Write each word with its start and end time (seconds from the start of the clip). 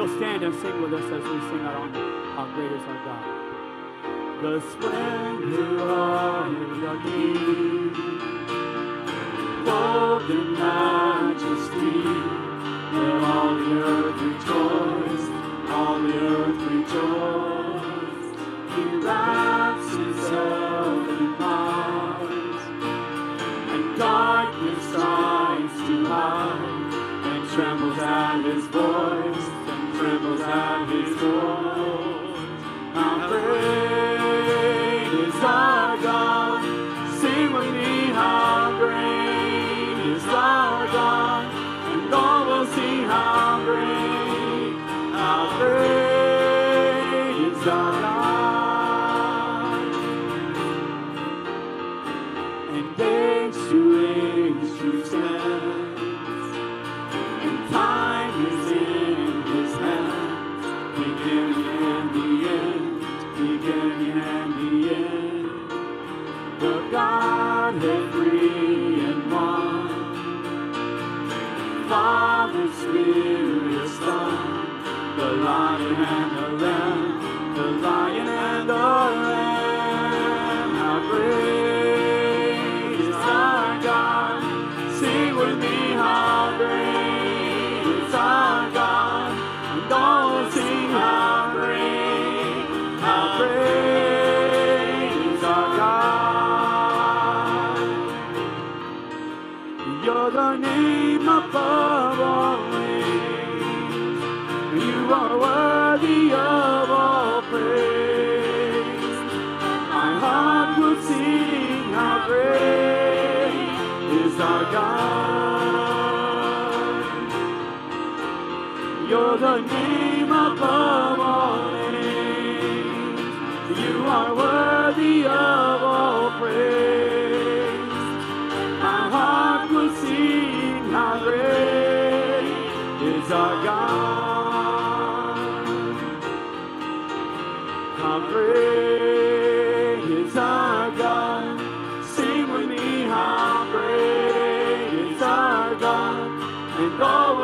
you'll 0.00 0.16
stand 0.16 0.42
and 0.42 0.54
sing 0.62 0.80
with 0.80 0.94
us 0.94 1.04
as 1.04 1.22
we 1.22 1.38
sing 1.50 1.60
our, 1.60 1.76
own, 1.76 1.94
our 1.94 2.50
great 2.54 2.72
is 2.72 2.82
our 2.88 3.04
God. 3.04 3.22
The 4.40 4.60
splendor 4.72 5.78
of 5.78 6.78
your 6.80 7.02
King, 7.02 7.92
bold 9.62 10.30
in 10.30 10.54
majesty, 10.54 12.00
let 12.96 13.24
all 13.24 13.54
the 13.56 13.72
earth 13.82 14.22
rejoice, 14.22 15.26
all 15.68 16.00
the 16.00 16.14
earth 16.16 16.60
rejoice. 16.72 18.28
He 18.74 18.82
wraps 19.04 19.96
his 19.96 20.30
Lord. 31.30 31.59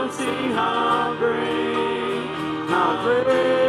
See 0.08 0.24
how 0.52 1.16
great, 1.18 2.68
how 2.68 3.02
great. 3.02 3.65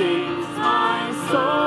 To 0.00 1.59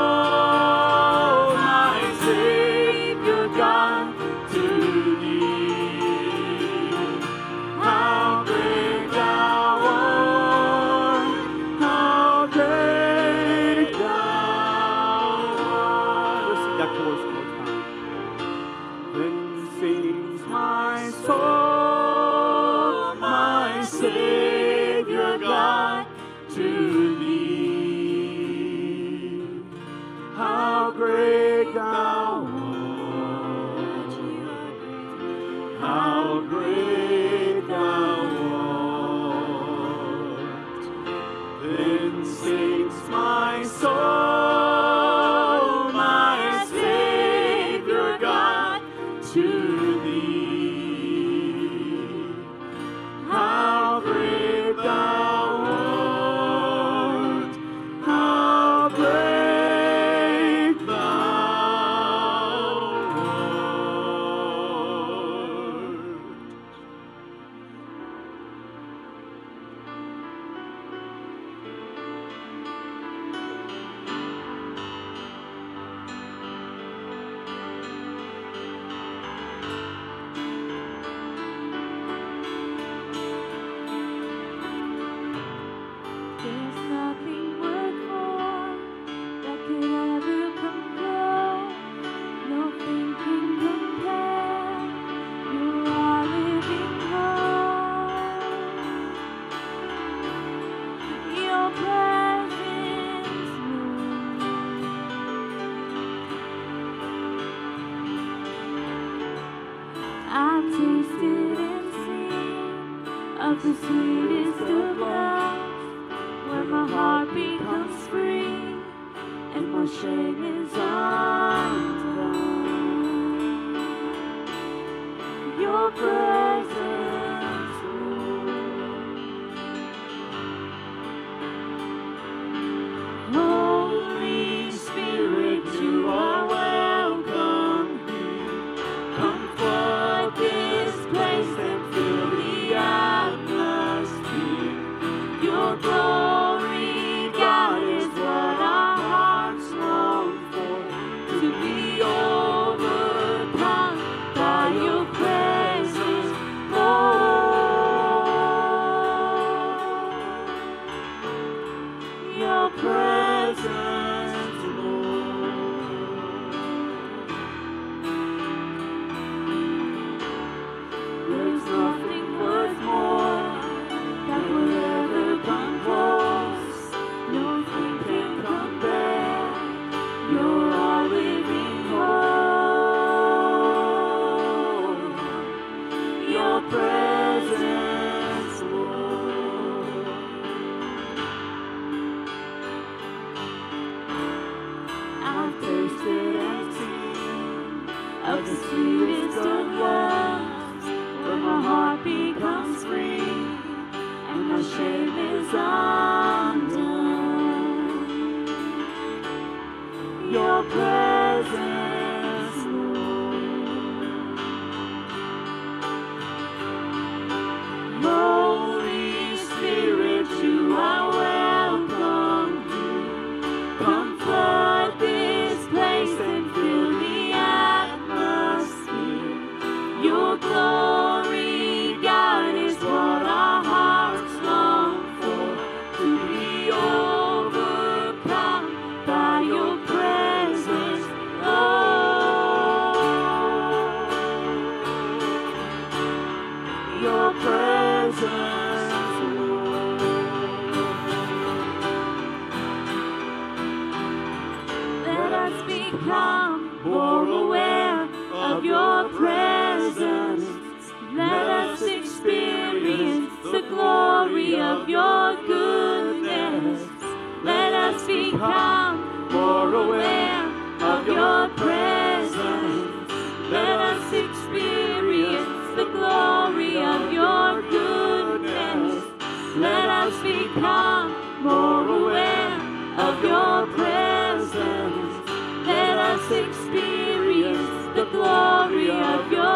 experience 286.32 287.96
the 287.96 288.06
glory 288.12 288.90
of 288.90 289.32
your 289.32 289.53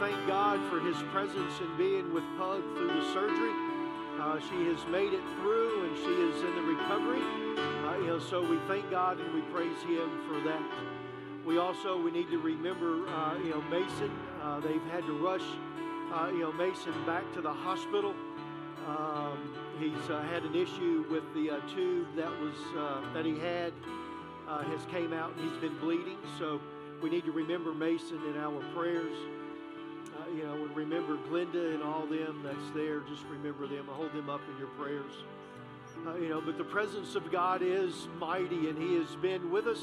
thank 0.00 0.26
God 0.26 0.58
for 0.70 0.80
His 0.80 0.96
presence 1.12 1.52
in 1.60 1.76
being 1.76 2.14
with 2.14 2.24
Pug 2.38 2.62
through 2.74 2.88
the 2.88 3.12
surgery. 3.12 3.52
Uh, 4.18 4.40
she 4.40 4.64
has 4.64 4.80
made 4.86 5.12
it 5.12 5.20
through 5.36 5.84
and 5.84 5.96
she 5.98 6.10
is 6.10 6.42
in 6.42 6.56
the 6.56 6.62
recovery. 6.62 7.20
Uh, 7.20 7.98
you 7.98 8.06
know, 8.06 8.18
so 8.18 8.40
we 8.40 8.58
thank 8.66 8.90
God 8.90 9.20
and 9.20 9.34
we 9.34 9.42
praise 9.52 9.76
Him 9.82 10.08
for 10.26 10.40
that. 10.40 10.62
We 11.44 11.58
also 11.58 12.00
we 12.00 12.10
need 12.10 12.30
to 12.30 12.38
remember, 12.38 13.06
uh, 13.08 13.36
you 13.44 13.50
know, 13.50 13.60
Mason. 13.68 14.10
Uh, 14.42 14.60
they've 14.60 14.82
had 14.90 15.04
to 15.04 15.12
rush, 15.12 15.44
uh, 16.14 16.30
you 16.32 16.40
know, 16.40 16.52
Mason 16.52 16.94
back 17.04 17.30
to 17.34 17.42
the 17.42 17.52
hospital. 17.52 18.14
Um, 18.88 19.54
he's 19.78 20.10
uh, 20.10 20.22
had 20.22 20.44
an 20.44 20.56
issue 20.56 21.04
with 21.10 21.24
the 21.34 21.60
tube 21.74 22.08
that 22.16 22.30
was 22.40 22.56
that 23.12 23.26
he 23.26 23.38
had 23.38 23.74
has 24.66 24.84
came 24.90 25.12
out 25.12 25.32
and 25.36 25.50
he's 25.50 25.60
been 25.60 25.76
bleeding. 25.78 26.16
So 26.38 26.58
we 27.02 27.10
need 27.10 27.26
to 27.26 27.32
remember 27.32 27.74
Mason 27.74 28.18
in 28.28 28.38
our 28.38 28.62
prayers. 28.74 29.16
You 30.34 30.44
know, 30.44 30.54
and 30.54 30.76
remember 30.76 31.16
Glenda 31.28 31.74
and 31.74 31.82
all 31.82 32.06
them 32.06 32.42
that's 32.44 32.70
there. 32.74 33.00
Just 33.00 33.24
remember 33.30 33.66
them. 33.66 33.86
Hold 33.88 34.12
them 34.12 34.30
up 34.30 34.40
in 34.52 34.58
your 34.58 34.68
prayers. 34.68 35.12
Uh, 36.06 36.14
you 36.16 36.28
know, 36.28 36.40
but 36.40 36.56
the 36.56 36.64
presence 36.64 37.14
of 37.14 37.30
God 37.30 37.62
is 37.62 38.08
mighty, 38.18 38.68
and 38.68 38.78
He 38.78 38.94
has 38.96 39.16
been 39.16 39.50
with 39.50 39.66
us. 39.66 39.80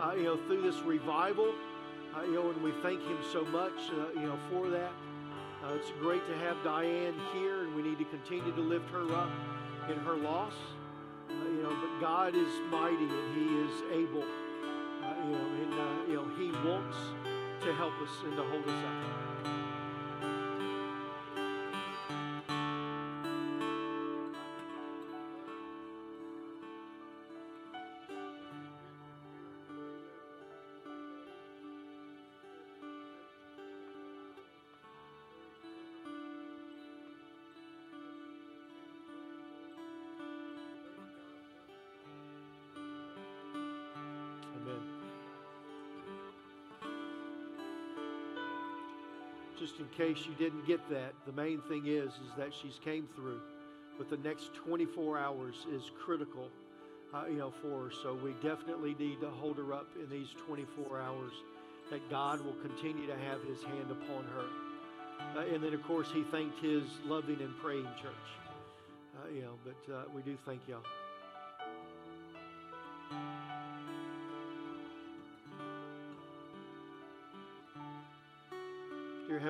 Uh, 0.00 0.12
you 0.14 0.24
know, 0.24 0.36
through 0.46 0.62
this 0.62 0.80
revival. 0.82 1.54
Uh, 2.14 2.22
you 2.22 2.34
know, 2.34 2.50
and 2.50 2.62
we 2.62 2.72
thank 2.82 3.00
Him 3.02 3.18
so 3.32 3.44
much. 3.46 3.72
Uh, 3.90 4.18
you 4.18 4.26
know, 4.26 4.38
for 4.50 4.68
that. 4.70 4.92
Uh, 5.64 5.74
it's 5.74 5.90
great 6.00 6.26
to 6.28 6.36
have 6.38 6.56
Diane 6.64 7.14
here, 7.32 7.64
and 7.64 7.74
we 7.74 7.82
need 7.82 7.98
to 7.98 8.04
continue 8.04 8.54
to 8.54 8.60
lift 8.60 8.88
her 8.90 9.12
up 9.12 9.30
in 9.88 9.96
her 9.98 10.16
loss. 10.16 10.54
Uh, 11.28 11.34
you 11.48 11.62
know, 11.62 11.76
but 11.80 12.00
God 12.00 12.34
is 12.34 12.52
mighty, 12.70 13.04
and 13.04 13.36
He 13.36 13.56
is 13.56 13.82
able. 13.92 14.24
You 15.24 15.32
know, 15.32 15.46
and 15.62 16.08
you 16.08 16.16
know 16.16 16.28
He 16.38 16.50
wants 16.66 16.96
to 17.62 17.74
help 17.74 17.94
us 18.00 18.10
and 18.24 18.36
to 18.36 18.42
hold 18.42 18.64
us 18.64 18.84
up. 18.84 19.25
Just 49.58 49.78
in 49.78 49.86
case 49.96 50.18
you 50.26 50.34
didn't 50.38 50.66
get 50.66 50.86
that, 50.90 51.14
the 51.24 51.32
main 51.32 51.62
thing 51.62 51.86
is 51.86 52.10
is 52.10 52.34
that 52.36 52.52
she's 52.52 52.78
came 52.84 53.08
through, 53.16 53.40
but 53.96 54.10
the 54.10 54.18
next 54.18 54.54
24 54.54 55.18
hours 55.18 55.54
is 55.72 55.90
critical, 56.04 56.50
uh, 57.14 57.24
you 57.26 57.38
know, 57.38 57.50
for 57.62 57.84
her. 57.84 57.90
So 58.02 58.14
we 58.14 58.32
definitely 58.42 58.94
need 58.98 59.20
to 59.22 59.30
hold 59.30 59.56
her 59.56 59.72
up 59.72 59.86
in 60.02 60.10
these 60.10 60.28
24 60.46 61.00
hours. 61.00 61.32
That 61.90 62.10
God 62.10 62.44
will 62.44 62.56
continue 62.62 63.06
to 63.06 63.16
have 63.16 63.42
His 63.44 63.62
hand 63.62 63.90
upon 63.90 64.24
her. 64.34 65.40
Uh, 65.40 65.54
and 65.54 65.62
then, 65.62 65.72
of 65.72 65.82
course, 65.84 66.08
He 66.12 66.24
thanked 66.24 66.60
His 66.60 66.82
loving 67.06 67.40
and 67.40 67.56
praying 67.62 67.86
church. 68.02 68.28
Uh, 69.16 69.28
you 69.32 69.42
know, 69.42 69.54
but 69.64 69.94
uh, 69.94 70.02
we 70.12 70.20
do 70.22 70.36
thank 70.44 70.60
y'all. 70.68 70.82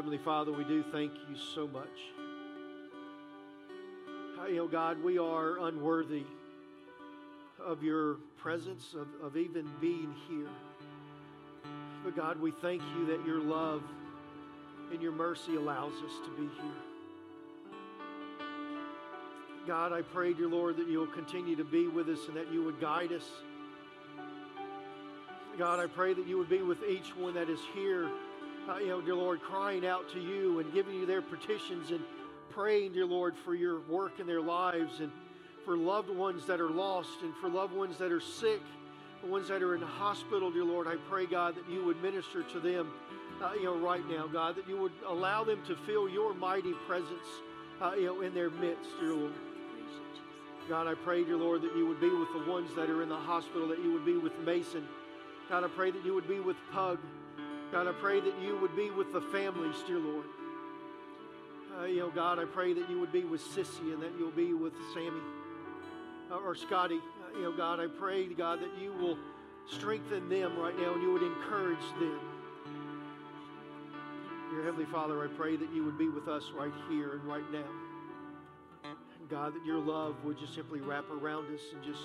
Heavenly 0.06 0.24
Father, 0.24 0.52
we 0.52 0.62
do 0.62 0.84
thank 0.92 1.10
you 1.28 1.36
so 1.52 1.66
much. 1.66 1.88
You 4.48 4.54
know, 4.54 4.68
God, 4.68 5.02
we 5.02 5.18
are 5.18 5.58
unworthy 5.66 6.22
of 7.58 7.82
your 7.82 8.18
presence, 8.36 8.94
of, 8.94 9.08
of 9.20 9.36
even 9.36 9.68
being 9.80 10.14
here. 10.28 10.46
But 12.04 12.14
God, 12.14 12.40
we 12.40 12.52
thank 12.52 12.82
you 12.96 13.06
that 13.06 13.26
your 13.26 13.40
love 13.40 13.82
and 14.92 15.02
your 15.02 15.10
mercy 15.10 15.56
allows 15.56 15.94
us 15.94 16.12
to 16.24 16.30
be 16.40 16.48
here. 16.62 16.82
God, 19.66 19.92
I 19.92 20.02
pray, 20.02 20.34
dear 20.34 20.46
Lord, 20.46 20.76
that 20.76 20.86
you'll 20.86 21.08
continue 21.08 21.56
to 21.56 21.64
be 21.64 21.88
with 21.88 22.08
us 22.08 22.28
and 22.28 22.36
that 22.36 22.52
you 22.52 22.62
would 22.62 22.80
guide 22.80 23.10
us. 23.10 23.28
God, 25.58 25.80
I 25.80 25.88
pray 25.88 26.14
that 26.14 26.28
you 26.28 26.38
would 26.38 26.48
be 26.48 26.62
with 26.62 26.78
each 26.88 27.16
one 27.16 27.34
that 27.34 27.50
is 27.50 27.58
here, 27.74 28.08
uh, 28.68 28.78
you 28.78 28.88
know, 28.88 29.00
dear 29.00 29.14
Lord, 29.14 29.40
crying 29.42 29.86
out 29.86 30.10
to 30.12 30.20
you 30.20 30.58
and 30.58 30.72
giving 30.72 30.94
you 30.94 31.06
their 31.06 31.22
petitions 31.22 31.90
and 31.90 32.00
praying, 32.50 32.92
dear 32.92 33.06
Lord, 33.06 33.34
for 33.44 33.54
your 33.54 33.80
work 33.82 34.18
in 34.18 34.26
their 34.26 34.40
lives 34.40 35.00
and 35.00 35.10
for 35.64 35.76
loved 35.76 36.10
ones 36.10 36.46
that 36.46 36.60
are 36.60 36.70
lost 36.70 37.22
and 37.22 37.34
for 37.36 37.48
loved 37.48 37.74
ones 37.74 37.98
that 37.98 38.10
are 38.10 38.20
sick, 38.20 38.60
the 39.22 39.28
ones 39.28 39.48
that 39.48 39.62
are 39.62 39.74
in 39.74 39.80
the 39.80 39.86
hospital, 39.86 40.50
dear 40.50 40.64
Lord. 40.64 40.86
I 40.86 40.96
pray, 41.08 41.26
God, 41.26 41.54
that 41.56 41.68
you 41.70 41.84
would 41.84 42.02
minister 42.02 42.42
to 42.42 42.60
them, 42.60 42.92
uh, 43.42 43.52
you 43.54 43.64
know, 43.64 43.76
right 43.76 44.06
now, 44.08 44.26
God, 44.26 44.56
that 44.56 44.68
you 44.68 44.76
would 44.78 44.92
allow 45.06 45.44
them 45.44 45.62
to 45.66 45.76
feel 45.76 46.08
your 46.08 46.34
mighty 46.34 46.72
presence, 46.86 47.26
uh, 47.80 47.92
you 47.96 48.06
know, 48.06 48.20
in 48.22 48.34
their 48.34 48.50
midst, 48.50 48.88
dear 49.00 49.14
Lord. 49.14 49.32
God, 50.68 50.88
I 50.88 50.94
pray, 50.94 51.22
dear 51.22 51.36
Lord, 51.36 51.62
that 51.62 51.76
you 51.76 51.86
would 51.86 52.00
be 52.00 52.10
with 52.10 52.32
the 52.32 52.50
ones 52.50 52.70
that 52.74 52.90
are 52.90 53.02
in 53.02 53.08
the 53.08 53.14
hospital, 53.14 53.68
that 53.68 53.78
you 53.78 53.92
would 53.92 54.04
be 54.04 54.16
with 54.16 54.36
Mason. 54.40 54.84
God, 55.48 55.62
I 55.62 55.68
pray 55.68 55.92
that 55.92 56.04
you 56.04 56.12
would 56.14 56.26
be 56.26 56.40
with 56.40 56.56
Pug. 56.72 56.98
God, 57.72 57.88
I 57.88 57.92
pray 57.92 58.20
that 58.20 58.34
you 58.40 58.56
would 58.58 58.76
be 58.76 58.90
with 58.90 59.12
the 59.12 59.20
families, 59.20 59.74
dear 59.86 59.98
Lord. 59.98 60.24
Uh, 61.78 61.84
you 61.84 61.98
know, 61.98 62.10
God, 62.10 62.38
I 62.38 62.44
pray 62.44 62.72
that 62.72 62.88
you 62.88 63.00
would 63.00 63.12
be 63.12 63.24
with 63.24 63.40
Sissy 63.40 63.92
and 63.92 64.02
that 64.02 64.12
you'll 64.18 64.30
be 64.30 64.54
with 64.54 64.72
Sammy 64.94 65.20
uh, 66.30 66.36
or 66.36 66.54
Scotty. 66.54 66.96
Uh, 66.96 67.36
you 67.36 67.42
know, 67.42 67.52
God, 67.52 67.80
I 67.80 67.88
pray, 67.88 68.26
God, 68.26 68.60
that 68.60 68.70
you 68.80 68.92
will 68.92 69.18
strengthen 69.68 70.28
them 70.28 70.56
right 70.58 70.78
now 70.78 70.94
and 70.94 71.02
you 71.02 71.12
would 71.12 71.22
encourage 71.22 71.84
them. 71.98 72.20
Dear 74.52 74.64
Heavenly 74.64 74.86
Father, 74.86 75.22
I 75.24 75.26
pray 75.26 75.56
that 75.56 75.72
you 75.74 75.84
would 75.84 75.98
be 75.98 76.08
with 76.08 76.28
us 76.28 76.44
right 76.56 76.72
here 76.88 77.14
and 77.14 77.24
right 77.24 77.50
now. 77.52 77.66
God, 79.28 79.54
that 79.54 79.66
your 79.66 79.78
love 79.78 80.14
would 80.24 80.38
just 80.38 80.54
simply 80.54 80.80
wrap 80.80 81.04
around 81.10 81.52
us 81.52 81.60
and 81.74 81.82
just 81.82 82.04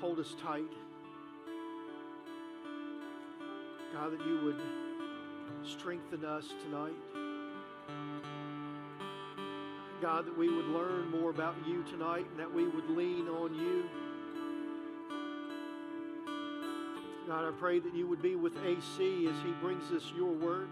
hold 0.00 0.18
us 0.18 0.34
tight. 0.42 0.64
God, 3.92 4.10
that 4.10 4.26
you 4.26 4.40
would 4.42 4.56
strengthen 5.66 6.24
us 6.24 6.46
tonight. 6.64 6.94
God, 10.00 10.26
that 10.26 10.36
we 10.36 10.48
would 10.48 10.66
learn 10.66 11.10
more 11.10 11.30
about 11.30 11.54
you 11.66 11.84
tonight 11.84 12.26
and 12.30 12.40
that 12.40 12.52
we 12.52 12.66
would 12.66 12.90
lean 12.90 13.28
on 13.28 13.54
you. 13.54 13.84
God, 17.28 17.46
I 17.46 17.52
pray 17.58 17.78
that 17.78 17.94
you 17.94 18.06
would 18.08 18.20
be 18.20 18.34
with 18.34 18.52
AC 18.64 19.28
as 19.28 19.36
he 19.44 19.52
brings 19.60 19.90
us 19.92 20.12
your 20.16 20.32
word. 20.32 20.68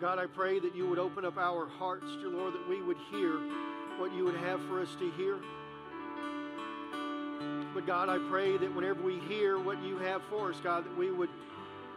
God, 0.00 0.18
I 0.18 0.26
pray 0.26 0.58
that 0.58 0.74
you 0.74 0.86
would 0.88 0.98
open 0.98 1.24
up 1.24 1.38
our 1.38 1.66
hearts, 1.66 2.06
dear 2.20 2.28
Lord, 2.28 2.52
that 2.52 2.68
we 2.68 2.82
would 2.82 2.98
hear 3.10 3.32
what 3.98 4.12
you 4.14 4.24
would 4.24 4.36
have 4.36 4.60
for 4.66 4.82
us 4.82 4.94
to 4.98 5.10
hear. 5.12 5.38
But 7.72 7.86
God, 7.86 8.08
I 8.08 8.18
pray 8.30 8.58
that 8.58 8.74
whenever 8.74 9.02
we 9.02 9.18
hear 9.20 9.58
what 9.58 9.82
you 9.82 9.96
have 9.98 10.22
for 10.28 10.50
us, 10.50 10.56
God, 10.62 10.84
that 10.84 10.96
we 10.98 11.10
would 11.10 11.30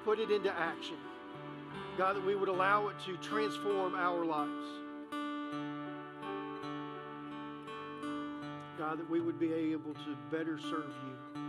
put 0.05 0.19
it 0.19 0.31
into 0.31 0.51
action. 0.51 0.95
God, 1.99 2.15
that 2.15 2.25
we 2.25 2.33
would 2.33 2.47
allow 2.47 2.87
it 2.87 2.95
to 3.07 3.17
transform 3.17 3.93
our 3.93 4.23
lives. 4.23 4.65
God, 8.77 8.99
that 8.99 9.09
we 9.09 9.19
would 9.19 9.37
be 9.37 9.51
able 9.51 9.93
to 9.93 10.15
better 10.31 10.57
serve 10.57 10.93
you. 11.05 11.41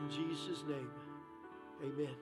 In 0.00 0.10
Jesus' 0.30 0.62
name, 0.68 0.92
amen. 1.82 2.14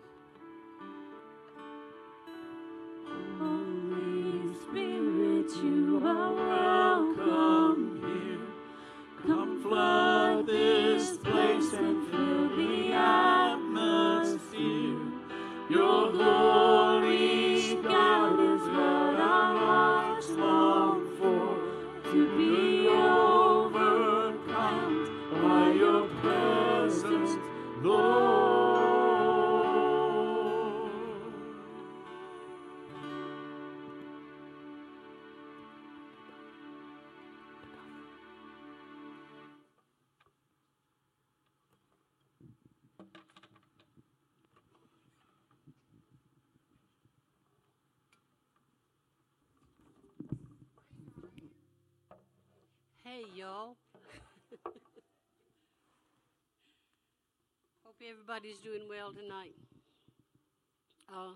Everybody's 58.38 58.62
doing 58.62 58.88
well 58.88 59.12
tonight. 59.12 59.55
Uh, 61.12 61.35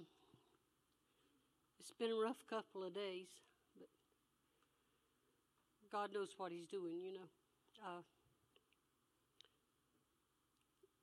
it's 1.81 1.91
been 1.99 2.13
a 2.13 2.15
rough 2.15 2.37
couple 2.49 2.85
of 2.85 2.95
days, 2.95 3.27
but 3.77 3.89
God 5.91 6.11
knows 6.15 6.29
what 6.37 6.53
He's 6.53 6.69
doing, 6.69 7.01
you 7.01 7.15
know. 7.15 7.29
Uh, 7.85 8.03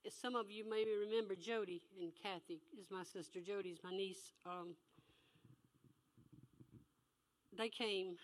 some 0.10 0.38
of 0.38 0.50
you 0.50 0.64
maybe 0.70 0.92
remember 0.96 1.36
Jody 1.36 1.82
and 2.00 2.14
Kathy 2.24 2.62
is 2.80 2.88
my 2.90 3.04
sister. 3.04 3.42
Jody's 3.42 3.80
my 3.84 3.92
niece. 3.92 4.32
Um, 4.46 4.76
they 7.58 7.68
came 7.68 8.16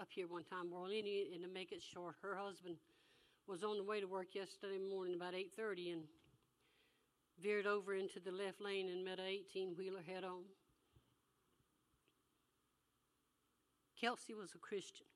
up 0.00 0.08
here 0.08 0.28
one 0.28 0.44
time, 0.44 0.70
any, 0.86 1.28
and 1.34 1.42
to 1.42 1.50
make 1.50 1.72
it 1.72 1.82
short, 1.82 2.14
her 2.22 2.36
husband 2.36 2.76
was 3.46 3.62
on 3.62 3.76
the 3.76 3.84
way 3.84 4.00
to 4.00 4.06
work 4.06 4.28
yesterday 4.34 4.78
morning 4.78 5.14
about 5.14 5.34
8.30 5.34 5.92
and 5.92 6.02
veered 7.42 7.66
over 7.66 7.94
into 7.94 8.20
the 8.20 8.30
left 8.30 8.60
lane 8.60 8.88
and 8.88 9.04
met 9.04 9.18
a 9.18 9.22
18-wheeler 9.22 10.02
head 10.06 10.24
on. 10.24 10.42
Kelsey 14.00 14.34
was 14.34 14.50
a 14.54 14.58
Christian. 14.58 15.06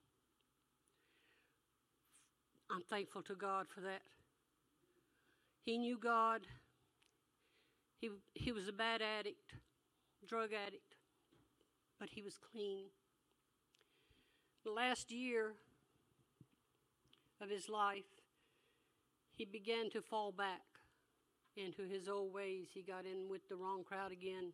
I'm 2.71 2.83
thankful 2.83 3.23
to 3.23 3.35
God 3.35 3.67
for 3.73 3.81
that. 3.83 4.03
He 5.65 5.79
knew 5.79 5.99
God. 5.99 6.43
He, 8.01 8.11
he 8.35 8.53
was 8.53 8.69
a 8.69 8.73
bad 8.73 9.01
addict, 9.03 9.55
drug 10.29 10.51
addict, 10.53 10.95
but 11.99 12.11
he 12.11 12.23
was 12.23 12.39
clean. 12.39 12.85
The 14.65 14.71
last 14.71 15.11
year 15.11 15.55
of 17.41 17.49
his 17.49 17.69
life, 17.69 18.05
he 19.37 19.45
began 19.45 19.91
to 19.91 20.01
fall 20.01 20.33
back 20.33 20.76
into 21.57 21.83
his 21.83 22.09
old 22.09 22.33
ways. 22.33 22.69
He 22.73 22.83
got 22.83 23.05
in 23.05 23.29
with 23.29 23.49
the 23.49 23.57
wrong 23.57 23.85
crowd 23.85 24.13
again, 24.13 24.53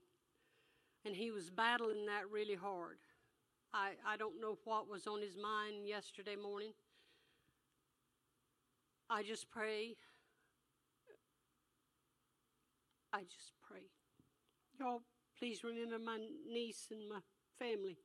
and 1.05 1.15
he 1.15 1.31
was 1.31 1.51
battling 1.51 2.07
that 2.07 2.31
really 2.31 2.55
hard. 2.55 2.99
I, 3.75 3.93
I 4.07 4.17
don't 4.17 4.41
know 4.41 4.59
what 4.65 4.89
was 4.89 5.07
on 5.07 5.21
his 5.23 5.37
mind 5.37 5.87
yesterday 5.87 6.37
morning. 6.37 6.73
I 9.09 9.23
just 9.23 9.51
pray. 9.51 9.97
I 13.13 13.21
just 13.23 13.53
pray. 13.63 13.91
Y'all, 14.79 15.03
please 15.39 15.65
remember 15.65 15.99
my 15.99 16.19
niece 16.51 16.89
and 16.91 17.09
my 17.09 17.21
family. 17.59 17.99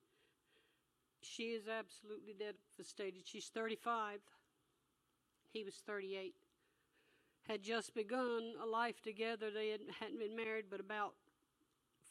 She 1.22 1.44
is 1.44 1.68
absolutely 1.68 2.34
devastated. 2.34 3.24
She's 3.26 3.50
35. 3.54 4.20
He 5.52 5.64
was 5.64 5.76
38. 5.86 6.36
Had 7.48 7.64
just 7.64 7.96
begun 7.96 8.54
a 8.62 8.66
life 8.66 9.02
together. 9.02 9.50
They 9.52 9.70
had, 9.70 9.82
hadn't 10.00 10.20
been 10.20 10.36
married 10.36 10.66
but 10.70 10.80
about 10.80 11.14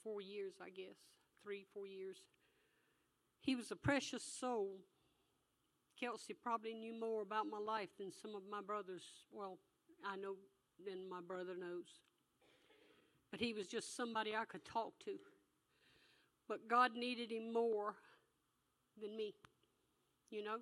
four 0.03 0.21
years, 0.21 0.55
I 0.63 0.71
guess. 0.71 0.97
Three, 1.43 1.67
four 1.75 1.87
years. 1.87 2.17
He 3.41 3.55
was 3.55 3.71
a 3.71 3.77
precious 3.77 4.23
soul. 4.23 4.79
Kelsey 6.01 6.35
probably 6.35 6.75
knew 6.75 6.99
more 6.99 7.23
about 7.23 7.47
my 7.51 7.59
life 7.59 7.91
than 7.99 8.13
some 8.13 8.35
of 8.35 8.43
my 8.51 8.61
brothers. 8.61 9.03
Well, 9.33 9.59
I 10.05 10.17
know 10.17 10.37
than 10.85 11.09
my 11.09 11.21
brother 11.21 11.55
knows. 11.59 11.87
But 13.31 13.41
he 13.41 13.53
was 13.53 13.67
just 13.67 13.97
somebody 13.97 14.35
I 14.35 14.45
could 14.45 14.65
talk 14.65 14.99
to. 15.05 15.13
But 16.49 16.69
God 16.69 16.95
needed 16.95 17.33
him 17.33 17.53
more 17.53 17.95
than 19.01 19.17
me. 19.17 19.35
You 20.31 20.45
know? 20.45 20.59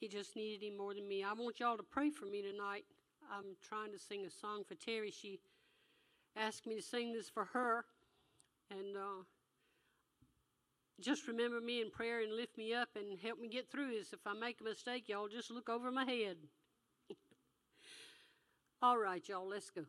He 0.00 0.08
just 0.08 0.36
needed 0.36 0.64
him 0.64 0.76
more 0.76 0.94
than 0.94 1.06
me. 1.06 1.24
I 1.24 1.32
want 1.32 1.60
y'all 1.60 1.76
to 1.76 1.82
pray 1.82 2.10
for 2.10 2.26
me 2.26 2.42
tonight. 2.42 2.84
I'm 3.30 3.56
trying 3.66 3.92
to 3.92 3.98
sing 3.98 4.24
a 4.26 4.30
song 4.30 4.64
for 4.66 4.74
Terry. 4.74 5.10
She 5.10 5.40
asked 6.36 6.66
me 6.66 6.76
to 6.76 6.82
sing 6.82 7.12
this 7.12 7.28
for 7.28 7.44
her. 7.46 7.84
And 8.70 8.96
uh, 8.96 9.24
just 11.00 11.26
remember 11.28 11.60
me 11.60 11.80
in 11.80 11.90
prayer 11.90 12.20
and 12.20 12.34
lift 12.34 12.56
me 12.56 12.74
up 12.74 12.88
and 12.96 13.18
help 13.18 13.40
me 13.40 13.48
get 13.48 13.70
through 13.70 13.90
this. 13.90 14.12
If 14.12 14.20
I 14.26 14.34
make 14.34 14.60
a 14.60 14.64
mistake, 14.64 15.08
y'all 15.08 15.28
just 15.28 15.50
look 15.50 15.68
over 15.68 15.90
my 15.90 16.04
head. 16.04 16.36
All 18.82 18.98
right, 18.98 19.26
y'all, 19.28 19.48
let's 19.48 19.70
go. 19.70 19.84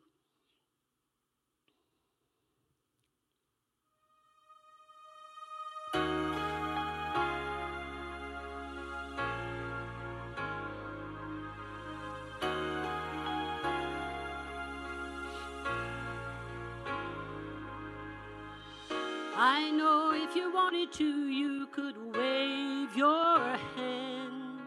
To, 20.92 21.28
you 21.28 21.68
could 21.68 21.96
wave 22.16 22.96
your 22.96 23.40
hand. 23.76 24.60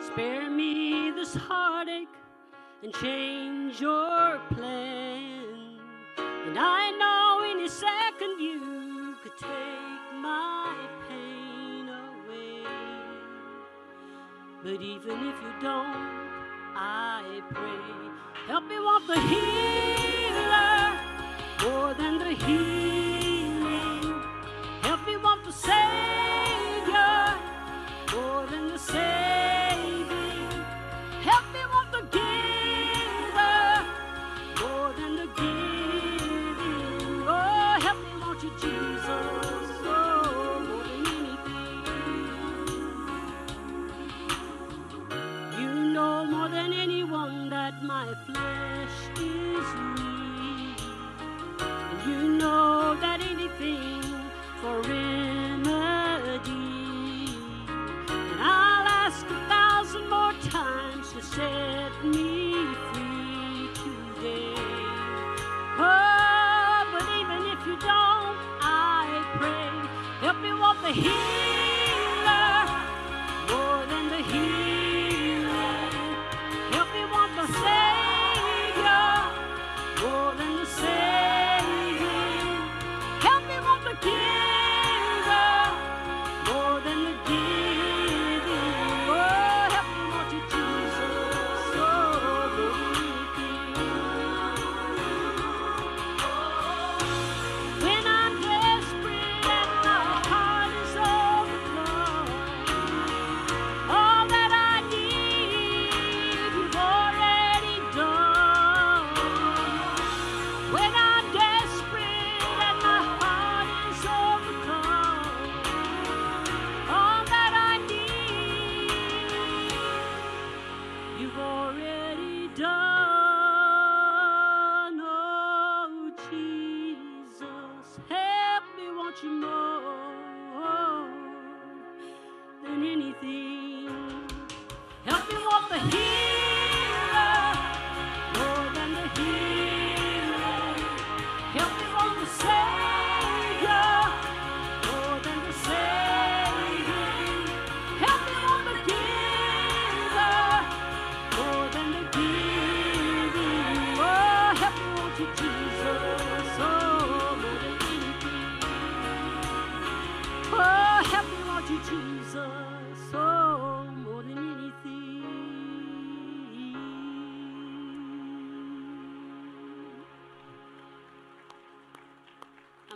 Spare 0.00 0.50
me 0.50 1.10
this 1.10 1.34
heartache 1.34 2.08
and 2.82 2.92
change 2.94 3.80
your 3.80 4.40
plan. 4.54 5.78
And 6.18 6.58
I 6.58 6.90
know 7.00 7.50
any 7.50 7.68
second 7.68 8.40
you 8.40 9.16
could 9.22 9.36
take 9.36 10.14
my 10.20 10.74
pain 11.08 11.88
away. 11.88 12.64
But 14.62 14.82
even 14.82 15.18
if 15.28 15.36
you 15.42 15.52
don't, 15.60 16.30
I 16.74 17.42
pray. 17.50 18.46
Help 18.46 18.64
me 18.66 18.78
want 18.78 19.06
the 19.06 19.20
healer 19.30 20.98
more 21.62 21.94
than 21.94 22.18
the 22.18 22.34
healing. 22.44 23.29
Help 25.50 26.29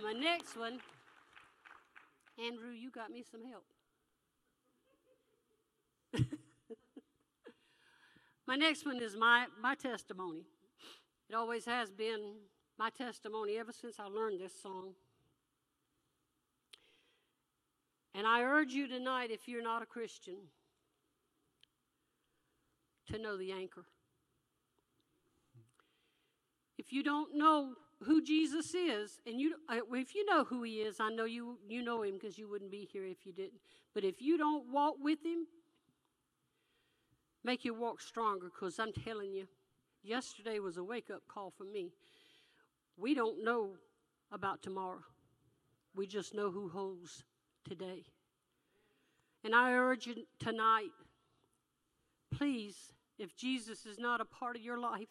my 0.05 0.13
next 0.13 0.55
one, 0.55 0.79
Andrew, 2.39 2.73
you 2.73 2.91
got 2.91 3.11
me 3.11 3.25
some 3.29 3.41
help. 3.43 3.65
my 8.47 8.55
next 8.55 8.85
one 8.85 9.01
is 9.01 9.17
my, 9.17 9.47
my 9.63 9.75
testimony. 9.75 10.43
It 11.31 11.35
always 11.35 11.65
has 11.65 11.91
been 11.91 12.35
my 12.79 12.91
testimony 12.91 13.57
ever 13.57 13.73
since 13.73 13.99
I 13.99 14.05
learned 14.05 14.41
this 14.41 14.53
song. 14.61 14.93
And 18.15 18.27
I 18.27 18.43
urge 18.43 18.73
you 18.73 18.87
tonight, 18.87 19.31
if 19.31 19.49
you're 19.49 19.63
not 19.63 19.83
a 19.83 19.87
Christian, 19.87 20.37
to 23.11 23.19
know 23.19 23.39
the 23.39 23.53
anchor. 23.53 23.87
If 26.77 26.93
you 26.93 27.03
don't 27.03 27.35
know 27.35 27.73
who 28.05 28.23
Jesus 28.23 28.75
is, 28.75 29.19
and 29.27 29.41
you, 29.41 29.55
if 29.93 30.15
you 30.15 30.25
know 30.27 30.45
who 30.45 30.63
He 30.63 30.77
is, 30.77 31.01
I 31.01 31.11
know 31.11 31.25
you 31.25 31.59
you 31.69 31.83
know 31.83 32.03
Him 32.03 32.15
because 32.15 32.39
you 32.39 32.49
wouldn't 32.49 32.71
be 32.71 32.89
here 32.91 33.05
if 33.05 33.27
you 33.27 33.33
didn't. 33.33 33.61
But 33.95 34.05
if 34.05 34.23
you 34.23 34.39
don't 34.39 34.71
walk 34.73 34.97
with 35.01 35.25
Him, 35.25 35.47
make 37.43 37.65
your 37.65 37.75
walk 37.75 38.01
stronger. 38.01 38.47
Because 38.47 38.79
I'm 38.79 38.93
telling 38.93 39.33
you, 39.33 39.47
yesterday 40.03 40.59
was 40.59 40.77
a 40.77 40.85
wake 40.85 41.11
up 41.11 41.23
call 41.29 41.51
for 41.51 41.65
me. 41.65 41.93
We 42.97 43.15
don't 43.15 43.45
know 43.45 43.71
about 44.31 44.63
tomorrow. 44.63 45.03
We 45.95 46.07
just 46.07 46.35
know 46.35 46.51
who 46.51 46.69
holds 46.69 47.25
today. 47.65 48.05
And 49.45 49.55
I 49.55 49.73
urge 49.73 50.07
you 50.07 50.25
tonight, 50.39 50.91
please, 52.31 52.77
if 53.19 53.37
Jesus 53.37 53.87
is 53.87 53.99
not 53.99 54.21
a 54.21 54.25
part 54.25 54.57
of 54.57 54.63
your 54.63 54.79
life, 54.79 55.09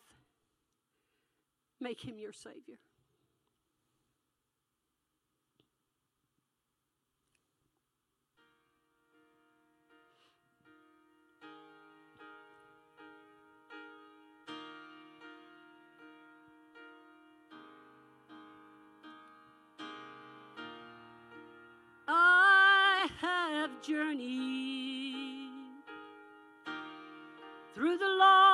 make 1.84 2.00
him 2.00 2.18
your 2.18 2.32
Savior. 2.32 2.80
I 22.08 23.10
have 23.20 23.82
journeyed 23.82 25.50
through 27.76 27.98
the 27.98 28.08
long 28.08 28.53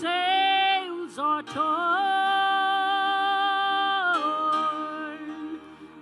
sails 0.00 1.18
are 1.18 1.42
torn. 1.42 1.64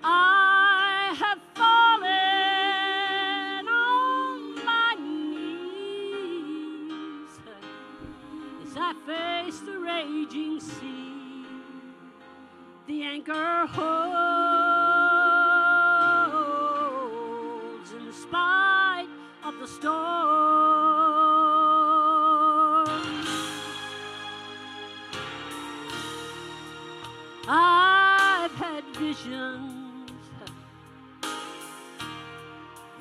I 0.02 1.14
have 1.22 1.40
fallen 1.55 2.09
on 3.68 4.64
my 4.64 4.94
knees 4.98 6.14
as 8.62 8.74
I 8.76 8.94
face 9.07 9.61
the 9.61 9.78
raging 9.78 10.61
sea. 10.61 11.44
The 12.87 13.02
anchor 13.02 13.66
holds 13.66 13.92
in 17.92 18.12
spite 18.12 19.09
of 19.44 19.59
the 19.61 19.66
storm. 19.66 20.02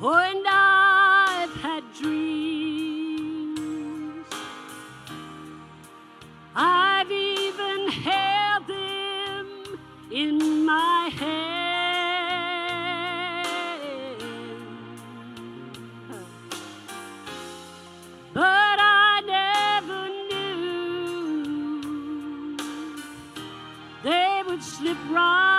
and 0.03 0.45
I've 0.47 1.53
had 1.61 1.83
dreams. 1.93 2.25
I've 6.55 7.11
even 7.11 7.87
held 7.89 8.65
them 8.67 9.47
in 10.11 10.65
my 10.65 11.11
head. 11.15 11.41
But 18.33 18.79
I 18.79 19.21
never 19.27 20.09
knew 20.31 20.97
they 24.03 24.41
would 24.47 24.63
slip 24.63 24.97
right. 25.11 25.50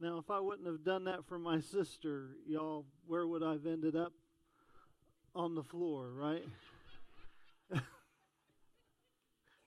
Now, 0.00 0.18
if 0.18 0.30
I 0.30 0.38
wouldn't 0.38 0.68
have 0.68 0.84
done 0.84 1.04
that 1.04 1.26
for 1.26 1.40
my 1.40 1.60
sister, 1.60 2.36
y'all, 2.46 2.86
where 3.06 3.26
would 3.26 3.42
I 3.42 3.52
have 3.52 3.66
ended 3.66 3.96
up? 3.96 4.12
On 5.34 5.54
the 5.54 5.62
floor, 5.62 6.10
right? 6.10 6.44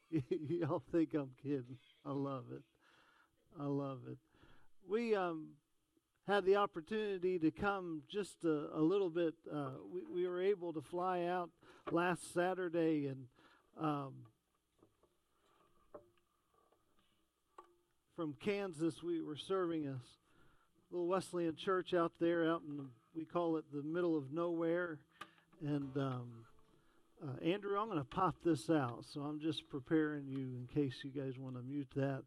y'all 0.10 0.82
think 0.92 1.14
I'm 1.14 1.32
kidding. 1.42 1.78
I 2.06 2.12
love 2.12 2.46
it. 2.52 2.64
I 3.60 3.66
love 3.66 4.00
it. 4.10 4.18
We 4.90 5.16
um, 5.16 5.50
had 6.28 6.46
the 6.46 6.56
opportunity 6.56 7.38
to 7.40 7.52
come 7.52 8.02
just 8.10 8.44
a, 8.44 8.70
a 8.74 8.82
little 8.82 9.10
bit. 9.10 9.34
Uh, 9.54 9.72
we, 9.94 10.24
we, 10.24 10.28
were 10.28 10.42
able 10.42 10.74
to 10.74 10.82
fly 10.82 11.26
out 11.26 11.50
last 11.92 12.34
Saturday 12.34 13.08
and 13.08 13.28
um, 13.80 14.14
from 18.16 18.34
Kansas, 18.40 19.02
we 19.04 19.22
were 19.22 19.38
serving 19.38 19.88
us 19.88 20.21
little 20.92 21.08
Wesleyan 21.08 21.56
church 21.56 21.94
out 21.94 22.12
there, 22.20 22.50
out 22.50 22.62
in 22.68 22.88
we 23.16 23.26
call 23.26 23.58
it 23.58 23.66
the 23.74 23.84
middle 23.84 24.18
of 24.18 24.32
nowhere. 24.32 25.00
And 25.62 25.96
um, 25.98 26.30
uh, 27.22 27.46
Andrew, 27.46 27.78
I'm 27.78 27.88
going 27.88 28.00
to 28.00 28.06
pop 28.06 28.36
this 28.44 28.70
out, 28.70 29.06
so 29.14 29.22
I'm 29.22 29.40
just 29.40 29.70
preparing 29.70 30.28
you 30.28 30.38
in 30.38 30.68
case 30.74 30.96
you 31.04 31.12
guys 31.12 31.38
want 31.38 31.56
to 31.56 31.62
mute 31.62 31.90
that. 31.96 32.24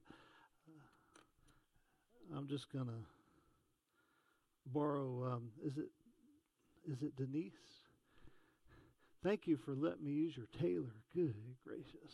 Uh, 0.69 2.37
I'm 2.37 2.49
just 2.49 2.73
going 2.73 2.87
to 2.87 3.05
borrow. 4.67 5.33
Um, 5.33 5.51
is 5.65 5.77
it 5.79 5.89
is 6.91 7.03
it 7.03 7.17
Denise? 7.17 7.53
Thank 9.23 9.47
you 9.47 9.57
for 9.57 9.75
letting 9.75 10.05
me 10.05 10.13
use 10.13 10.37
your 10.37 10.47
Taylor. 10.61 10.95
Good 11.15 11.35
gracious, 11.67 12.13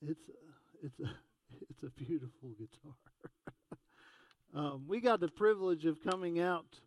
it's 0.00 0.28
a, 0.28 0.86
it's 0.86 1.00
a 1.00 1.10
it's 1.68 1.82
a 1.82 1.90
beautiful 1.98 2.50
guitar 2.56 2.94
um, 4.54 4.84
we 4.88 5.00
got 5.00 5.20
the 5.20 5.28
privilege 5.28 5.84
of 5.86 6.02
coming 6.02 6.40
out 6.40 6.80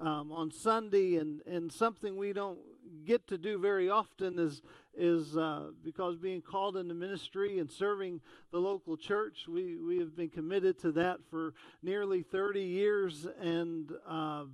um, 0.00 0.32
on 0.32 0.50
Sunday, 0.50 1.16
and, 1.16 1.40
and 1.46 1.72
something 1.72 2.16
we 2.16 2.32
don't 2.32 2.58
get 3.04 3.26
to 3.28 3.38
do 3.38 3.58
very 3.58 3.90
often 3.90 4.38
is 4.38 4.62
is 4.94 5.38
uh, 5.38 5.70
because 5.82 6.16
being 6.16 6.42
called 6.42 6.76
into 6.76 6.92
ministry 6.92 7.58
and 7.58 7.70
serving 7.70 8.20
the 8.50 8.58
local 8.58 8.96
church, 8.96 9.46
we 9.48 9.76
we 9.78 9.98
have 9.98 10.14
been 10.14 10.28
committed 10.28 10.78
to 10.80 10.92
that 10.92 11.18
for 11.30 11.54
nearly 11.82 12.22
30 12.22 12.60
years, 12.60 13.26
and 13.40 13.90
uh, 14.06 14.44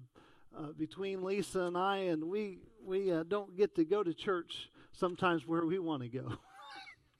uh, 0.56 0.72
between 0.78 1.22
Lisa 1.22 1.62
and 1.62 1.76
I, 1.76 1.96
and 1.96 2.24
we 2.24 2.58
we 2.84 3.12
uh, 3.12 3.24
don't 3.24 3.56
get 3.56 3.74
to 3.76 3.84
go 3.84 4.02
to 4.02 4.14
church 4.14 4.70
sometimes 4.92 5.46
where 5.46 5.66
we 5.66 5.78
want 5.78 6.02
to 6.02 6.08
go. 6.08 6.32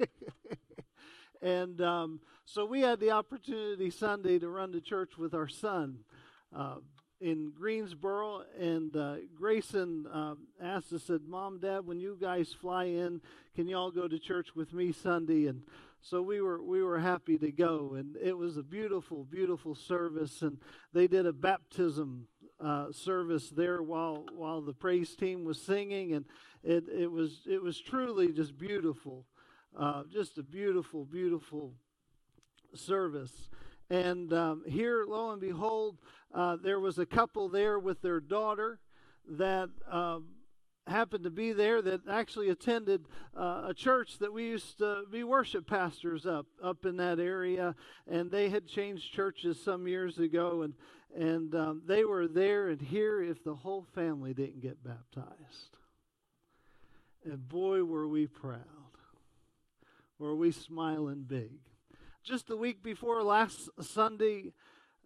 and 1.42 1.80
um, 1.80 2.20
so 2.44 2.64
we 2.64 2.80
had 2.80 3.00
the 3.00 3.10
opportunity 3.10 3.90
Sunday 3.90 4.38
to 4.38 4.48
run 4.48 4.72
to 4.72 4.80
church 4.80 5.18
with 5.18 5.34
our 5.34 5.48
son 5.48 5.98
uh, 6.54 6.76
in 7.20 7.52
Greensboro, 7.58 8.42
and 8.58 8.94
uh, 8.96 9.16
Grayson 9.36 10.06
uh, 10.12 10.34
asked 10.62 10.92
us, 10.92 11.04
said, 11.04 11.22
"Mom, 11.26 11.58
Dad, 11.58 11.86
when 11.86 12.00
you 12.00 12.16
guys 12.20 12.52
fly 12.52 12.84
in, 12.84 13.20
can 13.54 13.68
y'all 13.68 13.90
go 13.90 14.06
to 14.06 14.18
church 14.18 14.54
with 14.54 14.72
me 14.72 14.92
Sunday?" 14.92 15.46
And 15.46 15.62
so 16.00 16.22
we 16.22 16.40
were 16.40 16.62
we 16.62 16.82
were 16.82 16.98
happy 16.98 17.36
to 17.38 17.50
go, 17.50 17.94
and 17.94 18.16
it 18.16 18.36
was 18.36 18.56
a 18.56 18.62
beautiful, 18.62 19.24
beautiful 19.24 19.74
service. 19.74 20.42
And 20.42 20.58
they 20.92 21.06
did 21.06 21.26
a 21.26 21.32
baptism 21.32 22.28
uh, 22.60 22.92
service 22.92 23.50
there 23.50 23.82
while 23.82 24.24
while 24.34 24.60
the 24.60 24.72
praise 24.72 25.14
team 25.16 25.44
was 25.44 25.60
singing, 25.60 26.14
and 26.14 26.24
it 26.62 26.84
it 26.88 27.10
was 27.10 27.40
it 27.46 27.62
was 27.62 27.80
truly 27.80 28.32
just 28.32 28.56
beautiful, 28.56 29.26
uh, 29.76 30.04
just 30.12 30.38
a 30.38 30.42
beautiful, 30.42 31.04
beautiful 31.04 31.72
service. 32.74 33.48
And 33.90 34.32
um, 34.32 34.62
here, 34.66 35.04
lo 35.06 35.30
and 35.30 35.40
behold, 35.40 35.98
uh, 36.34 36.56
there 36.62 36.80
was 36.80 36.98
a 36.98 37.06
couple 37.06 37.48
there 37.48 37.78
with 37.78 38.02
their 38.02 38.20
daughter 38.20 38.80
that 39.30 39.70
um, 39.90 40.26
happened 40.86 41.24
to 41.24 41.30
be 41.30 41.52
there 41.52 41.80
that 41.82 42.00
actually 42.08 42.50
attended 42.50 43.06
uh, 43.36 43.64
a 43.66 43.74
church 43.74 44.18
that 44.18 44.32
we 44.32 44.44
used 44.44 44.78
to 44.78 45.04
be 45.10 45.24
worship 45.24 45.66
pastors 45.66 46.26
up 46.26 46.46
up 46.62 46.84
in 46.84 46.96
that 46.96 47.18
area, 47.18 47.74
and 48.06 48.30
they 48.30 48.48
had 48.48 48.66
changed 48.66 49.12
churches 49.12 49.62
some 49.62 49.86
years 49.86 50.18
ago, 50.18 50.62
and 50.62 50.74
and 51.16 51.54
um, 51.54 51.82
they 51.86 52.04
were 52.04 52.28
there 52.28 52.68
and 52.68 52.80
here 52.80 53.22
if 53.22 53.42
the 53.42 53.54
whole 53.54 53.86
family 53.94 54.34
didn't 54.34 54.60
get 54.60 54.84
baptized. 54.84 55.76
And 57.24 57.48
boy, 57.48 57.84
were 57.84 58.06
we 58.06 58.26
proud. 58.26 58.77
Were 60.18 60.34
we 60.34 60.50
smiling 60.50 61.24
big. 61.28 61.52
Just 62.24 62.48
the 62.48 62.56
week 62.56 62.82
before 62.82 63.22
last 63.22 63.70
Sunday, 63.80 64.52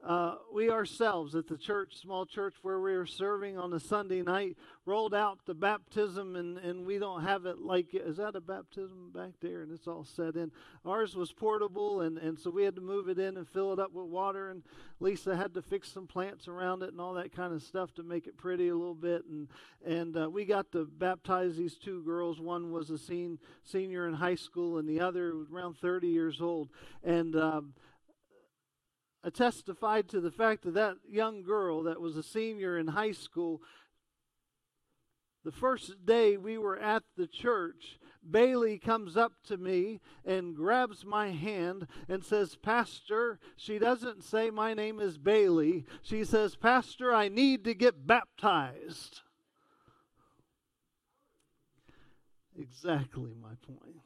uh, 0.05 0.35
we 0.53 0.69
ourselves 0.69 1.37
at 1.37 1.47
the 1.47 1.57
church, 1.57 1.97
small 1.97 2.27
church 2.27 2.55
where 2.63 2.81
we 2.81 2.93
were 2.93 3.07
serving 3.07 3.57
on 3.57 3.73
a 3.73 3.79
Sunday 3.79 4.21
night, 4.23 4.57
rolled 4.85 5.15
out 5.15 5.39
the 5.47 5.55
baptism, 5.55 6.35
and, 6.35 6.59
and 6.59 6.85
we 6.85 6.99
don't 6.99 7.23
have 7.23 7.47
it 7.47 7.61
like, 7.61 7.87
is 7.93 8.17
that 8.17 8.35
a 8.35 8.41
baptism 8.41 9.13
back 9.15 9.31
there? 9.41 9.63
And 9.63 9.71
it's 9.71 9.87
all 9.87 10.03
set 10.05 10.35
in. 10.35 10.51
Ours 10.85 11.15
was 11.15 11.31
portable, 11.31 12.01
and, 12.01 12.19
and 12.19 12.37
so 12.37 12.51
we 12.51 12.65
had 12.65 12.75
to 12.75 12.81
move 12.81 13.09
it 13.09 13.21
in 13.21 13.37
and 13.37 13.49
fill 13.49 13.73
it 13.73 13.79
up 13.79 13.93
with 13.93 14.07
water, 14.07 14.51
and 14.51 14.65
Lisa 14.99 15.37
had 15.37 15.55
to 15.55 15.63
fix 15.63 15.93
some 15.93 16.09
plants 16.09 16.49
around 16.49 16.83
it 16.83 16.91
and 16.91 17.01
all 17.01 17.15
that 17.15 17.35
kind 17.35 17.53
of 17.53 17.63
stuff 17.63 17.95
to 17.95 18.03
make 18.03 18.27
it 18.27 18.37
pretty 18.37 18.69
a 18.69 18.75
little 18.75 18.95
bit. 18.95 19.25
And, 19.27 19.49
and 19.87 20.17
uh, 20.17 20.29
we 20.29 20.45
got 20.45 20.73
to 20.73 20.85
baptize 20.85 21.57
these 21.57 21.77
two 21.77 22.03
girls. 22.03 22.41
One 22.41 22.73
was 22.73 22.91
a 22.91 22.99
sen- 22.99 23.39
senior 23.63 24.09
in 24.09 24.15
high 24.15 24.35
school, 24.35 24.79
and 24.79 24.89
the 24.89 25.01
other 25.01 25.37
was 25.37 25.49
around 25.53 25.77
30 25.79 26.09
years 26.09 26.41
old. 26.41 26.71
And 27.05 27.37
I 27.37 27.61
testified 29.31 30.09
to 30.09 30.21
the 30.21 30.31
fact 30.31 30.65
that 30.65 30.75
that 30.75 30.97
young 31.09 31.43
girl 31.43 31.85
that 31.85 32.01
was 32.01 32.17
a 32.17 32.23
senior 32.23 32.79
in 32.79 32.89
high 32.89 33.13
school, 33.13 33.61
the 35.45 35.53
first 35.53 36.05
day 36.05 36.37
we 36.37 36.59
were 36.59 36.79
at 36.79 37.03
the 37.17 37.27
church, 37.27 37.99
Bailey 38.29 38.79
comes 38.79 39.17
up 39.17 39.33
to 39.45 39.57
me 39.57 40.01
and 40.25 40.55
grabs 40.55 41.05
my 41.05 41.31
hand 41.31 41.89
and 42.09 42.25
says, 42.25 42.57
Pastor, 42.57 43.41
she 43.57 43.79
doesn't 43.79 44.23
say 44.23 44.51
my 44.51 44.75
name 44.75 45.01
is 45.01 45.19
Bailey. 45.19 45.85
She 46.03 46.25
says, 46.25 46.55
Pastor, 46.55 47.13
I 47.13 47.29
need 47.29 47.65
to 47.65 47.75
get 47.75 48.07
baptized. 48.07 49.23
Exactly 52.57 53.33
my 53.41 53.55
point. 53.67 54.03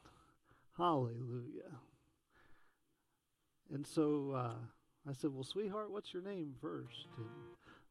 Hallelujah. 0.77 1.81
And 3.71 3.85
so, 3.85 4.31
uh, 4.31 4.53
I 5.09 5.13
said, 5.13 5.31
Well, 5.33 5.43
sweetheart, 5.43 5.91
what's 5.91 6.13
your 6.13 6.23
name 6.23 6.53
first? 6.61 7.07
And, 7.17 7.27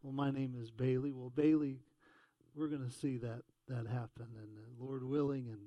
well, 0.03 0.13
my 0.13 0.31
name 0.31 0.55
is 0.61 0.71
Bailey. 0.71 1.13
Well, 1.13 1.31
Bailey, 1.31 1.79
we're 2.55 2.69
going 2.69 2.87
to 2.87 2.95
see 2.95 3.17
that, 3.19 3.43
that 3.69 3.87
happen. 3.87 4.27
And 4.37 4.59
uh, 4.59 4.85
Lord 4.85 5.03
willing, 5.03 5.49
and 5.49 5.61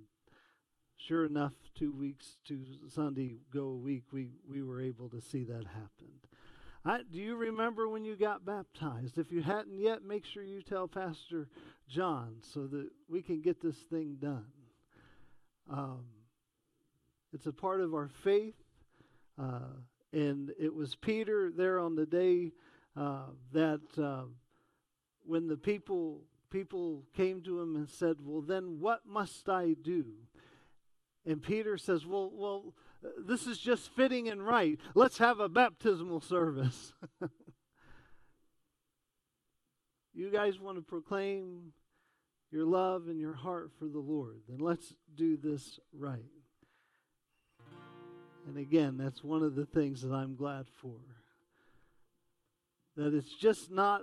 sure 0.98 1.26
enough, 1.26 1.54
two 1.76 1.92
weeks 1.92 2.38
to 2.48 2.64
Sunday 2.88 3.38
go 3.54 3.64
a 3.64 3.76
week, 3.76 4.04
we, 4.12 4.30
we 4.50 4.62
were 4.62 4.82
able 4.82 5.10
to 5.10 5.22
see 5.22 5.44
that 5.46 5.66
happen. 5.66 6.12
I, 6.86 7.02
do 7.12 7.20
you 7.20 7.36
remember 7.36 7.90
when 7.90 8.06
you 8.06 8.16
got 8.16 8.46
baptized? 8.46 9.18
If 9.18 9.32
you 9.32 9.42
hadn't 9.42 9.78
yet, 9.78 10.04
make 10.04 10.26
sure 10.26 10.44
you 10.44 10.62
tell 10.62 10.88
Pastor 10.88 11.50
John 11.90 12.36
so 12.42 12.68
that 12.68 12.90
we 13.10 13.22
can 13.22 13.42
get 13.42 13.62
this 13.62 13.76
thing 13.90 14.18
done. 14.22 14.46
Um, 15.70 16.06
it's 17.34 17.48
a 17.48 17.52
part 17.52 17.82
of 17.82 17.94
our 17.94 18.10
faith. 18.24 18.56
Uh, 19.38 19.76
and 20.12 20.52
it 20.60 20.74
was 20.74 20.96
Peter 20.96 21.52
there 21.56 21.80
on 21.80 21.96
the 21.96 22.06
day 22.06 22.52
uh, 22.96 23.28
that 23.52 23.82
uh, 23.98 24.24
when 25.26 25.48
the 25.48 25.58
people 25.58 26.22
people 26.50 27.04
came 27.16 27.42
to 27.42 27.60
him 27.62 27.76
and 27.76 27.90
said, 27.90 28.18
"Well, 28.24 28.42
then 28.42 28.80
what 28.80 29.06
must 29.06 29.50
I 29.50 29.76
do?" 29.80 30.06
And 31.26 31.42
Peter 31.42 31.78
says, 31.78 32.06
"Well, 32.06 32.32
well, 32.34 32.74
this 33.18 33.48
is 33.48 33.58
just 33.58 33.90
fitting 33.90 34.28
and 34.28 34.46
right. 34.46 34.80
Let's 34.96 35.18
have 35.20 35.40
a 35.40 35.50
baptismal 35.50 36.22
service." 36.22 36.94
you 40.14 40.30
guys 40.32 40.60
want 40.60 40.78
to 40.78 40.82
proclaim 40.82 41.74
your 42.52 42.66
love 42.66 43.08
and 43.08 43.20
your 43.20 43.34
heart 43.34 43.72
for 43.78 43.86
the 43.86 44.00
Lord, 44.00 44.42
then 44.48 44.58
let's 44.60 44.96
do 45.16 45.38
this 45.38 45.80
right. 45.94 46.26
And 48.48 48.58
again, 48.58 48.98
that's 48.98 49.24
one 49.24 49.44
of 49.44 49.56
the 49.56 49.66
things 49.66 50.02
that 50.02 50.14
I'm 50.14 50.36
glad 50.36 50.66
for. 50.82 50.96
That 52.98 53.14
it's 53.14 53.34
just 53.36 53.72
not 53.72 54.02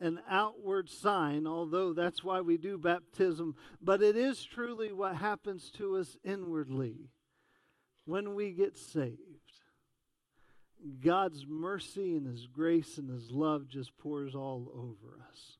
an 0.00 0.20
outward 0.28 0.88
sign, 0.88 1.46
although 1.46 1.92
that's 1.92 2.24
why 2.24 2.40
we 2.40 2.56
do 2.56 2.78
baptism, 2.78 3.54
but 3.82 4.02
it 4.02 4.16
is 4.16 4.44
truly 4.44 4.92
what 4.92 5.16
happens 5.16 5.70
to 5.72 5.96
us 5.96 6.16
inwardly 6.24 7.10
when 8.06 8.34
we 8.34 8.52
get 8.52 8.78
saved. 8.78 9.18
God's 11.04 11.44
mercy 11.46 12.16
and 12.16 12.26
His 12.26 12.46
grace 12.46 12.96
and 12.96 13.10
His 13.10 13.30
love 13.30 13.68
just 13.68 13.96
pours 13.98 14.34
all 14.34 14.72
over 14.74 15.20
us. 15.30 15.58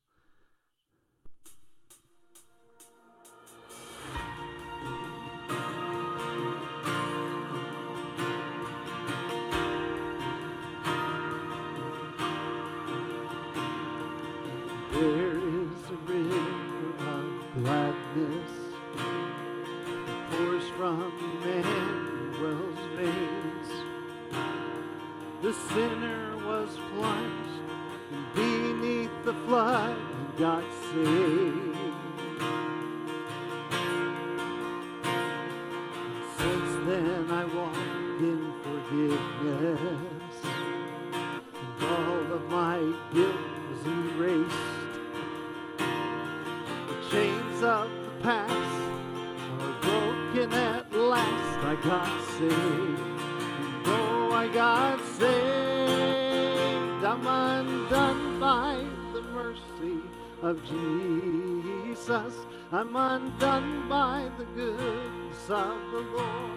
Of 60.43 60.59
Jesus. 60.65 62.35
I'm 62.73 62.97
undone 62.97 63.89
by 63.89 64.31
the 64.39 64.45
goodness 64.45 65.51
of 65.51 65.79
the 65.93 66.01
Lord. 66.01 66.51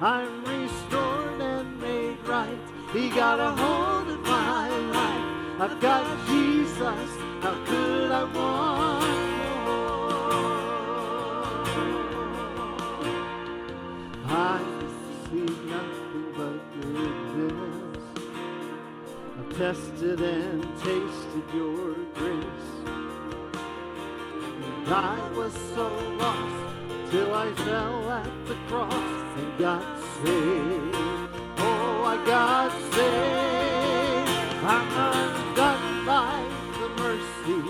I'm 0.00 0.44
restored 0.44 1.40
and 1.40 1.80
made 1.80 2.18
right. 2.26 2.58
He 2.92 3.08
got 3.08 3.40
a 3.40 3.50
hold 3.50 4.08
of 4.08 4.20
my 4.20 4.68
life. 4.68 5.60
I've 5.60 5.80
got 5.80 6.04
Jesus. 6.28 7.10
How 7.40 7.64
could 7.64 8.12
I 8.12 8.24
want? 8.24 9.26
I 14.28 14.60
see 15.24 15.46
nothing 15.66 16.32
but 16.36 16.58
goodness. 16.80 17.98
I've 19.38 19.56
tested 19.56 20.20
and 20.20 20.62
tasted 20.78 21.54
your 21.54 22.05
grace. 22.18 22.66
And 24.86 24.88
I 24.88 25.18
was 25.36 25.52
so 25.74 25.88
lost 26.18 27.10
till 27.10 27.34
I 27.34 27.52
fell 27.54 28.10
at 28.10 28.46
the 28.46 28.56
cross 28.68 28.94
and 29.38 29.58
got 29.58 29.84
saved. 30.22 30.96
Oh, 31.58 32.04
I 32.14 32.16
got 32.26 32.72
saved. 32.94 34.36
I'm 34.64 34.90
undone 35.12 36.06
by 36.06 36.36
the 36.80 36.88
mercy 37.02 37.60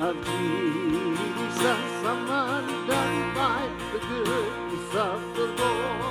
of 0.00 0.14
Jesus. 0.30 1.86
I'm 2.12 2.30
undone 2.30 3.34
by 3.34 3.60
the 3.92 3.98
goodness 3.98 4.94
of 4.94 5.20
the 5.36 5.46
Lord. 5.62 6.06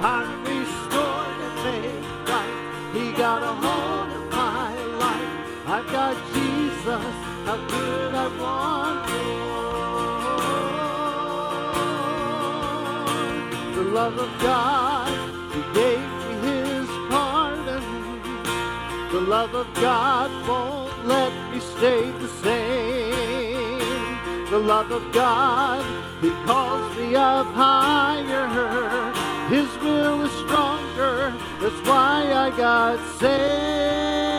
I'm 0.00 0.44
restored 0.44 1.38
and 1.46 1.56
made 1.64 2.04
right. 2.28 2.56
He 2.94 3.12
got 3.12 3.42
a 3.42 3.54
hold 3.64 4.10
of 4.18 4.30
my 4.32 4.74
life. 5.04 5.66
I've 5.66 5.86
got 5.92 6.16
Jesus. 6.34 6.53
How 6.84 7.56
could 7.66 8.14
I 8.14 8.28
want 8.42 9.08
more? 9.08 9.84
The 13.74 13.84
love 13.90 14.18
of 14.18 14.28
God, 14.42 15.08
He 15.54 15.62
gave 15.72 16.06
me 16.20 16.34
His 16.46 16.88
pardon. 17.08 17.84
The 19.12 19.20
love 19.20 19.54
of 19.54 19.66
God 19.80 20.30
won't 20.46 21.06
let 21.06 21.32
me 21.50 21.60
stay 21.60 22.10
the 22.10 22.28
same. 22.28 23.80
The 24.50 24.58
love 24.58 24.90
of 24.90 25.10
God, 25.10 25.82
He 26.20 26.28
calls 26.44 26.94
me 26.98 27.14
up 27.14 27.46
higher. 27.54 29.10
His 29.48 29.74
will 29.78 30.20
is 30.20 30.32
stronger. 30.44 31.32
That's 31.62 31.88
why 31.88 32.30
I 32.30 32.50
got 32.54 32.98
saved. 33.18 34.33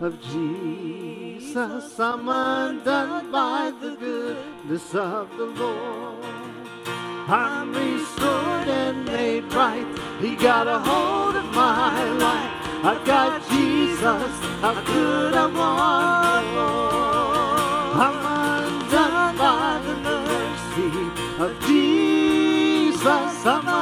Of 0.00 0.20
Jesus. 0.20 1.98
I'm 1.98 2.28
undone 2.28 3.32
by 3.32 3.72
the 3.80 3.96
goodness 3.96 4.94
of 4.94 5.34
the 5.38 5.46
Lord. 5.46 6.24
I'm 7.28 7.72
restored 7.72 8.68
and 8.68 9.04
made 9.06 9.52
right. 9.54 9.86
He 10.20 10.36
got 10.36 10.66
a 10.68 10.78
hold 10.78 11.36
of 11.36 11.44
my 11.54 12.10
life. 12.12 12.52
I've 12.84 13.04
got 13.06 13.48
Jesus. 13.48 14.32
How 14.60 14.74
could 14.84 15.34
I 15.34 15.46
want 15.46 16.46
more? 16.54 16.86
I'm 18.04 18.18
undone 18.52 19.36
by 19.38 19.80
the 19.86 19.96
mercy 20.10 20.92
of 21.42 21.60
Jesus. 21.66 23.46
I'm 23.46 23.75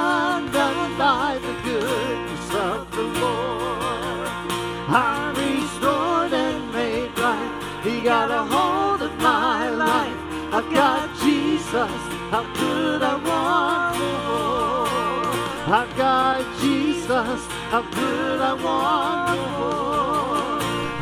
got 10.75 11.09
Jesus. 11.23 12.01
How 12.33 12.45
could 12.59 13.03
I 13.03 13.15
want 13.29 13.99
more? 14.01 15.75
I've 15.79 15.97
got 15.97 16.43
Jesus. 16.61 17.41
How 17.73 17.83
could 17.97 18.41
I 18.41 18.55
want 18.67 19.41
more? 19.59 20.59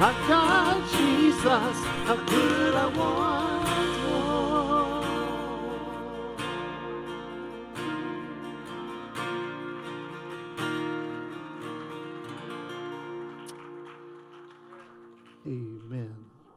I've 0.08 0.28
got 0.28 0.76
Jesus. 0.96 1.76
How 2.06 2.16
could 2.30 2.74
I 2.74 2.86
want 2.98 3.41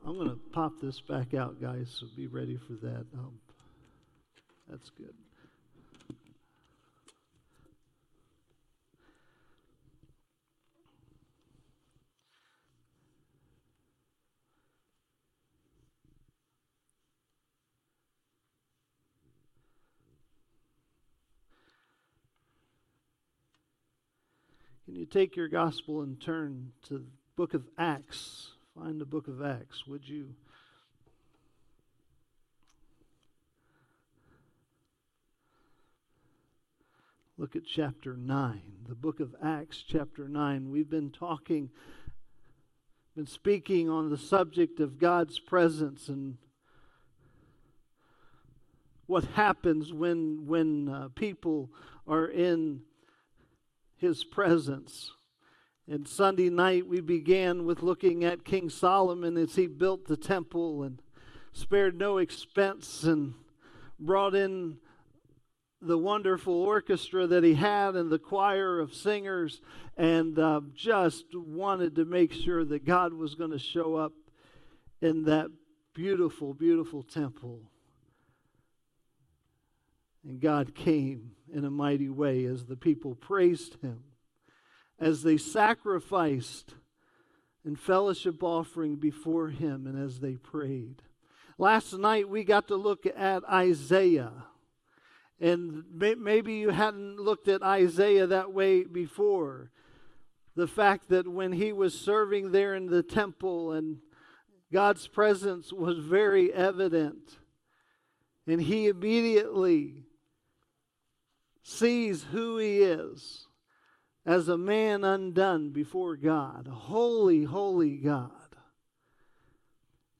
I'm 0.08 0.18
going 0.18 0.30
to 0.30 0.39
pop 0.53 0.74
this 0.80 1.01
back 1.01 1.34
out, 1.34 1.60
guys, 1.60 1.97
so 1.99 2.06
be 2.16 2.28
ready 2.28 2.58
for 2.58 2.74
that. 2.86 3.06
Um, 3.18 3.39
that's 4.70 4.91
good. 4.91 5.16
Can 24.86 24.95
you 24.95 25.08
take 25.08 25.36
your 25.36 25.47
gospel 25.47 26.03
and 26.03 26.22
turn 26.22 26.74
to 26.89 26.99
the 26.99 27.06
book 27.36 27.56
of 27.56 27.64
Acts? 27.76 28.55
Find 28.78 28.99
the 28.99 29.05
book 29.05 29.30
of 29.30 29.41
Acts, 29.41 29.88
would 29.88 30.07
you? 30.07 30.36
Look 37.38 37.55
at 37.55 37.63
chapter 37.65 38.17
9, 38.17 38.61
the 38.89 38.95
book 38.95 39.21
of 39.21 39.34
Acts, 39.41 39.82
chapter 39.88 40.28
9. 40.28 40.69
We've 40.71 40.89
been 40.89 41.09
talking, 41.09 41.69
been 43.15 43.28
speaking 43.28 43.89
on 43.89 44.09
the 44.09 44.17
subject 44.17 44.82
of 44.82 44.99
God's 44.99 45.39
presence 45.39 46.09
and 46.09 46.38
what 49.05 49.23
happens 49.23 49.93
when, 49.93 50.47
when 50.47 50.89
uh, 50.89 51.07
people 51.15 51.71
are 52.05 52.28
in 52.28 52.82
His 53.95 54.26
presence. 54.26 55.11
And 55.88 56.07
Sunday 56.07 56.49
night, 56.49 56.88
we 56.88 56.99
began 56.99 57.63
with 57.63 57.83
looking 57.83 58.23
at 58.23 58.43
King 58.43 58.69
Solomon 58.71 59.38
as 59.38 59.55
he 59.55 59.67
built 59.67 60.07
the 60.07 60.17
temple 60.17 60.81
and 60.81 60.99
spared 61.53 61.95
no 61.95 62.17
expense 62.17 63.03
and 63.03 63.36
brought 63.99 64.33
in 64.33 64.77
the 65.81 65.97
wonderful 65.97 66.55
orchestra 66.55 67.27
that 67.27 67.43
he 67.43 67.53
had 67.53 67.95
and 67.95 68.11
the 68.11 68.17
choir 68.17 68.79
of 68.79 68.95
singers 68.95 69.61
and 69.95 70.39
uh, 70.39 70.61
just 70.73 71.25
wanted 71.36 71.95
to 71.97 72.05
make 72.05 72.33
sure 72.33 72.65
that 72.65 72.83
God 72.83 73.13
was 73.13 73.36
going 73.36 73.51
to 73.51 73.59
show 73.59 73.95
up 73.95 74.13
in 75.01 75.25
that 75.25 75.51
beautiful, 75.93 76.55
beautiful 76.55 77.03
temple. 77.03 77.61
And 80.27 80.41
God 80.41 80.73
came 80.73 81.33
in 81.53 81.63
a 81.63 81.69
mighty 81.69 82.09
way 82.09 82.45
as 82.45 82.65
the 82.65 82.75
people 82.75 83.13
praised 83.13 83.77
him 83.83 83.99
as 85.00 85.24
they 85.24 85.38
sacrificed 85.38 86.74
and 87.64 87.80
fellowship 87.80 88.43
offering 88.43 88.96
before 88.96 89.50
him 89.50 89.88
and 89.88 90.02
as 90.02 90.20
they 90.20 90.36
prayed. 90.36 91.02
Last 91.58 91.93
night 91.93 92.30
we 92.30 92.43
got 92.43 92.68
to 92.68 92.76
look 92.76 93.06
at 93.06 93.43
Isaiah. 93.46 94.32
And 95.39 95.84
maybe 95.93 96.56
you 96.56 96.70
hadn't 96.70 97.18
looked 97.18 97.48
at 97.48 97.62
Isaiah 97.62 98.28
that 98.28 98.54
way 98.54 98.84
before. 98.84 99.72
The 100.56 100.68
fact 100.68 101.10
that 101.10 101.28
when 101.28 101.52
he 101.52 101.74
was 101.74 102.00
serving 102.00 102.52
there 102.52 102.76
in 102.76 102.86
the 102.86 103.04
temple 103.04 103.74
and 103.74 103.98
God's 104.72 105.08
presence 105.08 105.74
was 105.74 105.98
very 106.00 106.54
evident, 106.54 107.38
and 108.48 108.62
he 108.62 108.88
immediately 108.88 110.04
sees 111.64 112.24
who 112.24 112.58
he 112.58 112.80
is 112.80 113.45
as 114.26 114.47
a 114.47 114.57
man 114.57 115.03
undone 115.03 115.69
before 115.69 116.15
God, 116.15 116.67
a 116.67 116.71
holy, 116.71 117.43
holy 117.43 117.97
God. 117.97 118.32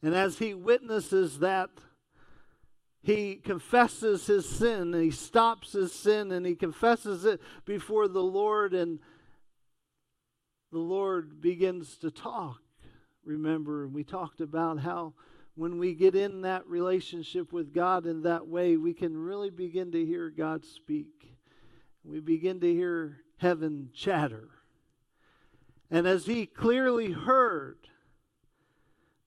And 0.04 0.14
as 0.14 0.38
he 0.38 0.54
witnesses 0.54 1.40
that, 1.40 1.72
he 3.02 3.36
confesses 3.36 4.28
his 4.28 4.48
sin, 4.48 4.94
and 4.94 5.04
he 5.04 5.12
stops 5.12 5.74
his 5.74 5.92
sin, 5.92 6.32
and 6.32 6.46
he 6.46 6.56
confesses 6.56 7.26
it 7.26 7.42
before 7.66 8.08
the 8.08 8.24
Lord, 8.24 8.74
and 8.74 9.00
the 10.72 10.80
Lord 10.80 11.42
begins 11.42 11.98
to 11.98 12.12
talk. 12.12 12.62
Remember, 13.24 13.88
we 13.88 14.04
talked 14.04 14.42
about 14.42 14.80
how 14.80 15.14
when 15.56 15.80
we 15.80 15.94
get 15.94 16.16
in 16.16 16.42
that 16.42 16.68
relationship 16.68 17.54
with 17.54 17.74
God 17.74 18.06
in 18.06 18.24
that 18.24 18.48
way, 18.48 18.76
we 18.76 18.94
can 18.94 19.18
really 19.18 19.50
begin 19.50 19.92
to 19.94 20.06
hear 20.06 20.30
God 20.30 20.66
speak. 20.66 21.38
We 22.04 22.20
begin 22.20 22.60
to 22.60 22.72
hear 22.72 23.22
heaven 23.38 23.90
chatter. 23.94 24.50
And 25.90 26.08
as 26.08 26.26
he 26.26 26.46
clearly 26.46 27.12
heard 27.12 27.78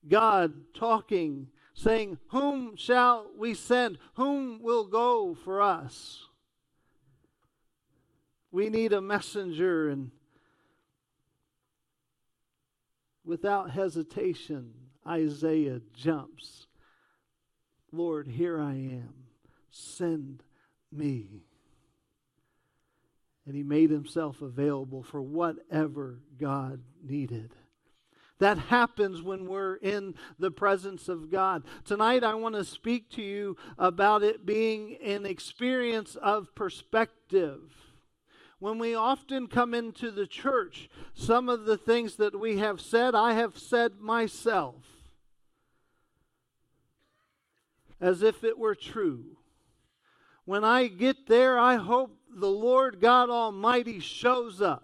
God 0.07 0.53
talking, 0.73 1.47
saying, 1.73 2.17
Whom 2.29 2.75
shall 2.75 3.27
we 3.37 3.53
send? 3.53 3.97
Whom 4.15 4.61
will 4.61 4.85
go 4.85 5.33
for 5.33 5.61
us? 5.61 6.25
We 8.51 8.69
need 8.69 8.93
a 8.93 9.01
messenger, 9.01 9.89
and 9.89 10.11
without 13.23 13.71
hesitation, 13.71 14.73
Isaiah 15.07 15.81
jumps. 15.93 16.67
Lord, 17.91 18.27
here 18.27 18.59
I 18.59 18.73
am. 18.73 19.13
Send 19.69 20.43
me. 20.91 21.43
And 23.49 23.57
he 23.57 23.63
made 23.63 23.89
himself 23.89 24.43
available 24.43 25.01
for 25.01 25.23
whatever 25.23 26.19
God 26.39 26.83
needed. 27.03 27.55
That 28.37 28.59
happens 28.59 29.23
when 29.23 29.47
we're 29.47 29.77
in 29.77 30.13
the 30.37 30.51
presence 30.51 31.09
of 31.09 31.31
God. 31.31 31.63
Tonight, 31.83 32.23
I 32.23 32.35
want 32.35 32.53
to 32.53 32.63
speak 32.63 33.09
to 33.13 33.23
you 33.23 33.57
about 33.79 34.21
it 34.21 34.45
being 34.45 34.97
an 35.03 35.25
experience 35.25 36.15
of 36.15 36.53
perspective. 36.53 37.73
When 38.59 38.77
we 38.77 38.93
often 38.93 39.47
come 39.47 39.73
into 39.73 40.11
the 40.11 40.27
church, 40.27 40.87
some 41.15 41.49
of 41.49 41.65
the 41.65 41.75
things 41.75 42.17
that 42.17 42.39
we 42.39 42.57
have 42.57 42.79
said, 42.79 43.15
I 43.15 43.33
have 43.33 43.57
said 43.57 43.99
myself 43.99 44.85
as 47.99 48.21
if 48.21 48.43
it 48.43 48.59
were 48.59 48.75
true. 48.75 49.37
When 50.45 50.63
I 50.63 50.85
get 50.85 51.25
there, 51.25 51.57
I 51.57 51.77
hope 51.77 52.18
the 52.33 52.49
Lord 52.49 52.99
God 52.99 53.29
Almighty 53.29 53.99
shows 53.99 54.61
up. 54.61 54.83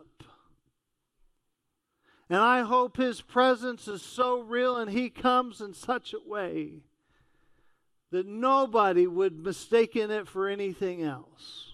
And 2.30 2.40
I 2.40 2.62
hope 2.62 2.98
His 2.98 3.22
presence 3.22 3.88
is 3.88 4.02
so 4.02 4.40
real 4.40 4.78
and 4.78 4.92
He 4.92 5.10
comes 5.10 5.62
in 5.62 5.74
such 5.74 6.14
a 6.14 6.30
way 6.30 6.82
that 8.12 8.26
nobody 8.26 9.08
would 9.08 9.38
mistake 9.38 9.96
in 9.96 10.10
it 10.10 10.28
for 10.28 10.48
anything 10.48 11.04
else. 11.04 11.74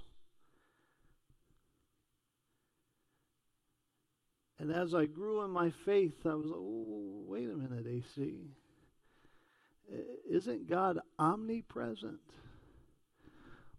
And 4.59 4.71
as 4.71 4.93
I 4.93 5.05
grew 5.05 5.43
in 5.43 5.49
my 5.49 5.71
faith, 5.71 6.25
I 6.25 6.35
was, 6.35 6.45
oh, 6.53 7.23
wait 7.25 7.49
a 7.49 7.55
minute, 7.55 7.87
AC. 7.87 8.35
Isn't 10.29 10.69
God 10.69 10.99
omnipresent? 11.17 12.19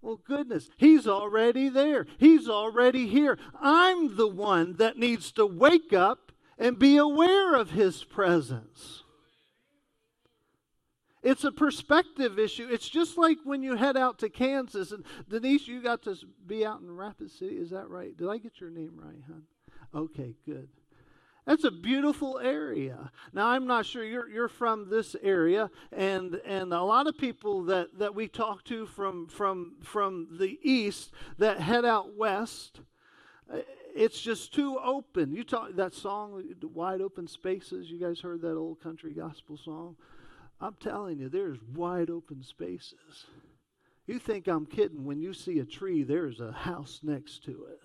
Well, 0.03 0.21
goodness, 0.23 0.69
He's 0.77 1.07
already 1.07 1.69
there. 1.69 2.07
He's 2.19 2.49
already 2.49 3.07
here. 3.07 3.39
I'm 3.59 4.17
the 4.17 4.29
one 4.29 4.75
that 4.75 4.99
needs 4.99 5.33
to 5.33 5.47
wake 5.47 5.93
up 5.93 6.33
and 6.59 6.79
be 6.79 6.97
aware 6.97 7.55
of 7.55 7.71
His 7.71 8.05
presence. 8.05 9.05
It's 11.23 11.45
a 11.45 11.53
perspective 11.53 12.37
issue. 12.39 12.69
It's 12.69 12.89
just 12.89 13.17
like 13.17 13.39
when 13.45 13.63
you 13.63 13.77
head 13.77 13.97
out 13.97 14.19
to 14.19 14.29
Kansas. 14.29 14.91
And 14.91 15.05
Denise, 15.29 15.69
you 15.69 15.81
got 15.81 16.03
to 16.03 16.17
be 16.45 16.67
out 16.67 16.81
in 16.81 16.91
Rapid 16.91 17.31
City. 17.31 17.55
Is 17.55 17.71
that 17.71 17.89
right? 17.89 18.17
Did 18.17 18.29
I 18.29 18.39
get 18.39 18.61
your 18.61 18.71
name 18.71 18.95
right, 18.97 19.23
hon? 19.29 19.45
Okay, 19.95 20.35
good. 20.45 20.69
That's 21.45 21.65
a 21.65 21.71
beautiful 21.71 22.39
area. 22.39 23.11
Now 23.33 23.49
I'm 23.49 23.67
not 23.67 23.85
sure 23.85 24.05
you're 24.05 24.29
you're 24.29 24.49
from 24.49 24.89
this 24.89 25.17
area, 25.23 25.71
and 25.91 26.37
and 26.45 26.73
a 26.73 26.83
lot 26.83 27.09
of 27.09 27.19
people 27.19 27.65
that 27.65 27.99
that 27.99 28.15
we 28.15 28.29
talk 28.29 28.63
to 28.65 28.87
from 28.87 29.27
from 29.27 29.77
from 29.83 30.29
the 30.39 30.59
east 30.63 31.13
that 31.39 31.61
head 31.61 31.85
out 31.85 32.17
west, 32.17 32.81
uh, 33.53 33.59
it's 33.95 34.21
just 34.21 34.55
too 34.55 34.79
open. 34.79 35.33
You 35.33 35.43
talk 35.43 35.75
that 35.75 35.95
song, 35.95 36.45
"Wide 36.63 37.01
Open 37.01 37.27
Spaces." 37.27 37.91
You 37.91 37.99
guys 37.99 38.21
heard 38.21 38.41
that 38.43 38.57
old 38.57 38.81
country 38.81 39.13
gospel 39.13 39.57
song? 39.57 39.97
I'm 40.61 40.77
telling 40.79 41.19
you, 41.19 41.29
there's 41.29 41.59
wide 41.75 42.09
open 42.09 42.45
spaces. 42.45 43.27
You 44.07 44.21
think 44.21 44.47
I'm 44.47 44.65
kidding 44.65 45.05
when 45.05 45.21
you 45.21 45.33
see 45.33 45.59
a 45.59 45.65
tree, 45.65 46.05
there's 46.05 46.39
a 46.39 46.53
house 46.53 47.01
next 47.03 47.43
to 47.45 47.67
it. 47.69 47.81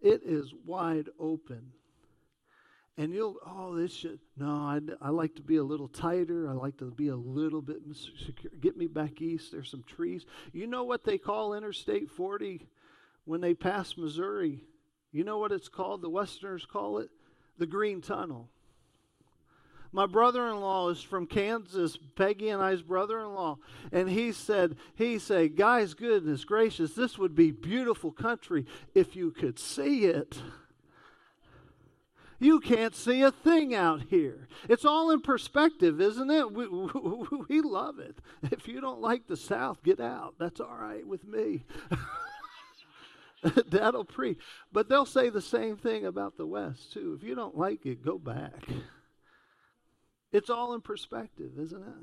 It 0.00 0.22
is 0.24 0.52
wide 0.64 1.08
open. 1.18 1.72
And 2.96 3.14
you'll, 3.14 3.36
oh, 3.46 3.76
this 3.76 3.94
should, 3.94 4.18
no, 4.36 4.46
I, 4.46 4.80
I 5.00 5.08
like 5.08 5.34
to 5.36 5.42
be 5.42 5.56
a 5.56 5.62
little 5.62 5.88
tighter. 5.88 6.48
I 6.48 6.52
like 6.52 6.76
to 6.78 6.86
be 6.90 7.08
a 7.08 7.16
little 7.16 7.62
bit 7.62 7.78
secure. 7.94 8.52
Get 8.60 8.76
me 8.76 8.88
back 8.88 9.22
east. 9.22 9.52
There's 9.52 9.70
some 9.70 9.84
trees. 9.84 10.26
You 10.52 10.66
know 10.66 10.84
what 10.84 11.04
they 11.04 11.16
call 11.16 11.54
Interstate 11.54 12.10
40 12.10 12.66
when 13.24 13.40
they 13.40 13.54
pass 13.54 13.96
Missouri? 13.96 14.60
You 15.12 15.24
know 15.24 15.38
what 15.38 15.52
it's 15.52 15.68
called? 15.68 16.02
The 16.02 16.10
Westerners 16.10 16.66
call 16.66 16.98
it 16.98 17.08
the 17.58 17.66
Green 17.66 18.02
Tunnel. 18.02 18.50
My 19.92 20.06
brother 20.06 20.46
in 20.46 20.60
law 20.60 20.88
is 20.88 21.02
from 21.02 21.26
Kansas, 21.26 21.98
Peggy 22.14 22.48
and 22.50 22.62
I's 22.62 22.82
brother 22.82 23.18
in 23.20 23.34
law. 23.34 23.58
And 23.90 24.08
he 24.08 24.30
said, 24.32 24.76
he 24.94 25.18
said, 25.18 25.56
guys, 25.56 25.94
goodness 25.94 26.44
gracious, 26.44 26.94
this 26.94 27.18
would 27.18 27.34
be 27.34 27.50
beautiful 27.50 28.12
country 28.12 28.66
if 28.94 29.16
you 29.16 29.32
could 29.32 29.58
see 29.58 30.04
it. 30.04 30.40
You 32.38 32.60
can't 32.60 32.94
see 32.94 33.20
a 33.20 33.30
thing 33.30 33.74
out 33.74 34.04
here. 34.08 34.48
It's 34.68 34.86
all 34.86 35.10
in 35.10 35.20
perspective, 35.20 36.00
isn't 36.00 36.30
it? 36.30 36.50
We, 36.50 36.68
we, 36.68 36.88
we 37.48 37.60
love 37.60 37.98
it. 37.98 38.18
If 38.50 38.66
you 38.66 38.80
don't 38.80 39.02
like 39.02 39.26
the 39.26 39.36
South, 39.36 39.82
get 39.82 40.00
out. 40.00 40.36
That's 40.38 40.60
all 40.60 40.76
right 40.80 41.06
with 41.06 41.26
me. 41.26 41.64
That'll 43.70 44.04
preach. 44.04 44.38
But 44.72 44.88
they'll 44.88 45.04
say 45.04 45.28
the 45.28 45.42
same 45.42 45.76
thing 45.76 46.06
about 46.06 46.38
the 46.38 46.46
West, 46.46 46.92
too. 46.92 47.14
If 47.18 47.26
you 47.26 47.34
don't 47.34 47.58
like 47.58 47.84
it, 47.84 48.04
go 48.04 48.18
back. 48.18 48.66
It's 50.32 50.50
all 50.50 50.74
in 50.74 50.80
perspective, 50.80 51.52
isn't 51.58 51.82
it? 51.82 51.94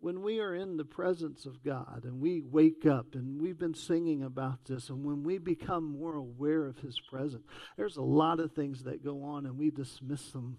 When 0.00 0.22
we 0.22 0.40
are 0.40 0.54
in 0.54 0.76
the 0.76 0.84
presence 0.84 1.44
of 1.44 1.64
God 1.64 2.02
and 2.04 2.20
we 2.20 2.40
wake 2.40 2.86
up, 2.86 3.14
and 3.14 3.40
we've 3.40 3.58
been 3.58 3.74
singing 3.74 4.22
about 4.22 4.64
this, 4.64 4.90
and 4.90 5.04
when 5.04 5.24
we 5.24 5.38
become 5.38 5.98
more 5.98 6.14
aware 6.14 6.66
of 6.66 6.78
His 6.78 7.00
presence, 7.10 7.44
there's 7.76 7.96
a 7.96 8.02
lot 8.02 8.38
of 8.38 8.52
things 8.52 8.84
that 8.84 9.04
go 9.04 9.24
on 9.24 9.44
and 9.44 9.58
we 9.58 9.70
dismiss 9.70 10.30
them. 10.30 10.58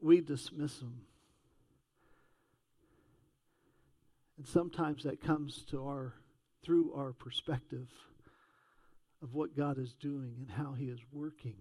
We 0.00 0.20
dismiss 0.20 0.78
them. 0.78 1.02
And 4.38 4.46
sometimes 4.46 5.04
that 5.04 5.22
comes 5.22 5.64
to 5.70 5.86
our 5.86 6.14
through 6.62 6.92
our 6.94 7.12
perspective 7.12 7.88
of 9.22 9.34
what 9.34 9.56
God 9.56 9.78
is 9.78 9.94
doing 9.94 10.34
and 10.40 10.50
how 10.50 10.72
He 10.72 10.86
is 10.86 11.00
working. 11.12 11.54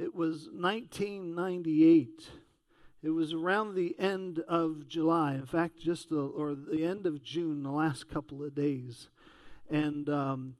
It 0.00 0.14
was 0.14 0.48
1998. 0.50 2.30
It 3.02 3.10
was 3.10 3.34
around 3.34 3.74
the 3.74 3.94
end 3.98 4.38
of 4.48 4.88
July. 4.88 5.34
In 5.34 5.44
fact, 5.44 5.78
just 5.78 6.08
the, 6.08 6.22
or 6.22 6.54
the 6.54 6.86
end 6.86 7.04
of 7.04 7.22
June, 7.22 7.62
the 7.62 7.70
last 7.70 8.08
couple 8.08 8.42
of 8.42 8.54
days. 8.54 9.10
And 9.68 10.08
um, 10.08 10.54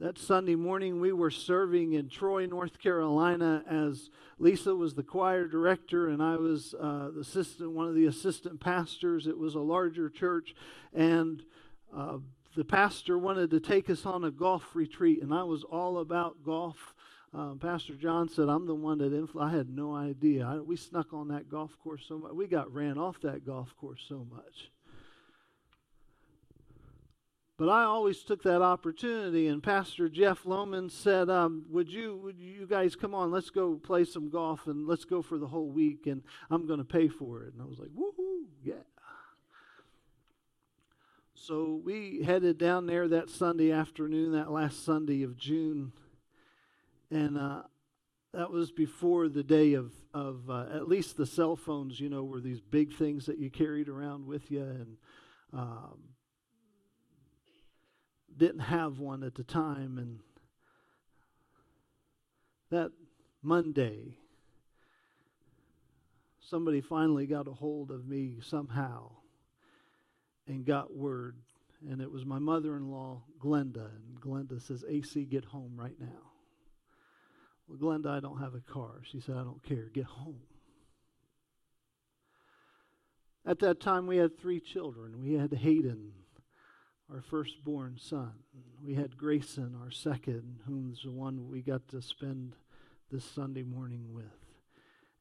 that 0.00 0.18
Sunday 0.18 0.54
morning, 0.54 1.00
we 1.00 1.12
were 1.12 1.30
serving 1.30 1.94
in 1.94 2.10
Troy, 2.10 2.44
North 2.44 2.78
Carolina, 2.78 3.64
as 3.66 4.10
Lisa 4.38 4.74
was 4.74 4.92
the 4.94 5.02
choir 5.02 5.48
director, 5.48 6.10
and 6.10 6.22
I 6.22 6.36
was 6.36 6.74
uh, 6.78 7.08
the 7.14 7.20
assistant, 7.20 7.70
one 7.70 7.88
of 7.88 7.94
the 7.94 8.04
assistant 8.04 8.60
pastors. 8.60 9.26
It 9.26 9.38
was 9.38 9.54
a 9.54 9.60
larger 9.60 10.10
church, 10.10 10.54
and 10.92 11.42
uh, 11.96 12.18
the 12.54 12.64
pastor 12.64 13.16
wanted 13.16 13.50
to 13.52 13.60
take 13.60 13.88
us 13.88 14.04
on 14.04 14.24
a 14.24 14.30
golf 14.30 14.76
retreat, 14.76 15.22
and 15.22 15.32
I 15.32 15.44
was 15.44 15.64
all 15.64 16.00
about 16.00 16.44
golf 16.44 16.92
um, 17.34 17.58
Pastor 17.58 17.94
John 17.94 18.28
said, 18.28 18.48
I'm 18.48 18.66
the 18.66 18.74
one 18.74 18.98
that 18.98 19.12
influ-. 19.12 19.42
I 19.42 19.50
had 19.50 19.68
no 19.68 19.94
idea. 19.94 20.46
I, 20.46 20.58
we 20.58 20.76
snuck 20.76 21.12
on 21.12 21.28
that 21.28 21.50
golf 21.50 21.76
course 21.82 22.04
so 22.08 22.18
much. 22.18 22.32
We 22.32 22.46
got 22.46 22.72
ran 22.72 22.96
off 22.96 23.20
that 23.20 23.44
golf 23.44 23.74
course 23.78 24.04
so 24.08 24.26
much. 24.30 24.70
But 27.58 27.68
I 27.68 27.82
always 27.82 28.22
took 28.22 28.44
that 28.44 28.62
opportunity, 28.62 29.48
and 29.48 29.60
Pastor 29.60 30.08
Jeff 30.08 30.44
Lohman 30.44 30.92
said, 30.92 31.28
um, 31.28 31.64
would, 31.68 31.92
you, 31.92 32.16
would 32.22 32.38
you 32.38 32.68
guys 32.68 32.94
come 32.94 33.16
on? 33.16 33.32
Let's 33.32 33.50
go 33.50 33.74
play 33.74 34.04
some 34.04 34.30
golf, 34.30 34.68
and 34.68 34.86
let's 34.86 35.04
go 35.04 35.22
for 35.22 35.38
the 35.38 35.48
whole 35.48 35.68
week, 35.68 36.06
and 36.06 36.22
I'm 36.50 36.66
going 36.66 36.78
to 36.78 36.84
pay 36.84 37.08
for 37.08 37.42
it. 37.42 37.52
And 37.52 37.60
I 37.60 37.64
was 37.64 37.80
like, 37.80 37.88
woohoo, 37.88 38.44
yeah. 38.62 38.74
So 41.34 41.80
we 41.84 42.22
headed 42.22 42.58
down 42.58 42.86
there 42.86 43.08
that 43.08 43.28
Sunday 43.28 43.72
afternoon, 43.72 44.32
that 44.32 44.52
last 44.52 44.84
Sunday 44.84 45.22
of 45.22 45.36
June 45.36 45.92
and 47.10 47.38
uh, 47.38 47.62
that 48.32 48.50
was 48.50 48.70
before 48.70 49.28
the 49.28 49.42
day 49.42 49.74
of 49.74 49.92
of 50.14 50.50
uh, 50.50 50.66
at 50.72 50.88
least 50.88 51.16
the 51.16 51.26
cell 51.26 51.56
phones. 51.56 52.00
You 52.00 52.08
know, 52.08 52.24
were 52.24 52.40
these 52.40 52.60
big 52.60 52.94
things 52.94 53.26
that 53.26 53.38
you 53.38 53.50
carried 53.50 53.88
around 53.88 54.26
with 54.26 54.50
you, 54.50 54.62
and 54.62 54.96
um, 55.52 55.98
didn't 58.36 58.60
have 58.60 58.98
one 58.98 59.22
at 59.22 59.34
the 59.34 59.44
time, 59.44 59.98
and 59.98 60.20
That 62.70 62.92
Monday, 63.42 64.18
somebody 66.40 66.80
finally 66.82 67.26
got 67.26 67.48
a 67.48 67.52
hold 67.52 67.90
of 67.90 68.06
me 68.06 68.36
somehow 68.42 69.10
and 70.46 70.64
got 70.66 70.94
word. 70.94 71.36
And 71.88 72.00
it 72.02 72.10
was 72.10 72.26
my 72.26 72.38
mother 72.38 72.76
in 72.76 72.90
law, 72.90 73.22
Glenda. 73.38 73.90
And 73.94 74.20
Glenda 74.20 74.60
says, 74.60 74.84
AC, 74.88 75.24
get 75.24 75.46
home 75.46 75.74
right 75.76 75.98
now. 75.98 76.27
Well, 77.68 77.78
Glenda, 77.78 78.08
I 78.08 78.20
don't 78.20 78.40
have 78.40 78.54
a 78.54 78.72
car. 78.72 79.02
She 79.10 79.20
said, 79.20 79.36
I 79.36 79.44
don't 79.44 79.62
care. 79.62 79.90
Get 79.92 80.04
home. 80.04 80.40
At 83.46 83.58
that 83.60 83.80
time, 83.80 84.06
we 84.06 84.16
had 84.16 84.38
three 84.38 84.60
children. 84.60 85.20
We 85.20 85.34
had 85.34 85.52
Hayden, 85.52 86.12
our 87.12 87.22
firstborn 87.22 87.98
son. 88.00 88.32
We 88.84 88.94
had 88.94 89.16
Grayson, 89.16 89.76
our 89.82 89.90
second, 89.90 90.60
whom's 90.66 91.02
the 91.02 91.10
one 91.10 91.48
we 91.48 91.62
got 91.62 91.88
to 91.88 92.02
spend 92.02 92.54
this 93.10 93.24
Sunday 93.24 93.62
morning 93.62 94.12
with. 94.12 94.24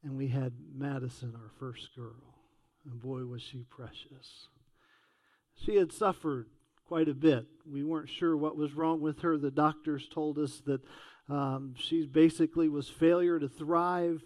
And 0.04 0.18
we 0.18 0.28
had 0.28 0.54
Madison, 0.74 1.34
our 1.36 1.52
first 1.60 1.96
girl. 1.96 2.36
And 2.90 3.02
boy, 3.02 3.26
was 3.26 3.42
she 3.42 3.64
precious. 3.64 4.48
She 5.56 5.76
had 5.76 5.92
suffered 5.92 6.48
quite 6.88 7.10
a 7.10 7.14
bit. 7.14 7.46
We 7.70 7.84
weren't 7.84 8.10
sure 8.10 8.38
what 8.38 8.56
was 8.56 8.74
wrong 8.74 9.02
with 9.02 9.22
her. 9.22 9.38
The 9.38 9.52
doctors 9.52 10.08
told 10.08 10.38
us 10.38 10.62
that 10.66 10.82
um, 11.30 11.76
she 11.78 12.06
basically 12.06 12.70
was 12.70 12.88
failure 12.88 13.40
to 13.40 13.50
thrive. 13.50 14.24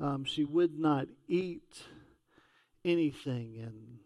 Um, 0.00 0.24
she 0.24 0.44
would 0.44 0.78
not 0.78 1.06
eat 1.28 1.82
anything. 2.84 3.58
And 3.60 3.98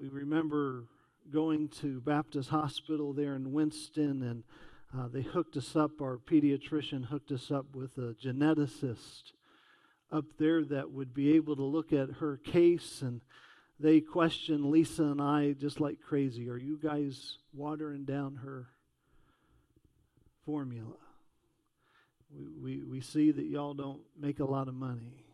we 0.00 0.08
remember 0.08 0.84
going 1.30 1.68
to 1.80 2.00
Baptist 2.00 2.50
Hospital 2.50 3.12
there 3.12 3.34
in 3.36 3.52
Winston, 3.52 4.22
and 4.22 4.44
uh, 4.96 5.08
they 5.08 5.22
hooked 5.22 5.56
us 5.56 5.76
up. 5.76 6.00
Our 6.00 6.18
pediatrician 6.18 7.06
hooked 7.06 7.32
us 7.32 7.50
up 7.50 7.66
with 7.74 7.96
a 7.98 8.14
geneticist 8.14 9.32
up 10.12 10.24
there 10.38 10.64
that 10.64 10.90
would 10.92 11.12
be 11.14 11.34
able 11.34 11.56
to 11.56 11.64
look 11.64 11.92
at 11.92 12.16
her 12.20 12.36
case 12.36 13.02
and 13.02 13.20
they 13.80 14.00
questioned 14.00 14.64
Lisa 14.64 15.02
and 15.02 15.20
I 15.20 15.52
just 15.52 15.80
like 15.80 16.00
crazy. 16.00 16.48
Are 16.48 16.56
you 16.56 16.78
guys 16.80 17.38
watering 17.52 18.04
down 18.04 18.36
her 18.36 18.68
formula? 20.44 20.94
We, 22.60 22.82
we, 22.82 23.00
see 23.00 23.30
that 23.30 23.44
y'all 23.44 23.74
don't 23.74 24.00
make 24.18 24.40
a 24.40 24.44
lot 24.44 24.68
of 24.68 24.74
money. 24.74 25.24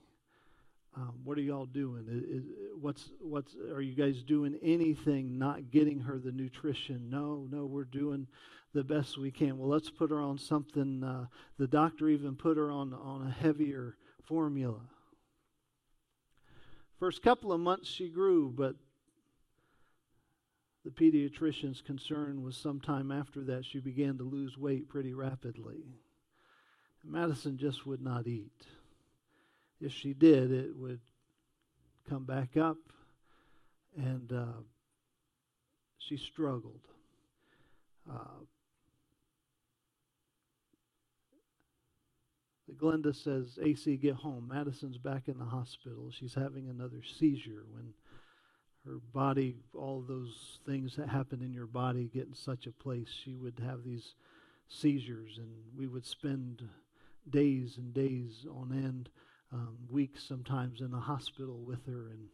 Um, 0.97 1.21
what 1.25 1.39
are 1.39 1.43
y'all 1.43 1.67
doing? 1.67 2.07
Is, 2.09 2.45
what's 2.81 3.11
what's 3.21 3.55
are 3.73 3.81
you 3.81 3.95
guys 3.95 4.23
doing 4.23 4.59
anything 4.61 5.39
not 5.39 5.71
getting 5.71 6.01
her 6.01 6.19
the 6.19 6.33
nutrition? 6.33 7.09
No, 7.09 7.47
no, 7.51 7.65
we're 7.65 7.85
doing 7.85 8.27
the 8.75 8.83
best 8.83 9.17
we 9.17 9.31
can. 9.31 9.57
Well, 9.57 9.69
let's 9.69 9.89
put 9.89 10.11
her 10.11 10.21
on 10.21 10.37
something. 10.37 11.05
Uh, 11.05 11.27
the 11.59 11.69
doctor 11.69 12.09
even 12.09 12.35
put 12.35 12.57
her 12.57 12.71
on 12.71 12.93
on 12.93 13.27
a 13.27 13.31
heavier 13.31 13.97
formula. 14.25 14.81
First 16.99 17.23
couple 17.23 17.53
of 17.53 17.61
months 17.61 17.89
she 17.89 18.09
grew, 18.09 18.53
but 18.55 18.75
the 20.85 20.91
pediatrician's 20.91 21.81
concern 21.83 22.43
was 22.43 22.57
sometime 22.57 23.13
after 23.13 23.45
that 23.45 23.65
she 23.65 23.81
began 23.81 24.19
to 24.19 24.25
lose 24.25 24.59
weight 24.59 24.89
pretty 24.89 25.15
rapidly. 25.15 25.85
Madison 27.05 27.57
just 27.57 27.87
would 27.87 28.03
not 28.03 28.27
eat. 28.27 28.67
If 29.81 29.93
she 29.93 30.13
did, 30.13 30.53
it 30.53 30.77
would 30.77 31.01
come 32.09 32.25
back 32.25 32.57
up, 32.57 32.79
and 33.97 34.33
uh, 34.33 34.61
she 35.99 36.17
struggled. 36.17 36.87
Uh, 38.11 38.45
Glenda 42.77 43.15
says, 43.15 43.59
AC, 43.63 43.97
get 43.97 44.15
home. 44.15 44.49
Madison's 44.49 44.99
back 44.99 45.29
in 45.29 45.39
the 45.39 45.45
hospital. 45.45 46.11
She's 46.11 46.35
having 46.35 46.69
another 46.69 47.03
seizure 47.03 47.65
when 47.71 47.95
her 48.87 48.99
body, 49.13 49.57
all 49.75 50.03
those 50.07 50.61
things 50.67 50.97
that 50.97 51.09
happen 51.09 51.43
in 51.43 51.53
your 51.53 51.67
body 51.67 52.11
get 52.13 52.27
in 52.27 52.35
such 52.35 52.67
a 52.67 52.73
place, 52.73 53.09
she 53.09 53.35
would 53.35 53.61
have 53.65 53.85
these 53.85 54.15
seizures, 54.69 55.39
and 55.39 55.51
we 55.77 55.87
would 55.87 56.07
spend 56.07 56.63
days 57.31 57.77
and 57.77 57.93
days 57.93 58.47
on 58.51 58.73
end, 58.73 59.09
um, 59.53 59.77
weeks 59.89 60.25
sometimes 60.25 60.81
in 60.81 60.91
the 60.91 60.99
hospital 60.99 61.59
with 61.65 61.87
her. 61.87 62.11
And 62.11 62.29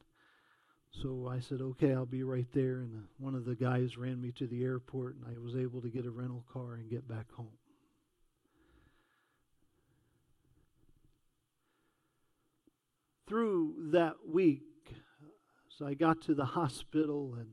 so 0.90 1.28
I 1.30 1.40
said, 1.40 1.60
okay, 1.60 1.92
I'll 1.92 2.06
be 2.06 2.22
right 2.22 2.46
there. 2.52 2.80
And 2.80 3.04
one 3.18 3.34
of 3.34 3.44
the 3.44 3.54
guys 3.54 3.96
ran 3.96 4.20
me 4.20 4.32
to 4.32 4.46
the 4.46 4.64
airport, 4.64 5.16
and 5.16 5.24
I 5.26 5.38
was 5.38 5.56
able 5.56 5.80
to 5.82 5.88
get 5.88 6.06
a 6.06 6.10
rental 6.10 6.44
car 6.52 6.74
and 6.74 6.90
get 6.90 7.08
back 7.08 7.30
home. 7.32 7.48
through 13.26 13.74
that 13.90 14.14
week, 14.28 14.62
so 15.68 15.86
I 15.86 15.94
got 15.94 16.22
to 16.22 16.34
the 16.34 16.44
hospital 16.44 17.34
and 17.36 17.48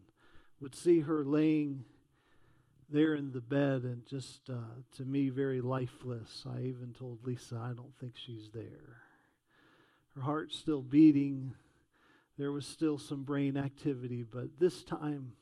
would 0.59 0.75
see 0.75 1.01
her 1.01 1.25
laying 1.25 1.85
there 2.93 3.15
in 3.15 3.31
the 3.31 3.41
bed 3.41 3.83
and 3.83 4.05
just 4.05 4.49
uh, 4.49 4.75
to 4.95 5.03
me 5.03 5.29
very 5.29 5.61
lifeless. 5.61 6.45
I 6.45 6.61
even 6.61 6.93
told 6.97 7.25
Lisa, 7.25 7.55
I 7.55 7.73
don't 7.73 7.97
think 7.99 8.13
she's 8.15 8.49
there. 8.53 9.01
Her 10.15 10.21
heart's 10.21 10.55
still 10.55 10.83
beating. 10.83 11.55
There 12.37 12.51
was 12.51 12.67
still 12.67 12.99
some 12.99 13.23
brain 13.23 13.57
activity, 13.57 14.23
but 14.23 14.59
this 14.59 14.83
time, 14.83 15.33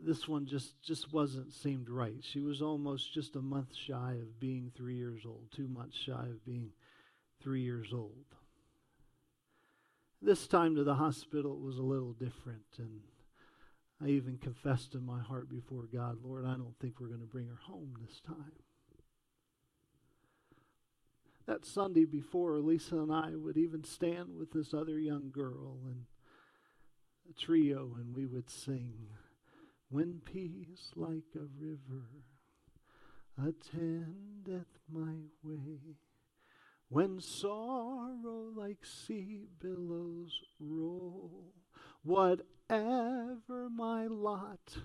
this 0.00 0.28
one 0.28 0.46
just 0.46 0.80
just 0.80 1.12
wasn't 1.12 1.52
seemed 1.52 1.90
right. 1.90 2.22
She 2.22 2.40
was 2.40 2.62
almost 2.62 3.12
just 3.12 3.34
a 3.34 3.42
month 3.42 3.74
shy 3.74 4.16
of 4.22 4.38
being 4.38 4.70
three 4.76 4.96
years 4.96 5.22
old, 5.26 5.48
two 5.54 5.66
months 5.66 5.96
shy 5.96 6.26
of 6.30 6.44
being 6.44 6.70
three 7.42 7.62
years 7.62 7.88
old. 7.92 8.24
This 10.22 10.46
time 10.46 10.76
to 10.76 10.84
the 10.84 10.94
hospital 10.94 11.54
it 11.54 11.66
was 11.66 11.78
a 11.78 11.82
little 11.82 12.12
different, 12.12 12.64
and 12.78 13.00
I 14.02 14.08
even 14.08 14.38
confessed 14.38 14.94
in 14.94 15.04
my 15.04 15.20
heart 15.20 15.48
before 15.48 15.88
God, 15.92 16.18
Lord, 16.22 16.44
I 16.44 16.54
don't 16.54 16.78
think 16.80 17.00
we're 17.00 17.08
going 17.08 17.20
to 17.20 17.26
bring 17.26 17.48
her 17.48 17.60
home 17.66 17.94
this 18.00 18.20
time. 18.20 18.52
That 21.46 21.64
Sunday 21.64 22.04
before, 22.04 22.58
Lisa 22.58 22.96
and 22.96 23.12
I 23.12 23.30
would 23.36 23.56
even 23.56 23.84
stand 23.84 24.36
with 24.36 24.50
this 24.52 24.74
other 24.74 24.98
young 24.98 25.30
girl 25.30 25.78
and 25.86 26.04
a 27.30 27.32
trio, 27.32 27.94
and 27.98 28.14
we 28.14 28.26
would 28.26 28.50
sing, 28.50 29.08
When 29.88 30.20
peace 30.24 30.90
like 30.94 31.34
a 31.34 31.46
river 31.58 32.08
attendeth 33.38 34.78
my 34.90 35.14
way 35.42 35.96
when 36.88 37.20
sorrow 37.20 38.52
like 38.54 38.84
sea 38.84 39.46
billows 39.60 40.40
roll, 40.60 41.52
whatever 42.68 43.68
my 43.70 44.06
lot, 44.06 44.76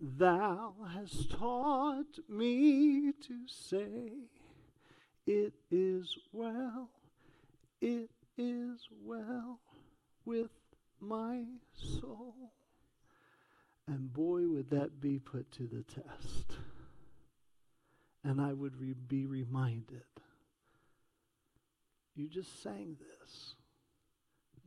thou 0.00 0.74
hast 0.94 1.30
taught 1.32 2.18
me 2.28 3.12
to 3.12 3.46
say, 3.46 4.12
It 5.26 5.54
is 5.70 6.16
well, 6.32 6.90
it 7.80 8.10
is 8.38 8.88
well 9.04 9.60
with 10.24 10.50
my 11.00 11.44
soul. 11.74 12.52
And 13.86 14.12
boy, 14.12 14.46
would 14.46 14.70
that 14.70 15.00
be 15.00 15.18
put 15.18 15.50
to 15.52 15.64
the 15.64 15.82
test. 15.82 16.52
And 18.22 18.40
I 18.40 18.52
would 18.52 18.80
re- 18.80 18.94
be 18.94 19.26
reminded 19.26 20.04
you 22.20 22.28
just 22.28 22.62
sang 22.62 22.96
this. 23.00 23.54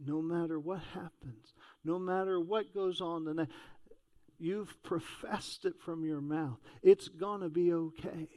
No 0.06 0.22
matter 0.22 0.60
what 0.60 0.82
happens, 0.94 1.54
no 1.84 1.98
matter 1.98 2.40
what 2.40 2.74
goes 2.74 3.00
on 3.00 3.26
the 3.26 3.48
you've 4.40 4.82
professed 4.84 5.64
it 5.66 5.76
from 5.80 6.04
your 6.04 6.20
mouth. 6.20 6.58
It's 6.82 7.08
going 7.08 7.42
to 7.42 7.50
be 7.50 7.72
okay. 7.72 8.28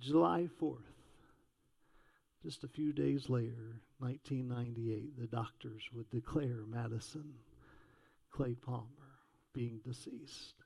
July 0.00 0.48
4th, 0.60 0.78
just 2.42 2.64
a 2.64 2.68
few 2.68 2.92
days 2.92 3.30
later, 3.30 3.80
1998, 4.00 5.18
the 5.18 5.26
doctors 5.28 5.82
would 5.94 6.10
declare 6.10 6.64
Madison 6.68 7.34
Clay 8.30 8.54
Palmer 8.54 8.88
being 9.54 9.80
deceased. 9.84 10.63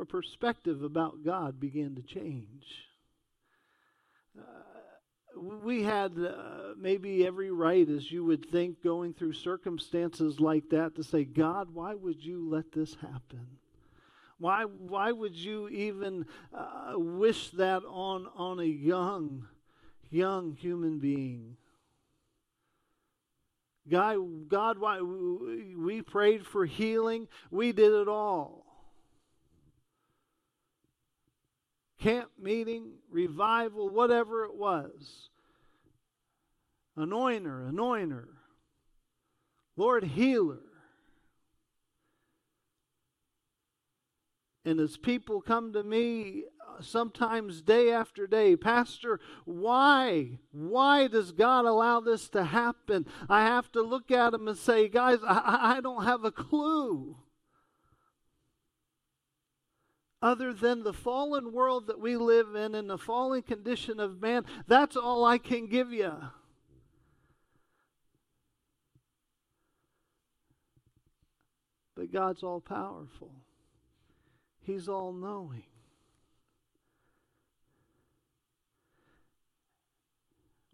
Our 0.00 0.06
perspective 0.06 0.82
about 0.82 1.22
God 1.22 1.60
began 1.60 1.94
to 1.94 2.00
change. 2.00 2.64
Uh, 4.34 4.40
we 5.62 5.82
had 5.82 6.12
uh, 6.18 6.72
maybe 6.78 7.26
every 7.26 7.50
right, 7.50 7.86
as 7.86 8.10
you 8.10 8.24
would 8.24 8.50
think, 8.50 8.82
going 8.82 9.12
through 9.12 9.34
circumstances 9.34 10.40
like 10.40 10.70
that 10.70 10.96
to 10.96 11.04
say, 11.04 11.24
God, 11.24 11.74
why 11.74 11.94
would 11.94 12.24
you 12.24 12.48
let 12.48 12.72
this 12.72 12.94
happen? 12.94 13.46
Why, 14.38 14.62
why 14.62 15.12
would 15.12 15.36
you 15.36 15.68
even 15.68 16.24
uh, 16.54 16.94
wish 16.94 17.50
that 17.50 17.82
on, 17.86 18.26
on 18.34 18.58
a 18.58 18.64
young, 18.64 19.48
young 20.08 20.54
human 20.54 20.98
being? 20.98 21.58
Guy, 23.86 24.16
God, 24.48 24.78
why 24.78 25.02
we 25.02 26.00
prayed 26.00 26.46
for 26.46 26.64
healing. 26.64 27.28
We 27.50 27.72
did 27.72 27.92
it 27.92 28.08
all. 28.08 28.59
Camp 32.00 32.30
meeting, 32.40 32.92
revival, 33.10 33.88
whatever 33.88 34.44
it 34.44 34.54
was. 34.54 35.28
Anointer, 36.98 37.70
anointer. 37.70 38.26
Lord, 39.76 40.04
healer. 40.04 40.60
And 44.64 44.78
as 44.78 44.96
people 44.96 45.40
come 45.40 45.72
to 45.72 45.82
me, 45.82 46.44
uh, 46.60 46.82
sometimes 46.82 47.62
day 47.62 47.90
after 47.90 48.26
day, 48.26 48.56
Pastor, 48.56 49.18
why? 49.44 50.38
Why 50.52 51.06
does 51.06 51.32
God 51.32 51.64
allow 51.64 52.00
this 52.00 52.28
to 52.30 52.44
happen? 52.44 53.06
I 53.28 53.42
have 53.42 53.72
to 53.72 53.82
look 53.82 54.10
at 54.10 54.32
them 54.32 54.48
and 54.48 54.58
say, 54.58 54.88
guys, 54.88 55.18
I, 55.26 55.76
I 55.76 55.80
don't 55.80 56.04
have 56.04 56.24
a 56.24 56.30
clue. 56.30 57.16
Other 60.22 60.52
than 60.52 60.82
the 60.82 60.92
fallen 60.92 61.52
world 61.52 61.86
that 61.86 61.98
we 61.98 62.16
live 62.16 62.54
in 62.54 62.74
and 62.74 62.90
the 62.90 62.98
fallen 62.98 63.42
condition 63.42 63.98
of 63.98 64.20
man, 64.20 64.44
that's 64.66 64.96
all 64.96 65.24
I 65.24 65.38
can 65.38 65.66
give 65.66 65.92
you. 65.92 66.12
But 71.96 72.12
God's 72.12 72.42
all 72.42 72.60
powerful. 72.60 73.32
He's 74.60 74.88
all 74.88 75.12
knowing. 75.12 75.64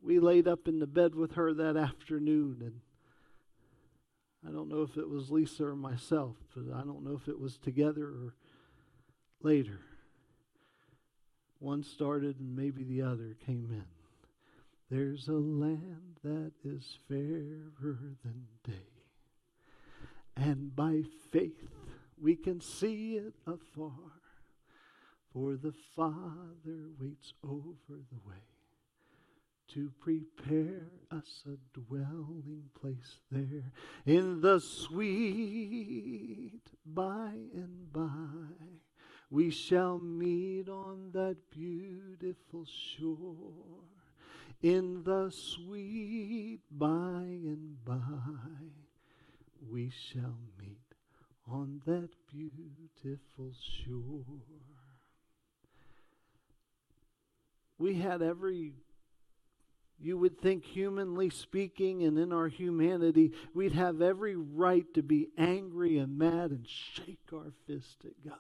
We 0.03 0.19
laid 0.21 0.47
up 0.47 0.69
in 0.69 0.79
the 0.79 0.87
bed 0.87 1.15
with 1.15 1.33
her 1.33 1.53
that 1.55 1.77
afternoon, 1.77 2.59
and 2.61 2.81
I 4.47 4.53
don't 4.53 4.69
know 4.69 4.83
if 4.83 4.97
it 4.97 5.09
was 5.09 5.31
Lisa 5.31 5.65
or 5.67 5.77
myself, 5.77 6.37
but 6.55 6.73
I 6.73 6.83
don't 6.83 7.03
know 7.03 7.19
if 7.21 7.29
it 7.29 7.41
was 7.41 7.59
together 7.59 8.05
or 8.05 8.35
later. 9.43 9.81
One 11.59 11.83
started, 11.83 12.39
and 12.39 12.55
maybe 12.55 12.85
the 12.85 13.03
other 13.03 13.37
came 13.45 13.71
in. 13.71 13.85
There's 14.91 15.29
a 15.29 15.33
land 15.33 16.19
that 16.23 16.53
is 16.65 16.99
fairer 17.09 17.99
than 18.25 18.47
day, 18.65 18.89
and 20.37 20.77
by 20.77 21.03
faith 21.33 21.69
we 22.21 22.37
can 22.37 22.61
see 22.61 23.17
it 23.17 23.35
afar. 23.47 23.93
For 25.33 25.57
the 25.57 25.75
Father 25.95 26.89
waits 26.99 27.35
over 27.45 27.75
the 27.89 28.21
way 28.27 28.43
to 29.75 29.93
prepare 30.01 30.87
us 31.11 31.45
a 31.47 31.59
dwelling 31.79 32.71
place 32.81 33.19
there 33.31 33.71
in 34.07 34.41
the 34.41 34.61
sweet 34.61 36.63
by 36.87 37.33
and 37.53 37.93
by. 37.93 38.09
We 39.31 39.51
shall 39.51 39.99
meet 39.99 40.69
on 40.69 41.11
that 41.13 41.37
beautiful 41.51 42.65
shore 42.65 43.83
in 44.63 45.03
the 45.03 45.31
sweet 45.31 46.61
by 46.71 47.25
and 47.25 47.85
by. 47.85 48.01
We 49.69 49.91
shall 49.91 50.39
meet 50.61 50.79
on 51.51 51.83
that 51.87 52.11
beautiful 52.33 53.53
shore. 53.85 54.43
We 57.79 57.95
had 57.95 58.23
every, 58.23 58.73
you 60.01 60.17
would 60.19 60.41
think, 60.41 60.65
humanly 60.65 61.31
speaking, 61.31 62.05
and 62.05 62.17
in 62.17 62.33
our 62.33 62.49
humanity, 62.49 63.33
we'd 63.55 63.73
have 63.73 64.01
every 64.01 64.37
right 64.37 64.87
to 64.95 65.03
be 65.03 65.29
angry 65.37 65.99
and 65.99 66.17
mad 66.17 66.53
and 66.53 66.67
shake 66.67 67.33
our 67.33 67.53
fist 67.67 68.05
at 68.05 68.25
God. 68.25 68.39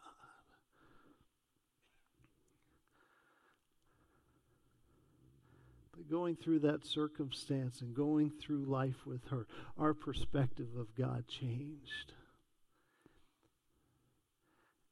Going 6.10 6.36
through 6.36 6.60
that 6.60 6.86
circumstance 6.86 7.80
and 7.80 7.94
going 7.94 8.30
through 8.30 8.64
life 8.64 9.06
with 9.06 9.26
her, 9.28 9.46
our 9.78 9.94
perspective 9.94 10.68
of 10.78 10.94
God 10.96 11.26
changed 11.28 12.12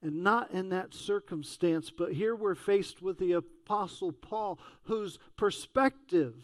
and 0.04 0.22
not 0.22 0.50
in 0.50 0.68
that 0.68 0.94
circumstance. 0.94 1.90
But 1.90 2.12
here 2.12 2.36
we're 2.36 2.54
faced 2.54 3.02
with 3.02 3.18
the 3.18 3.32
Apostle 3.32 4.12
Paul, 4.12 4.60
whose 4.84 5.18
perspective 5.36 6.34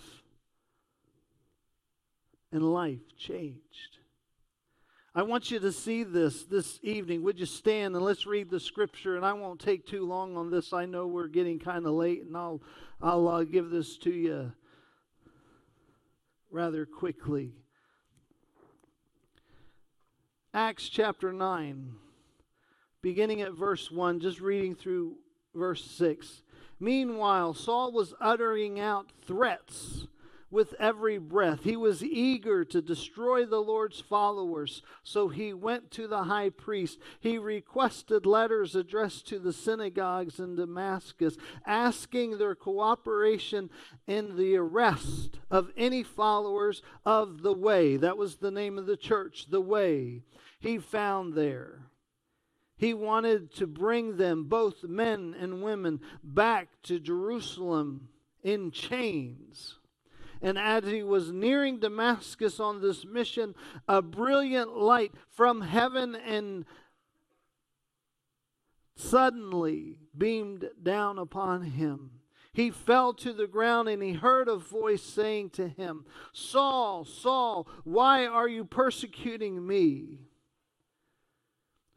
and 2.50 2.64
life 2.64 3.16
changed. 3.18 3.98
I 5.14 5.22
want 5.24 5.50
you 5.50 5.58
to 5.58 5.72
see 5.72 6.04
this 6.04 6.44
this 6.44 6.78
evening. 6.82 7.22
Would 7.24 7.38
you 7.38 7.46
stand 7.46 7.94
and 7.94 8.04
let's 8.04 8.26
read 8.26 8.48
the 8.48 8.60
scripture? 8.60 9.16
And 9.16 9.26
I 9.26 9.32
won't 9.34 9.60
take 9.60 9.86
too 9.86 10.06
long 10.06 10.36
on 10.36 10.50
this. 10.50 10.72
I 10.72 10.86
know 10.86 11.06
we're 11.06 11.26
getting 11.28 11.58
kind 11.58 11.84
of 11.84 11.92
late, 11.92 12.22
and 12.22 12.36
I'll 12.36 12.62
I'll 13.02 13.28
uh, 13.28 13.44
give 13.44 13.70
this 13.70 13.98
to 13.98 14.10
you 14.10 14.52
rather 16.50 16.86
quickly. 16.86 17.52
Acts 20.52 20.88
chapter 20.88 21.32
nine 21.32 21.94
beginning 23.02 23.40
at 23.40 23.52
verse 23.52 23.90
1, 23.90 24.20
just 24.20 24.40
reading 24.40 24.74
through 24.74 25.16
verse 25.54 25.84
6. 25.84 26.42
Meanwhile, 26.78 27.54
Saul 27.54 27.92
was 27.92 28.14
uttering 28.20 28.80
out 28.80 29.12
threats 29.26 30.06
with 30.50 30.74
every 30.78 31.18
breath. 31.18 31.62
He 31.62 31.76
was 31.76 32.02
eager 32.02 32.64
to 32.64 32.82
destroy 32.82 33.46
the 33.46 33.60
Lord's 33.60 34.00
followers, 34.00 34.82
so 35.04 35.28
he 35.28 35.52
went 35.52 35.90
to 35.92 36.08
the 36.08 36.24
high 36.24 36.50
priest. 36.50 36.98
He 37.20 37.38
requested 37.38 38.26
letters 38.26 38.74
addressed 38.74 39.28
to 39.28 39.38
the 39.38 39.52
synagogues 39.52 40.40
in 40.40 40.56
Damascus, 40.56 41.36
asking 41.64 42.38
their 42.38 42.54
cooperation 42.54 43.70
in 44.06 44.36
the 44.36 44.56
arrest 44.56 45.38
of 45.50 45.70
any 45.76 46.02
followers 46.02 46.82
of 47.06 47.42
the 47.42 47.54
way. 47.54 47.96
That 47.96 48.18
was 48.18 48.36
the 48.36 48.50
name 48.50 48.76
of 48.76 48.86
the 48.86 48.96
church, 48.96 49.46
the 49.50 49.60
way. 49.60 50.22
He 50.58 50.78
found 50.78 51.34
there. 51.34 51.86
He 52.76 52.94
wanted 52.94 53.54
to 53.56 53.66
bring 53.66 54.16
them, 54.16 54.44
both 54.44 54.84
men 54.84 55.36
and 55.38 55.62
women, 55.62 56.00
back 56.24 56.68
to 56.84 56.98
Jerusalem 56.98 58.08
in 58.42 58.70
chains. 58.70 59.76
And 60.42 60.58
as 60.58 60.84
he 60.84 61.02
was 61.02 61.30
nearing 61.30 61.80
Damascus 61.80 62.58
on 62.60 62.80
this 62.80 63.04
mission, 63.04 63.54
a 63.86 64.00
brilliant 64.00 64.76
light 64.76 65.12
from 65.28 65.60
heaven 65.60 66.14
and 66.14 66.64
suddenly 68.96 69.96
beamed 70.16 70.68
down 70.82 71.18
upon 71.18 71.62
him. 71.62 72.10
He 72.52 72.70
fell 72.70 73.12
to 73.14 73.32
the 73.32 73.46
ground 73.46 73.88
and 73.88 74.02
he 74.02 74.12
heard 74.12 74.48
a 74.48 74.56
voice 74.56 75.02
saying 75.02 75.50
to 75.50 75.68
him, 75.68 76.04
Saul, 76.32 77.04
Saul, 77.04 77.68
why 77.84 78.26
are 78.26 78.48
you 78.48 78.64
persecuting 78.64 79.66
me? 79.66 80.20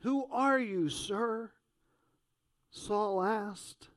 Who 0.01 0.25
are 0.31 0.59
you, 0.59 0.89
sir? 0.89 1.51
Saul 2.69 3.23
asked. 3.23 3.89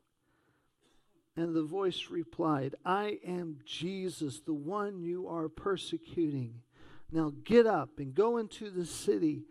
And 1.36 1.54
the 1.54 1.62
voice 1.62 2.08
replied, 2.10 2.74
I 2.84 3.18
am 3.26 3.58
Jesus, 3.66 4.40
the 4.40 4.54
one 4.54 5.02
you 5.02 5.28
are 5.28 5.48
persecuting. 5.48 6.62
Now 7.12 7.32
get 7.44 7.66
up 7.66 7.98
and 7.98 8.14
go 8.14 8.38
into 8.38 8.70
the 8.70 8.86
city, 8.86 9.44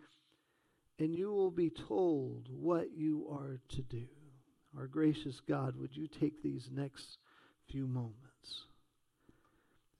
and 0.98 1.14
you 1.14 1.32
will 1.32 1.52
be 1.52 1.70
told 1.70 2.48
what 2.50 2.96
you 2.96 3.28
are 3.30 3.60
to 3.68 3.82
do. 3.82 4.08
Our 4.76 4.88
gracious 4.88 5.40
God, 5.40 5.76
would 5.76 5.96
you 5.96 6.08
take 6.08 6.42
these 6.42 6.68
next 6.72 7.18
few 7.70 7.86
moments 7.86 8.66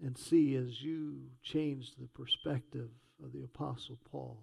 and 0.04 0.18
see 0.18 0.56
as 0.56 0.82
you 0.82 1.22
change 1.42 1.92
the 1.96 2.08
perspective 2.08 2.90
of 3.24 3.32
the 3.32 3.44
Apostle 3.44 3.98
Paul? 4.10 4.42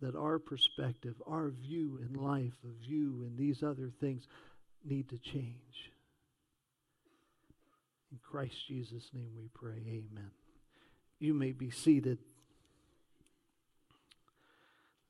that 0.00 0.16
our 0.16 0.38
perspective, 0.38 1.14
our 1.26 1.50
view 1.50 2.00
in 2.02 2.14
life, 2.14 2.54
of 2.64 2.70
view 2.82 3.22
in 3.26 3.36
these 3.36 3.62
other 3.62 3.90
things 4.00 4.26
need 4.84 5.08
to 5.10 5.18
change. 5.18 5.92
In 8.12 8.18
Christ 8.22 8.66
Jesus' 8.66 9.10
name 9.12 9.30
we 9.36 9.48
pray. 9.54 9.82
Amen. 9.86 10.30
You 11.18 11.34
may 11.34 11.52
be 11.52 11.70
seated. 11.70 12.18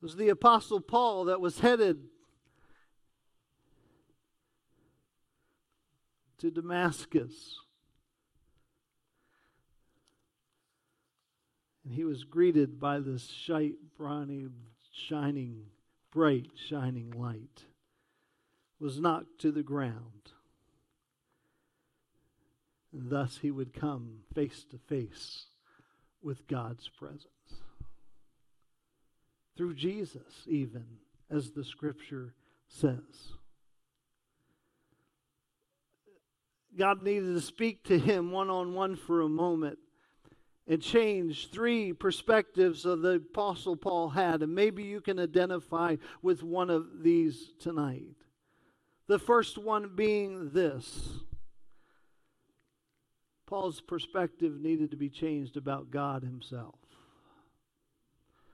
It 0.01 0.03
was 0.03 0.15
the 0.15 0.29
Apostle 0.29 0.81
Paul 0.81 1.25
that 1.25 1.41
was 1.41 1.59
headed 1.59 2.03
to 6.39 6.51
Damascus. 6.51 7.59
And 11.83 11.93
he 11.93 12.03
was 12.03 12.23
greeted 12.23 12.79
by 12.79 12.99
this 12.99 13.27
shite, 13.27 13.75
brawny 13.97 14.47
shining, 14.91 15.65
bright, 16.11 16.47
shining 16.55 17.11
light 17.11 17.65
was 18.79 18.99
knocked 18.99 19.39
to 19.39 19.51
the 19.51 19.63
ground. 19.63 20.31
Thus 22.93 23.39
he 23.41 23.51
would 23.51 23.73
come 23.73 24.19
face 24.33 24.65
to 24.71 24.77
face 24.77 25.45
with 26.21 26.47
God's 26.47 26.89
presence. 26.89 27.25
Through 29.57 29.75
Jesus, 29.75 30.45
even, 30.47 30.85
as 31.29 31.51
the 31.51 31.63
scripture 31.63 32.33
says. 32.67 33.33
God 36.77 37.03
needed 37.03 37.33
to 37.33 37.41
speak 37.41 37.83
to 37.85 37.99
him 37.99 38.31
one 38.31 38.49
on 38.49 38.73
one 38.73 38.95
for 38.95 39.21
a 39.21 39.29
moment 39.29 39.77
and 40.67 40.81
change 40.81 41.49
three 41.51 41.91
perspectives 41.91 42.85
of 42.85 43.01
the 43.01 43.15
Apostle 43.15 43.75
Paul 43.75 44.09
had. 44.09 44.41
And 44.41 44.55
maybe 44.55 44.83
you 44.83 45.01
can 45.01 45.19
identify 45.19 45.97
with 46.21 46.43
one 46.43 46.69
of 46.69 47.03
these 47.03 47.51
tonight. 47.59 48.15
The 49.07 49.19
first 49.19 49.57
one 49.57 49.95
being 49.95 50.51
this 50.51 51.19
Paul's 53.51 53.81
perspective 53.81 54.61
needed 54.61 54.91
to 54.91 54.95
be 54.97 55.09
changed 55.09 55.57
about 55.57 55.91
God 55.91 56.23
Himself. 56.23 56.75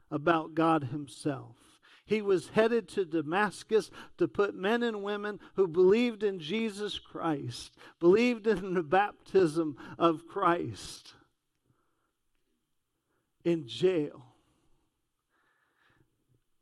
About 0.09 0.55
God 0.55 0.85
Himself. 0.85 1.55
He 2.03 2.19
was 2.19 2.49
headed 2.49 2.89
to 2.89 3.05
Damascus 3.05 3.91
to 4.17 4.27
put 4.27 4.55
men 4.55 4.81
and 4.81 5.03
women 5.03 5.39
who 5.55 5.67
believed 5.67 6.23
in 6.23 6.39
Jesus 6.39 6.97
Christ, 6.97 7.75
believed 7.99 8.47
in 8.47 8.73
the 8.73 8.81
baptism 8.81 9.77
of 9.99 10.27
Christ, 10.27 11.13
in 13.45 13.67
jail. 13.67 14.25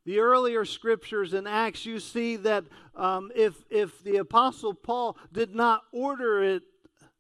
The 0.04 0.20
earlier 0.20 0.66
scriptures 0.66 1.34
in 1.34 1.48
Acts, 1.48 1.86
you 1.86 2.02
see 2.02 2.36
that 2.36 2.66
um, 2.98 3.32
if, 3.34 3.54
if 3.70 4.04
the 4.04 4.18
Apostle 4.18 4.74
Paul 4.74 5.18
did 5.32 5.56
not 5.56 5.84
order 5.94 6.44
it 6.44 6.64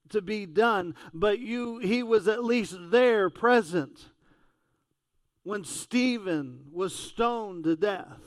to 0.09 0.21
be 0.21 0.45
done, 0.45 0.95
but 1.13 1.39
you, 1.39 1.79
he 1.79 2.03
was 2.03 2.27
at 2.27 2.43
least 2.43 2.75
there 2.91 3.29
present 3.29 4.09
when 5.43 5.63
Stephen 5.63 6.65
was 6.71 6.95
stoned 6.95 7.63
to 7.65 7.75
death, 7.75 8.21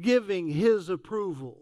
giving 0.00 0.48
his 0.48 0.88
approval. 0.88 1.58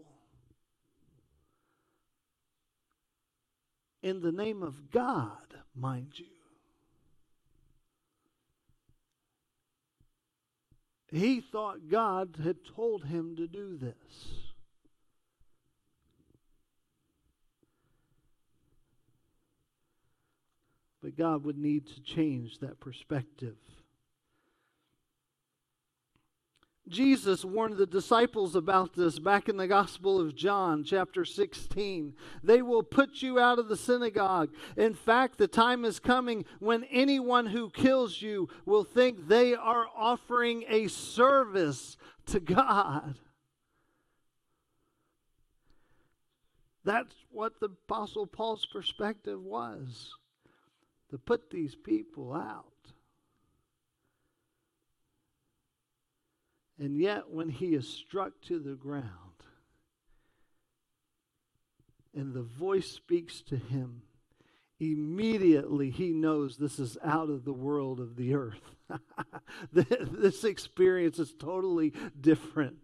In 4.01 4.21
the 4.21 4.31
name 4.31 4.63
of 4.63 4.91
God, 4.91 5.55
mind 5.75 6.13
you. 6.15 6.27
He 11.11 11.41
thought 11.41 11.89
God 11.89 12.37
had 12.43 12.57
told 12.65 13.05
him 13.05 13.35
to 13.37 13.47
do 13.47 13.77
this. 13.77 14.44
But 21.05 21.17
God 21.17 21.45
would 21.45 21.59
need 21.59 21.85
to 21.85 22.01
change 22.01 22.57
that 22.61 22.79
perspective. 22.79 23.57
Jesus 26.87 27.45
warned 27.45 27.77
the 27.77 27.85
disciples 27.85 28.55
about 28.55 28.95
this 28.95 29.19
back 29.19 29.47
in 29.47 29.57
the 29.57 29.67
Gospel 29.67 30.19
of 30.19 30.35
John, 30.35 30.83
chapter 30.83 31.23
16. 31.23 32.15
They 32.41 32.63
will 32.63 32.81
put 32.81 33.21
you 33.21 33.37
out 33.37 33.59
of 33.59 33.67
the 33.67 33.77
synagogue. 33.77 34.49
In 34.75 34.95
fact, 34.95 35.37
the 35.37 35.47
time 35.47 35.85
is 35.85 35.99
coming 35.99 36.43
when 36.57 36.85
anyone 36.85 37.45
who 37.45 37.69
kills 37.69 38.19
you 38.23 38.49
will 38.65 38.83
think 38.83 39.27
they 39.27 39.53
are 39.53 39.85
offering 39.95 40.65
a 40.67 40.87
service 40.87 41.97
to 42.25 42.39
God. 42.39 43.19
That's 46.83 47.13
what 47.29 47.59
the 47.59 47.67
Apostle 47.67 48.25
Paul's 48.25 48.65
perspective 48.65 49.39
was 49.39 50.15
to 51.09 51.17
put 51.17 51.49
these 51.49 51.75
people 51.75 52.33
out. 52.33 52.65
And 56.79 56.97
yet, 56.97 57.29
when 57.29 57.49
he 57.49 57.73
is 57.73 57.87
struck 57.87 58.33
to 58.43 58.59
the 58.59 58.75
ground 58.75 59.05
and 62.13 62.33
the 62.33 62.43
voice 62.43 62.91
speaks 62.91 63.41
to 63.43 63.55
him, 63.55 64.01
immediately 64.79 65.89
he 65.89 66.11
knows 66.11 66.57
this 66.57 66.79
is 66.79 66.97
out 67.03 67.29
of 67.29 67.45
the 67.45 67.53
world 67.53 67.99
of 67.99 68.17
the 68.17 68.35
earth. 68.35 68.59
this 69.71 70.43
experience 70.43 71.17
is 71.17 71.33
totally 71.33 71.93
different. 72.19 72.75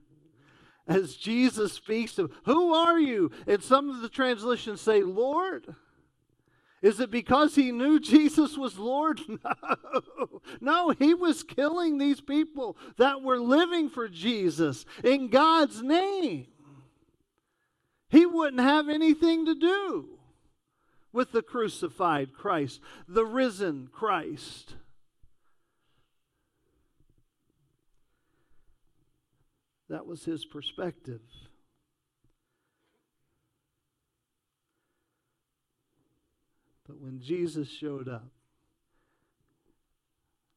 As 0.88 1.16
Jesus 1.16 1.74
speaks 1.74 2.14
to 2.16 2.24
him, 2.24 2.32
Who 2.46 2.74
are 2.74 3.00
you? 3.00 3.32
And 3.46 3.62
some 3.62 3.90
of 3.90 4.02
the 4.02 4.10
translations 4.10 4.80
say, 4.82 5.04
Lord. 5.04 5.76
Is 6.82 7.00
it 7.00 7.12
because 7.12 7.56
he 7.56 7.72
knew 7.72 8.00
Jesus 8.00 8.58
was 8.58 8.78
Lord? 8.78 9.20
No. 9.30 10.42
No, 10.60 10.90
he 10.90 11.14
was 11.14 11.44
killing 11.44 11.98
these 11.98 12.22
people 12.22 12.78
that 12.98 13.22
were 13.22 13.40
living 13.40 13.90
for 13.90 14.08
Jesus 14.08 14.86
in 15.04 15.30
God's 15.30 15.82
name. 15.82 16.48
He 18.10 18.26
wouldn't 18.26 18.62
have 18.62 18.90
anything 18.90 19.46
to 19.46 19.56
do 19.56 20.10
with 21.14 21.32
the 21.32 21.42
crucified 21.42 22.34
Christ, 22.34 22.82
the 23.08 23.26
risen 23.26 23.88
Christ. 23.92 24.76
That 29.90 30.06
was 30.06 30.26
his 30.26 30.46
perspective. 30.46 31.22
But 36.92 37.00
when 37.00 37.22
Jesus 37.22 37.70
showed 37.70 38.10
up, 38.10 38.28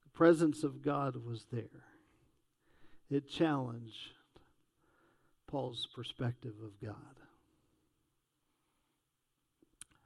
the 0.03 0.11
presence 0.11 0.65
of 0.65 0.83
God 0.83 1.15
was 1.25 1.47
there. 1.53 1.85
It 3.09 3.31
challenged 3.31 4.15
Paul's 5.47 5.87
perspective 5.95 6.55
of 6.61 6.73
God. 6.85 6.97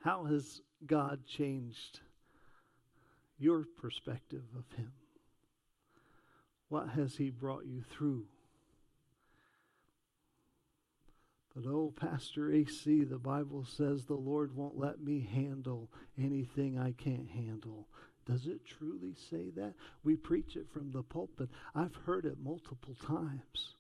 How 0.00 0.24
has 0.24 0.60
God 0.86 1.20
changed 1.26 2.00
your 3.38 3.64
perspective 3.80 4.44
of 4.54 4.76
Him? 4.76 4.92
What 6.68 6.90
has 6.90 7.16
He 7.16 7.30
brought 7.30 7.64
you 7.64 7.80
through? 7.80 8.26
But 11.60 11.70
oh, 11.72 11.92
Pastor 11.96 12.52
AC, 12.52 13.02
the 13.02 13.18
Bible 13.18 13.64
says 13.64 14.04
the 14.04 14.14
Lord 14.14 14.54
won't 14.54 14.78
let 14.78 15.00
me 15.00 15.28
handle 15.32 15.90
anything 16.16 16.78
I 16.78 16.92
can't 16.92 17.28
handle. 17.28 17.88
Does 18.26 18.46
it 18.46 18.64
truly 18.64 19.14
say 19.28 19.50
that? 19.56 19.74
We 20.04 20.14
preach 20.14 20.54
it 20.54 20.70
from 20.72 20.92
the 20.92 21.02
pulpit. 21.02 21.48
I've 21.74 21.96
heard 22.06 22.26
it 22.26 22.38
multiple 22.40 22.94
times. 23.04 23.74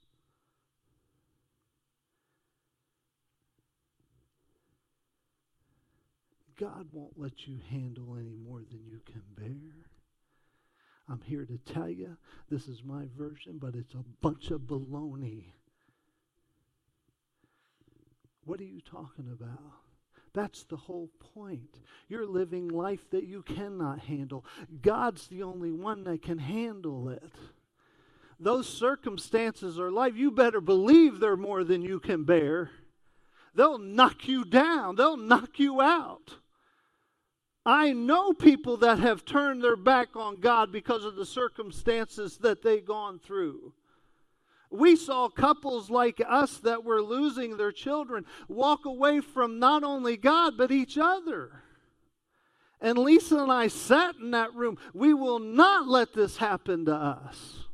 God 6.58 6.88
won't 6.92 7.16
let 7.16 7.46
you 7.46 7.58
handle 7.70 8.16
any 8.18 8.34
more 8.34 8.64
than 8.68 8.80
you 8.88 8.98
can 9.06 9.22
bear. 9.36 9.86
I'm 11.08 11.20
here 11.20 11.46
to 11.46 11.58
tell 11.72 11.88
you, 11.88 12.16
this 12.50 12.66
is 12.66 12.82
my 12.82 13.04
version, 13.16 13.58
but 13.60 13.76
it's 13.76 13.94
a 13.94 14.04
bunch 14.20 14.50
of 14.50 14.62
baloney. 14.62 15.52
What 18.48 18.60
are 18.60 18.64
you 18.64 18.80
talking 18.80 19.28
about? 19.30 19.60
That's 20.32 20.64
the 20.64 20.76
whole 20.76 21.10
point. 21.34 21.80
You're 22.08 22.26
living 22.26 22.68
life 22.68 23.10
that 23.10 23.24
you 23.24 23.42
cannot 23.42 23.98
handle. 23.98 24.42
God's 24.80 25.28
the 25.28 25.42
only 25.42 25.70
one 25.70 26.04
that 26.04 26.22
can 26.22 26.38
handle 26.38 27.10
it. 27.10 27.30
Those 28.40 28.66
circumstances 28.66 29.78
are 29.78 29.90
life. 29.90 30.14
You 30.16 30.30
better 30.30 30.62
believe 30.62 31.20
they're 31.20 31.36
more 31.36 31.62
than 31.62 31.82
you 31.82 32.00
can 32.00 32.24
bear. 32.24 32.70
They'll 33.54 33.76
knock 33.76 34.26
you 34.26 34.46
down, 34.46 34.96
they'll 34.96 35.18
knock 35.18 35.58
you 35.58 35.82
out. 35.82 36.36
I 37.66 37.92
know 37.92 38.32
people 38.32 38.78
that 38.78 38.98
have 38.98 39.26
turned 39.26 39.62
their 39.62 39.76
back 39.76 40.16
on 40.16 40.40
God 40.40 40.72
because 40.72 41.04
of 41.04 41.16
the 41.16 41.26
circumstances 41.26 42.38
that 42.38 42.62
they've 42.62 42.82
gone 42.82 43.18
through. 43.18 43.74
We 44.70 44.96
saw 44.96 45.28
couples 45.28 45.88
like 45.88 46.20
us 46.26 46.58
that 46.58 46.84
were 46.84 47.02
losing 47.02 47.56
their 47.56 47.72
children 47.72 48.26
walk 48.48 48.84
away 48.84 49.20
from 49.20 49.58
not 49.58 49.82
only 49.82 50.16
God, 50.16 50.58
but 50.58 50.70
each 50.70 50.98
other. 50.98 51.62
And 52.80 52.98
Lisa 52.98 53.38
and 53.38 53.50
I 53.50 53.68
sat 53.68 54.16
in 54.16 54.30
that 54.32 54.54
room. 54.54 54.78
We 54.94 55.14
will 55.14 55.38
not 55.40 55.88
let 55.88 56.12
this 56.12 56.36
happen 56.36 56.84
to 56.84 56.94
us. 56.94 57.64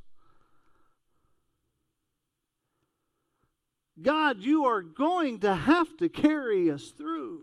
God, 4.01 4.41
you 4.41 4.65
are 4.65 4.83
going 4.83 5.41
to 5.41 5.55
have 5.55 5.97
to 5.99 6.09
carry 6.09 6.71
us 6.71 6.89
through. 6.89 7.43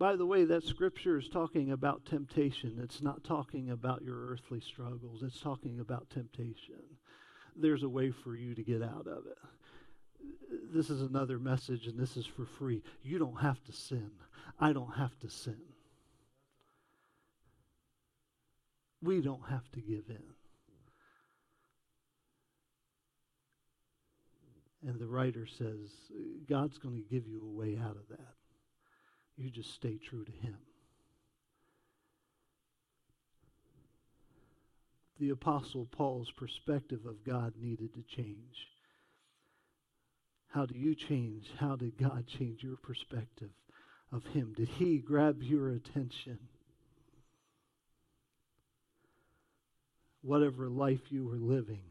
By 0.00 0.16
the 0.16 0.24
way, 0.24 0.46
that 0.46 0.64
scripture 0.64 1.18
is 1.18 1.28
talking 1.28 1.72
about 1.72 2.06
temptation. 2.06 2.80
It's 2.82 3.02
not 3.02 3.22
talking 3.22 3.68
about 3.68 4.00
your 4.00 4.28
earthly 4.28 4.58
struggles, 4.58 5.22
it's 5.22 5.38
talking 5.38 5.78
about 5.78 6.08
temptation. 6.08 6.80
There's 7.54 7.82
a 7.82 7.88
way 7.88 8.10
for 8.10 8.34
you 8.34 8.54
to 8.54 8.62
get 8.62 8.82
out 8.82 9.06
of 9.06 9.26
it. 9.26 9.36
This 10.72 10.88
is 10.88 11.02
another 11.02 11.38
message, 11.38 11.86
and 11.86 11.98
this 11.98 12.16
is 12.16 12.24
for 12.24 12.46
free. 12.46 12.82
You 13.02 13.18
don't 13.18 13.42
have 13.42 13.62
to 13.64 13.72
sin. 13.72 14.10
I 14.58 14.72
don't 14.72 14.96
have 14.96 15.18
to 15.18 15.28
sin. 15.28 15.60
We 19.02 19.20
don't 19.20 19.50
have 19.50 19.70
to 19.72 19.80
give 19.82 20.04
in. 20.08 20.22
And 24.88 24.98
the 24.98 25.06
writer 25.06 25.46
says, 25.46 25.90
God's 26.48 26.78
going 26.78 26.96
to 26.96 27.02
give 27.02 27.28
you 27.28 27.42
a 27.42 27.58
way 27.58 27.78
out 27.78 27.96
of 27.96 28.08
that. 28.08 28.39
You 29.40 29.48
just 29.48 29.72
stay 29.72 29.96
true 29.96 30.22
to 30.22 30.32
Him. 30.32 30.58
The 35.18 35.30
Apostle 35.30 35.86
Paul's 35.90 36.30
perspective 36.30 37.06
of 37.06 37.24
God 37.24 37.54
needed 37.58 37.94
to 37.94 38.02
change. 38.02 38.68
How 40.48 40.66
do 40.66 40.78
you 40.78 40.94
change? 40.94 41.50
How 41.58 41.74
did 41.74 41.96
God 41.96 42.26
change 42.26 42.62
your 42.62 42.76
perspective 42.76 43.48
of 44.12 44.26
Him? 44.26 44.52
Did 44.54 44.68
He 44.68 44.98
grab 44.98 45.42
your 45.42 45.70
attention? 45.70 46.38
Whatever 50.20 50.68
life 50.68 51.10
you 51.10 51.24
were 51.24 51.38
living, 51.38 51.84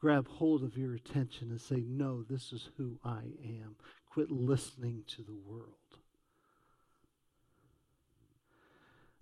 grab 0.00 0.28
hold 0.28 0.62
of 0.62 0.78
your 0.78 0.94
attention 0.94 1.50
and 1.50 1.60
say, 1.60 1.82
No, 1.84 2.22
this 2.22 2.52
is 2.52 2.68
who 2.76 3.00
I 3.04 3.22
am. 3.42 3.74
Quit 4.08 4.30
listening 4.30 5.02
to 5.16 5.22
the 5.22 5.34
world. 5.34 5.87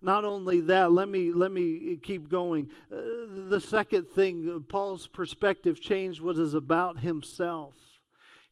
Not 0.06 0.24
only 0.24 0.60
that, 0.60 0.92
let 0.92 1.08
me 1.08 1.32
let 1.32 1.50
me 1.50 1.98
keep 2.00 2.28
going. 2.28 2.70
Uh, 2.92 3.48
the 3.48 3.60
second 3.60 4.06
thing, 4.06 4.64
Paul's 4.68 5.08
perspective 5.08 5.80
changed 5.80 6.20
was 6.20 6.54
about 6.54 7.00
himself. 7.00 7.74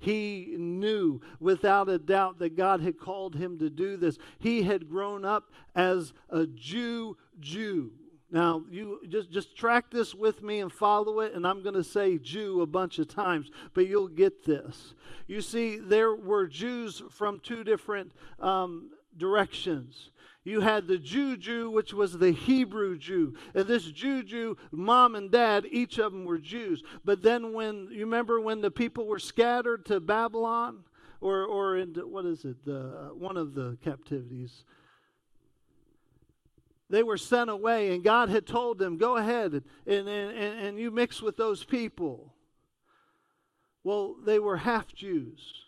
He 0.00 0.56
knew 0.58 1.20
without 1.38 1.88
a 1.88 1.98
doubt 1.98 2.40
that 2.40 2.56
God 2.56 2.80
had 2.80 2.98
called 2.98 3.36
him 3.36 3.56
to 3.60 3.70
do 3.70 3.96
this. 3.96 4.18
He 4.40 4.64
had 4.64 4.90
grown 4.90 5.24
up 5.24 5.44
as 5.76 6.12
a 6.28 6.44
Jew 6.44 7.16
Jew. 7.38 7.92
Now, 8.32 8.64
you 8.68 8.98
just, 9.08 9.30
just 9.30 9.56
track 9.56 9.92
this 9.92 10.12
with 10.12 10.42
me 10.42 10.58
and 10.58 10.72
follow 10.72 11.20
it, 11.20 11.34
and 11.34 11.46
I'm 11.46 11.62
going 11.62 11.76
to 11.76 11.84
say 11.84 12.18
Jew 12.18 12.62
a 12.62 12.66
bunch 12.66 12.98
of 12.98 13.06
times, 13.06 13.52
but 13.74 13.86
you'll 13.86 14.08
get 14.08 14.44
this. 14.44 14.94
You 15.28 15.40
see, 15.40 15.78
there 15.78 16.16
were 16.16 16.48
Jews 16.48 17.00
from 17.10 17.38
two 17.38 17.62
different 17.62 18.10
um, 18.40 18.90
directions. 19.16 20.10
You 20.44 20.60
had 20.60 20.86
the 20.86 20.98
Jew 20.98 21.36
Jew, 21.36 21.70
which 21.70 21.94
was 21.94 22.18
the 22.18 22.32
Hebrew 22.32 22.98
Jew. 22.98 23.34
And 23.54 23.66
this 23.66 23.84
Jew 23.84 24.22
Jew, 24.22 24.56
mom 24.70 25.14
and 25.14 25.30
dad, 25.30 25.66
each 25.70 25.98
of 25.98 26.12
them 26.12 26.26
were 26.26 26.38
Jews. 26.38 26.82
But 27.04 27.22
then 27.22 27.54
when, 27.54 27.88
you 27.90 28.00
remember 28.00 28.40
when 28.40 28.60
the 28.60 28.70
people 28.70 29.06
were 29.06 29.18
scattered 29.18 29.86
to 29.86 30.00
Babylon? 30.00 30.84
Or, 31.20 31.46
or 31.46 31.78
into, 31.78 32.06
what 32.06 32.26
is 32.26 32.44
it? 32.44 32.62
The, 32.66 33.10
one 33.14 33.38
of 33.38 33.54
the 33.54 33.78
captivities. 33.82 34.64
They 36.90 37.02
were 37.02 37.16
sent 37.16 37.48
away, 37.48 37.94
and 37.94 38.04
God 38.04 38.28
had 38.28 38.46
told 38.46 38.78
them, 38.78 38.98
go 38.98 39.16
ahead 39.16 39.52
and, 39.54 39.62
and, 39.86 40.06
and, 40.06 40.60
and 40.60 40.78
you 40.78 40.90
mix 40.90 41.22
with 41.22 41.38
those 41.38 41.64
people. 41.64 42.34
Well, 43.84 44.16
they 44.22 44.38
were 44.38 44.58
half 44.58 44.94
Jews, 44.94 45.64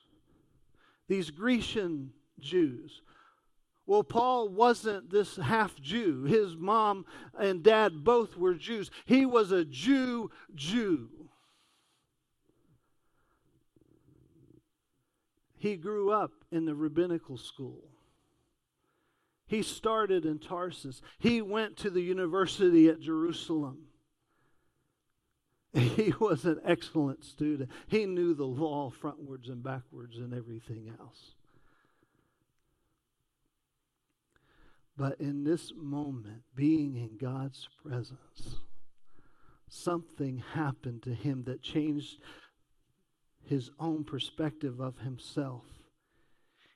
these 1.08 1.30
Grecian 1.30 2.10
Jews. 2.38 3.00
Well, 3.86 4.02
Paul 4.02 4.48
wasn't 4.48 5.10
this 5.10 5.36
half 5.36 5.80
Jew. 5.80 6.24
His 6.24 6.56
mom 6.56 7.06
and 7.38 7.62
dad 7.62 8.02
both 8.02 8.36
were 8.36 8.54
Jews. 8.54 8.90
He 9.04 9.24
was 9.24 9.52
a 9.52 9.64
Jew 9.64 10.30
Jew. 10.54 11.08
He 15.56 15.76
grew 15.76 16.10
up 16.10 16.32
in 16.50 16.64
the 16.64 16.74
rabbinical 16.74 17.38
school. 17.38 17.84
He 19.46 19.62
started 19.62 20.26
in 20.26 20.40
Tarsus. 20.40 21.00
He 21.18 21.40
went 21.40 21.76
to 21.78 21.90
the 21.90 22.00
university 22.00 22.88
at 22.88 23.00
Jerusalem. 23.00 23.86
He 25.76 26.12
was 26.18 26.44
an 26.44 26.58
excellent 26.64 27.24
student. 27.24 27.70
He 27.86 28.06
knew 28.06 28.34
the 28.34 28.46
law 28.46 28.90
frontwards 28.90 29.48
and 29.48 29.62
backwards 29.62 30.16
and 30.16 30.32
everything 30.32 30.90
else. 30.98 31.34
But 34.96 35.20
in 35.20 35.44
this 35.44 35.72
moment, 35.76 36.42
being 36.54 36.96
in 36.96 37.18
God's 37.18 37.68
presence, 37.84 38.56
something 39.68 40.42
happened 40.54 41.02
to 41.02 41.14
him 41.14 41.44
that 41.44 41.62
changed 41.62 42.18
his 43.42 43.70
own 43.78 44.04
perspective 44.04 44.80
of 44.80 44.98
himself. 44.98 45.64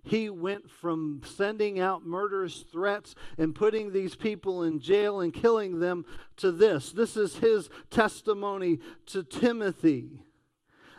He 0.02 0.30
went 0.30 0.70
from 0.70 1.20
sending 1.24 1.78
out 1.78 2.06
murderous 2.06 2.64
threats 2.72 3.14
and 3.36 3.54
putting 3.54 3.92
these 3.92 4.16
people 4.16 4.62
in 4.62 4.80
jail 4.80 5.20
and 5.20 5.32
killing 5.32 5.78
them 5.80 6.06
to 6.36 6.50
this. 6.50 6.92
This 6.92 7.16
is 7.16 7.36
his 7.36 7.68
testimony 7.90 8.78
to 9.06 9.22
Timothy. 9.22 10.22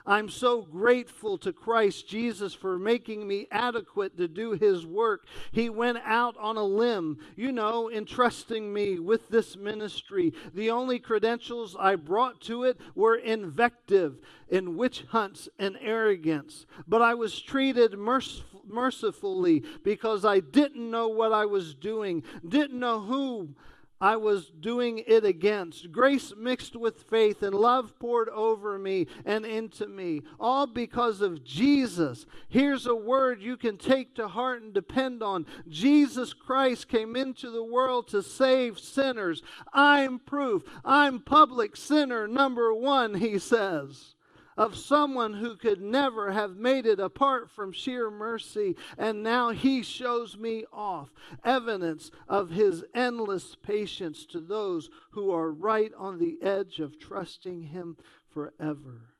I'm 0.05 0.29
so 0.29 0.61
grateful 0.61 1.37
to 1.39 1.53
Christ 1.53 2.07
Jesus 2.07 2.53
for 2.53 2.77
making 2.77 3.27
me 3.27 3.47
adequate 3.51 4.17
to 4.17 4.27
do 4.27 4.53
his 4.53 4.85
work. 4.85 5.25
He 5.51 5.69
went 5.69 5.99
out 6.05 6.35
on 6.37 6.57
a 6.57 6.63
limb, 6.63 7.19
you 7.35 7.51
know, 7.51 7.89
entrusting 7.89 8.73
me 8.73 8.99
with 8.99 9.29
this 9.29 9.55
ministry. 9.55 10.33
The 10.53 10.69
only 10.69 10.99
credentials 10.99 11.75
I 11.79 11.95
brought 11.95 12.41
to 12.41 12.63
it 12.63 12.79
were 12.95 13.15
invective 13.15 14.19
and 14.51 14.75
witch 14.77 15.05
hunts 15.09 15.47
and 15.59 15.77
arrogance. 15.81 16.65
But 16.87 17.01
I 17.01 17.13
was 17.13 17.39
treated 17.41 17.95
mercifully 17.97 19.63
because 19.83 20.25
I 20.25 20.39
didn't 20.39 20.89
know 20.89 21.07
what 21.07 21.31
I 21.31 21.45
was 21.45 21.73
doing, 21.73 22.23
didn't 22.47 22.79
know 22.79 22.99
who 22.99 23.55
I 24.01 24.15
was 24.15 24.51
doing 24.59 25.03
it 25.05 25.23
against. 25.23 25.91
Grace 25.91 26.33
mixed 26.35 26.75
with 26.75 27.03
faith 27.03 27.43
and 27.43 27.55
love 27.55 27.97
poured 27.99 28.29
over 28.29 28.79
me 28.79 29.07
and 29.23 29.45
into 29.45 29.87
me, 29.87 30.23
all 30.39 30.65
because 30.65 31.21
of 31.21 31.43
Jesus. 31.43 32.25
Here's 32.49 32.87
a 32.87 32.95
word 32.95 33.41
you 33.41 33.55
can 33.55 33.77
take 33.77 34.15
to 34.15 34.27
heart 34.27 34.63
and 34.63 34.73
depend 34.73 35.21
on. 35.21 35.45
Jesus 35.69 36.33
Christ 36.33 36.89
came 36.89 37.15
into 37.15 37.51
the 37.51 37.63
world 37.63 38.07
to 38.09 38.23
save 38.23 38.79
sinners. 38.79 39.43
I'm 39.71 40.19
proof. 40.19 40.63
I'm 40.83 41.19
public 41.19 41.75
sinner 41.75 42.27
number 42.27 42.73
one, 42.73 43.13
he 43.13 43.37
says 43.37 44.15
of 44.57 44.75
someone 44.75 45.33
who 45.33 45.55
could 45.55 45.81
never 45.81 46.31
have 46.31 46.55
made 46.55 46.85
it 46.85 46.99
apart 46.99 47.49
from 47.49 47.71
sheer 47.71 48.09
mercy, 48.09 48.75
and 48.97 49.23
now 49.23 49.49
he 49.49 49.81
shows 49.81 50.37
me 50.37 50.65
off. 50.71 51.09
Evidence 51.43 52.11
of 52.27 52.49
his 52.49 52.83
endless 52.93 53.55
patience 53.55 54.25
to 54.25 54.39
those 54.39 54.89
who 55.11 55.31
are 55.31 55.51
right 55.51 55.91
on 55.97 56.17
the 56.17 56.37
edge 56.41 56.79
of 56.79 56.99
trusting 56.99 57.63
him 57.63 57.97
forever. 58.33 59.11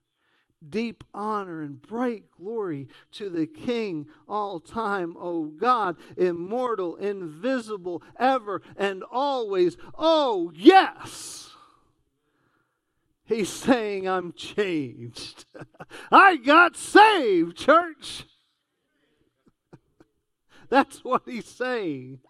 Deep 0.68 1.04
honor 1.12 1.64
and 1.64 1.82
bright 1.82 2.26
glory 2.38 2.88
to 3.12 3.30
the 3.30 3.48
King 3.48 4.06
all 4.28 4.60
time, 4.60 5.16
O 5.18 5.46
God, 5.46 5.98
immortal, 6.16 6.98
invisible, 6.98 8.04
ever 8.20 8.62
and 8.78 9.04
always. 9.12 9.76
Oh, 9.98 10.52
yes! 10.54 11.51
He's 13.32 13.48
saying, 13.48 14.10
I'm 14.10 14.34
changed. 14.34 15.46
I 16.12 16.36
got 16.36 16.76
saved, 16.76 17.56
church. 17.56 18.26
That's 20.70 21.02
what 21.04 21.24
he's 21.26 21.46
saying. 21.46 22.20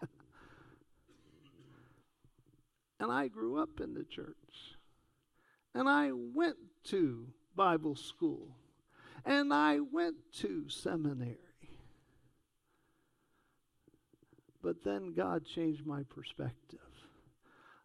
And 3.00 3.10
I 3.10 3.26
grew 3.26 3.60
up 3.60 3.80
in 3.80 3.94
the 3.94 4.04
church. 4.04 4.76
And 5.74 5.88
I 5.88 6.12
went 6.12 6.54
to 6.84 7.26
Bible 7.56 7.96
school. 7.96 8.54
And 9.24 9.52
I 9.52 9.80
went 9.80 10.14
to 10.34 10.68
seminary. 10.68 11.36
But 14.62 14.84
then 14.84 15.14
God 15.14 15.44
changed 15.44 15.84
my 15.84 16.04
perspective 16.04 16.91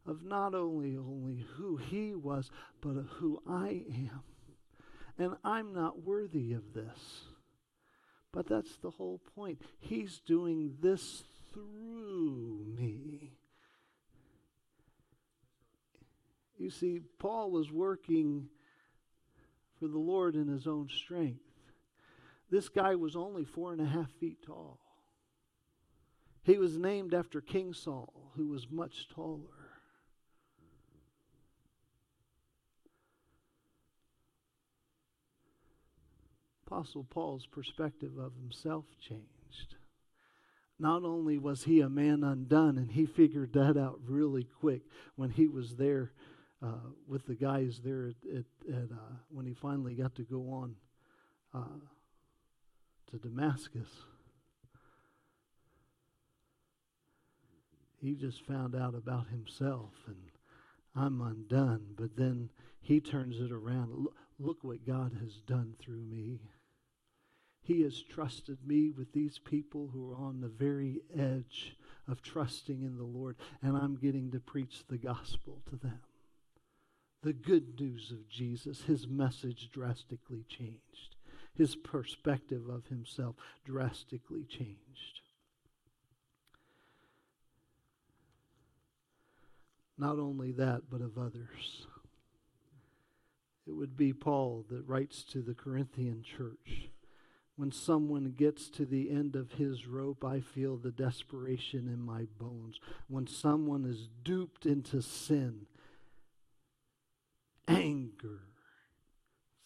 of 0.08 0.24
not 0.24 0.56
only 0.56 0.96
only 0.98 1.46
who 1.56 1.76
he 1.76 2.16
was, 2.16 2.50
but 2.82 2.96
of 2.96 3.08
who 3.08 3.42
I 3.48 3.84
am. 3.90 4.24
And 5.20 5.36
I'm 5.44 5.74
not 5.74 6.04
worthy 6.04 6.54
of 6.54 6.74
this. 6.74 7.26
But 8.32 8.48
that's 8.48 8.78
the 8.78 8.92
whole 8.92 9.20
point. 9.36 9.62
He's 9.80 10.20
doing 10.26 10.76
this 10.82 11.24
through 11.54 12.66
me. 12.78 13.34
You 16.58 16.70
see, 16.70 17.02
Paul 17.20 17.52
was 17.52 17.72
working 17.72 18.50
for 19.80 19.88
the 19.88 20.00
Lord 20.00 20.36
in 20.36 20.48
his 20.48 20.68
own 20.68 20.90
strength. 20.90 21.42
This 22.50 22.70
guy 22.70 22.96
was 22.96 23.16
only 23.16 23.44
four 23.44 23.74
and 23.74 23.82
a 23.82 23.86
half 23.86 24.10
feet 24.20 24.42
tall. 24.46 24.80
He 26.44 26.58
was 26.58 26.78
named 26.78 27.14
after 27.14 27.42
King 27.42 27.74
Saul, 27.74 28.32
who 28.36 28.48
was 28.48 28.72
much 28.72 29.10
taller. 29.10 29.57
Apostle 36.68 37.06
Paul's 37.10 37.46
perspective 37.46 38.18
of 38.18 38.34
himself 38.36 38.86
changed. 39.00 39.76
not 40.78 41.04
only 41.04 41.38
was 41.38 41.64
he 41.64 41.80
a 41.80 41.90
man 41.90 42.24
undone, 42.24 42.78
and 42.78 42.92
he 42.92 43.06
figured 43.06 43.54
that 43.54 43.78
out 43.78 44.00
really 44.06 44.44
quick 44.44 44.82
when 45.16 45.30
he 45.30 45.48
was 45.48 45.78
there 45.78 46.12
uh, 46.62 46.90
with 47.08 47.26
the 47.26 47.36
guys 47.36 47.80
there 47.84 48.08
at, 48.08 48.16
at, 48.30 48.76
at 48.76 48.92
uh, 48.92 49.16
when 49.30 49.46
he 49.46 49.54
finally 49.54 49.96
got 49.96 50.14
to 50.16 50.24
go 50.24 50.42
on 50.52 50.76
uh, 51.54 51.80
to 53.10 53.18
Damascus. 53.18 53.88
He 58.00 58.14
just 58.14 58.46
found 58.46 58.76
out 58.76 58.94
about 58.94 59.30
himself 59.30 59.94
and 60.06 60.18
I'm 60.96 61.22
undone. 61.22 61.94
But 61.96 62.16
then 62.16 62.50
he 62.82 63.00
turns 63.00 63.40
it 63.40 63.52
around. 63.52 63.94
Look, 63.94 64.16
look 64.40 64.64
what 64.64 64.86
God 64.86 65.18
has 65.22 65.42
done 65.48 65.76
through 65.80 66.04
me. 66.04 66.40
He 67.68 67.82
has 67.82 68.02
trusted 68.02 68.66
me 68.66 68.92
with 68.92 69.12
these 69.12 69.40
people 69.40 69.90
who 69.92 70.10
are 70.10 70.16
on 70.16 70.40
the 70.40 70.48
very 70.48 71.02
edge 71.14 71.76
of 72.08 72.22
trusting 72.22 72.82
in 72.82 72.96
the 72.96 73.04
Lord, 73.04 73.36
and 73.62 73.76
I'm 73.76 73.98
getting 73.98 74.32
to 74.32 74.40
preach 74.40 74.86
the 74.88 74.98
gospel 74.98 75.62
to 75.70 75.76
them. 75.76 76.00
The 77.24 77.34
good 77.34 77.78
news 77.78 78.10
of 78.12 78.30
Jesus, 78.30 78.84
his 78.84 79.06
message 79.06 79.70
drastically 79.70 80.46
changed. 80.48 81.18
His 81.56 81.76
perspective 81.76 82.70
of 82.70 82.88
himself 82.88 83.36
drastically 83.66 84.46
changed. 84.46 85.20
Not 89.98 90.20
only 90.20 90.54
that, 90.54 90.84
but 90.90 91.02
of 91.02 91.18
others. 91.18 91.86
It 93.66 93.74
would 93.74 93.98
be 93.98 94.14
Paul 94.14 94.64
that 94.70 94.88
writes 94.88 95.26
to 95.34 95.42
the 95.42 95.54
Corinthian 95.54 96.24
church 96.24 96.92
when 97.58 97.72
someone 97.72 98.36
gets 98.38 98.70
to 98.70 98.86
the 98.86 99.10
end 99.10 99.36
of 99.36 99.54
his 99.54 99.88
rope, 99.88 100.24
I 100.24 100.40
feel 100.40 100.78
the 100.78 100.92
desperation 100.92 101.88
in 101.88 102.00
my 102.00 102.28
bones. 102.40 102.80
When 103.08 103.26
someone 103.26 103.84
is 103.84 104.08
duped 104.24 104.68
into 104.68 105.02
sin, 105.02 105.66
anger, 107.68 108.42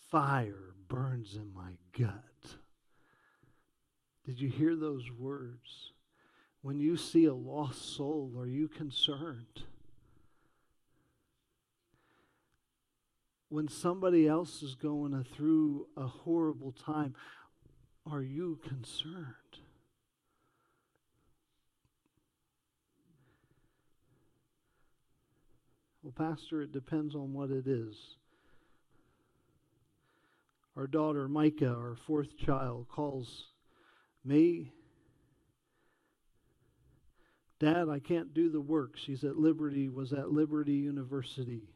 fire 0.10 0.74
burns 0.88 1.36
in 1.36 1.54
my 1.54 1.74
gut. 1.98 2.56
Did 4.26 4.39
you 4.39 4.48
hear 4.48 4.78
those 4.78 5.12
words? 5.12 5.92
When 6.62 6.80
you 6.80 6.96
see 6.96 7.26
a 7.26 7.34
lost 7.34 7.96
soul, 7.96 8.32
are 8.38 8.48
you 8.48 8.70
concerned? 8.70 9.64
When 13.50 13.68
somebody 13.68 14.30
else 14.30 14.64
is 14.64 14.76
going 14.76 15.26
through 15.36 15.88
a 15.98 16.08
horrible 16.08 16.72
time, 16.72 17.16
are 18.10 18.22
you 18.22 18.60
concerned? 18.68 19.26
Well, 26.04 26.14
Pastor, 26.16 26.62
it 26.62 26.72
depends 26.72 27.14
on 27.16 27.34
what 27.34 27.52
it 27.52 27.68
is. 27.68 27.95
Our 30.75 30.88
daughter 30.88 31.28
Micah, 31.28 31.67
our 31.67 31.96
fourth 32.08 32.38
child, 32.38 32.88
calls 32.89 33.46
me. 34.25 34.71
Dad, 37.59 37.88
I 37.89 38.00
can't 38.00 38.34
do 38.34 38.50
the 38.50 38.62
work. 38.62 38.97
She's 38.97 39.24
at 39.24 39.38
Liberty, 39.38 39.89
was 39.89 40.13
at 40.13 40.32
Liberty 40.32 40.74
University. 40.74 41.70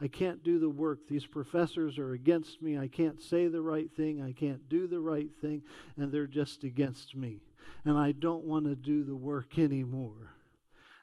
I 0.00 0.08
can't 0.08 0.42
do 0.42 0.58
the 0.58 0.68
work. 0.68 1.08
These 1.08 1.26
professors 1.26 1.98
are 1.98 2.12
against 2.12 2.60
me. 2.60 2.76
I 2.76 2.86
can't 2.86 3.22
say 3.22 3.48
the 3.48 3.62
right 3.62 3.90
thing. 3.90 4.20
I 4.22 4.32
can't 4.32 4.68
do 4.68 4.86
the 4.86 5.00
right 5.00 5.30
thing. 5.40 5.62
And 5.96 6.12
they're 6.12 6.26
just 6.26 6.64
against 6.64 7.16
me. 7.16 7.40
And 7.84 7.96
I 7.96 8.12
don't 8.12 8.44
want 8.44 8.66
to 8.66 8.76
do 8.76 9.04
the 9.04 9.16
work 9.16 9.58
anymore. 9.58 10.32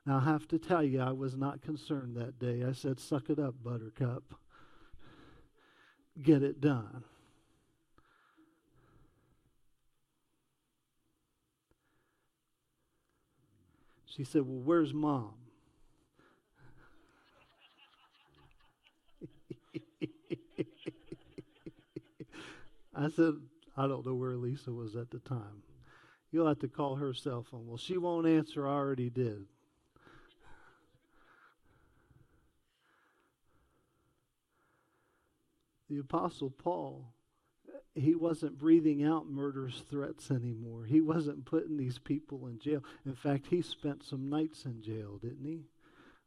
Now, 0.05 0.17
I 0.17 0.25
have 0.25 0.47
to 0.49 0.59
tell 0.59 0.83
you, 0.83 1.01
I 1.01 1.11
was 1.11 1.35
not 1.35 1.61
concerned 1.61 2.17
that 2.17 2.37
day. 2.37 2.63
I 2.63 2.73
said, 2.73 2.99
Suck 2.99 3.29
it 3.29 3.39
up, 3.39 3.55
Buttercup. 3.63 4.35
Get 6.21 6.43
it 6.43 6.61
done. 6.61 7.03
She 14.05 14.23
said, 14.23 14.43
Well, 14.43 14.59
where's 14.59 14.93
mom? 14.93 15.33
I 22.95 23.09
said, 23.09 23.33
I 23.75 23.87
don't 23.87 24.05
know 24.05 24.13
where 24.13 24.35
Lisa 24.35 24.71
was 24.71 24.95
at 24.95 25.09
the 25.09 25.19
time. 25.19 25.63
You'll 26.31 26.47
have 26.47 26.59
to 26.59 26.67
call 26.67 26.95
her 26.95 27.13
cell 27.13 27.43
phone. 27.43 27.67
Well, 27.67 27.77
she 27.77 27.97
won't 27.97 28.27
answer. 28.27 28.67
I 28.67 28.71
already 28.71 29.09
did. 29.09 29.45
The 35.89 35.99
Apostle 35.99 36.49
Paul, 36.49 37.13
he 37.93 38.15
wasn't 38.15 38.57
breathing 38.57 39.03
out 39.03 39.29
murderous 39.29 39.83
threats 39.89 40.31
anymore. 40.31 40.85
He 40.85 41.01
wasn't 41.01 41.45
putting 41.45 41.77
these 41.77 41.99
people 41.99 42.47
in 42.47 42.57
jail. 42.57 42.83
In 43.05 43.13
fact, 43.13 43.47
he 43.49 43.61
spent 43.61 44.03
some 44.03 44.27
nights 44.27 44.65
in 44.65 44.81
jail, 44.81 45.19
didn't 45.21 45.45
he? 45.45 45.65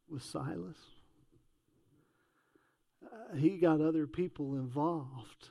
With 0.08 0.22
Silas. 0.22 0.76
Uh, 3.04 3.36
he 3.36 3.56
got 3.56 3.80
other 3.80 4.06
people 4.06 4.54
involved 4.54 5.50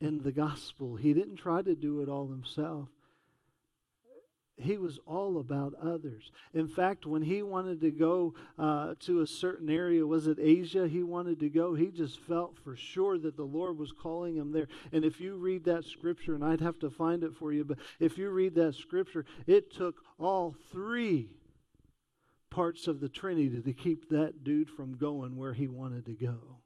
in 0.00 0.22
the 0.22 0.32
gospel. 0.32 0.96
He 0.96 1.12
didn't 1.12 1.36
try 1.36 1.62
to 1.62 1.74
do 1.74 2.00
it 2.02 2.08
all 2.08 2.28
himself. 2.28 2.88
He 4.60 4.76
was 4.76 4.98
all 5.06 5.38
about 5.38 5.74
others. 5.80 6.32
In 6.52 6.66
fact, 6.66 7.06
when 7.06 7.22
he 7.22 7.42
wanted 7.42 7.80
to 7.80 7.92
go 7.92 8.34
uh, 8.58 8.94
to 9.00 9.20
a 9.20 9.26
certain 9.26 9.70
area, 9.70 10.04
was 10.04 10.26
it 10.26 10.38
Asia 10.40 10.88
he 10.88 11.04
wanted 11.04 11.38
to 11.40 11.48
go? 11.48 11.74
He 11.74 11.92
just 11.92 12.18
felt 12.18 12.56
for 12.64 12.74
sure 12.74 13.18
that 13.18 13.36
the 13.36 13.44
Lord 13.44 13.78
was 13.78 13.92
calling 13.92 14.34
him 14.34 14.50
there. 14.50 14.66
And 14.90 15.04
if 15.04 15.20
you 15.20 15.36
read 15.36 15.64
that 15.64 15.84
scripture, 15.84 16.34
and 16.34 16.44
I'd 16.44 16.60
have 16.60 16.80
to 16.80 16.90
find 16.90 17.22
it 17.22 17.36
for 17.36 17.52
you, 17.52 17.64
but 17.64 17.78
if 18.00 18.18
you 18.18 18.30
read 18.30 18.56
that 18.56 18.74
scripture, 18.74 19.24
it 19.46 19.72
took 19.72 20.02
all 20.18 20.56
three 20.72 21.30
parts 22.50 22.88
of 22.88 22.98
the 22.98 23.08
Trinity 23.08 23.60
to 23.60 23.72
keep 23.72 24.08
that 24.08 24.42
dude 24.42 24.70
from 24.70 24.96
going 24.96 25.36
where 25.36 25.54
he 25.54 25.68
wanted 25.68 26.06
to 26.06 26.14
go. 26.14 26.57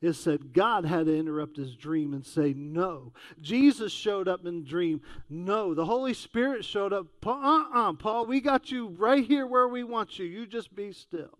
It 0.00 0.12
said 0.12 0.52
God 0.52 0.84
had 0.84 1.06
to 1.06 1.18
interrupt 1.18 1.56
his 1.56 1.74
dream 1.74 2.14
and 2.14 2.24
say 2.24 2.54
no. 2.54 3.12
Jesus 3.40 3.90
showed 3.92 4.28
up 4.28 4.46
in 4.46 4.64
dream. 4.64 5.00
No. 5.28 5.74
The 5.74 5.84
Holy 5.84 6.14
Spirit 6.14 6.64
showed 6.64 6.92
up. 6.92 7.06
Uh-uh, 7.26 7.94
Paul, 7.94 8.26
we 8.26 8.40
got 8.40 8.70
you 8.70 8.88
right 8.88 9.24
here 9.24 9.46
where 9.46 9.66
we 9.66 9.82
want 9.82 10.18
you. 10.18 10.24
You 10.24 10.46
just 10.46 10.74
be 10.74 10.92
still. 10.92 11.38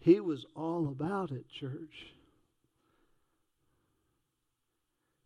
He 0.00 0.18
was 0.18 0.44
all 0.56 0.88
about 0.88 1.30
it, 1.30 1.48
church. 1.48 2.12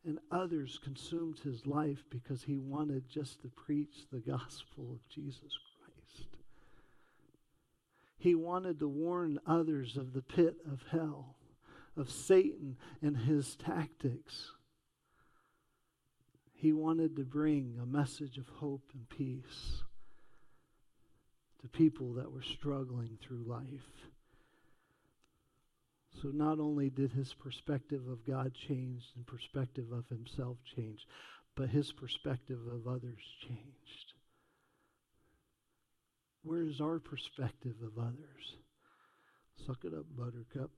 And 0.04 0.18
others 0.30 0.78
consumed 0.82 1.38
his 1.38 1.66
life 1.66 2.04
because 2.10 2.42
he 2.42 2.58
wanted 2.58 3.08
just 3.08 3.42
to 3.42 3.48
preach 3.48 4.06
the 4.10 4.20
gospel 4.20 4.92
of 4.92 5.08
Jesus 5.08 5.40
Christ. 5.40 5.69
He 8.20 8.34
wanted 8.34 8.78
to 8.80 8.88
warn 8.88 9.40
others 9.46 9.96
of 9.96 10.12
the 10.12 10.20
pit 10.20 10.56
of 10.70 10.84
hell, 10.90 11.36
of 11.96 12.10
Satan 12.10 12.76
and 13.00 13.16
his 13.16 13.56
tactics. 13.56 14.52
He 16.52 16.74
wanted 16.74 17.16
to 17.16 17.24
bring 17.24 17.78
a 17.80 17.86
message 17.86 18.36
of 18.36 18.46
hope 18.46 18.90
and 18.92 19.08
peace 19.08 19.84
to 21.62 21.68
people 21.68 22.12
that 22.12 22.30
were 22.30 22.42
struggling 22.42 23.16
through 23.22 23.44
life. 23.46 24.06
So 26.20 26.28
not 26.28 26.60
only 26.60 26.90
did 26.90 27.12
his 27.12 27.32
perspective 27.32 28.06
of 28.06 28.26
God 28.26 28.52
change 28.52 29.04
and 29.16 29.26
perspective 29.26 29.92
of 29.92 30.06
himself 30.08 30.58
change, 30.76 31.06
but 31.54 31.70
his 31.70 31.90
perspective 31.90 32.60
of 32.70 32.86
others 32.86 33.22
changed. 33.48 34.12
Where 36.42 36.62
is 36.62 36.80
our 36.80 36.98
perspective 36.98 37.76
of 37.82 38.02
others? 38.02 38.56
Suck 39.66 39.84
it 39.84 39.92
up, 39.92 40.06
buttercup. 40.16 40.70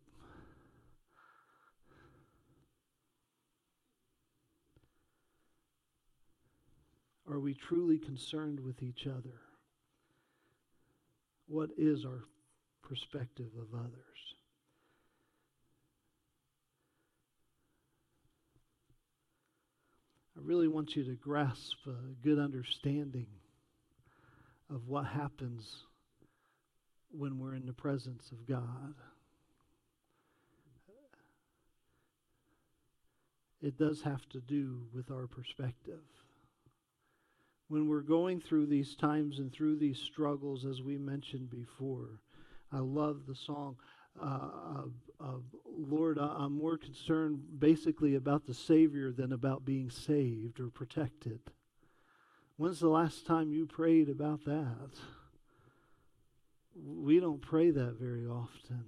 Are 7.30 7.38
we 7.38 7.54
truly 7.54 7.96
concerned 7.96 8.60
with 8.60 8.82
each 8.82 9.06
other? 9.06 9.40
What 11.46 11.70
is 11.78 12.04
our 12.04 12.24
perspective 12.82 13.50
of 13.56 13.78
others? 13.78 14.34
I 20.36 20.40
really 20.42 20.68
want 20.68 20.96
you 20.96 21.04
to 21.04 21.14
grasp 21.14 21.76
a 21.86 22.14
good 22.22 22.38
understanding 22.38 23.26
of 24.72 24.88
what 24.88 25.04
happens 25.06 25.84
when 27.10 27.38
we're 27.38 27.54
in 27.54 27.66
the 27.66 27.72
presence 27.72 28.30
of 28.32 28.46
God. 28.46 28.94
It 33.62 33.78
does 33.78 34.02
have 34.02 34.28
to 34.30 34.40
do 34.40 34.82
with 34.92 35.10
our 35.10 35.26
perspective. 35.26 36.00
when 37.68 37.88
we're 37.88 38.00
going 38.02 38.38
through 38.38 38.66
these 38.66 38.94
times 38.96 39.38
and 39.38 39.50
through 39.50 39.76
these 39.76 39.98
struggles, 39.98 40.66
as 40.66 40.82
we 40.82 40.98
mentioned 40.98 41.48
before. 41.48 42.20
I 42.70 42.80
love 42.80 43.22
the 43.26 43.34
song. 43.34 43.76
Uh, 44.20 44.50
of, 44.76 44.92
of, 45.18 45.42
Lord, 45.64 46.18
I'm 46.18 46.58
more 46.58 46.76
concerned 46.76 47.40
basically 47.58 48.14
about 48.16 48.46
the 48.46 48.52
Savior 48.52 49.10
than 49.10 49.32
about 49.32 49.64
being 49.64 49.88
saved 49.88 50.60
or 50.60 50.68
protected. 50.68 51.40
When's 52.62 52.78
the 52.78 52.88
last 52.88 53.26
time 53.26 53.50
you 53.50 53.66
prayed 53.66 54.08
about 54.08 54.44
that? 54.44 54.90
We 56.76 57.18
don't 57.18 57.42
pray 57.42 57.72
that 57.72 57.96
very 57.98 58.24
often. 58.24 58.84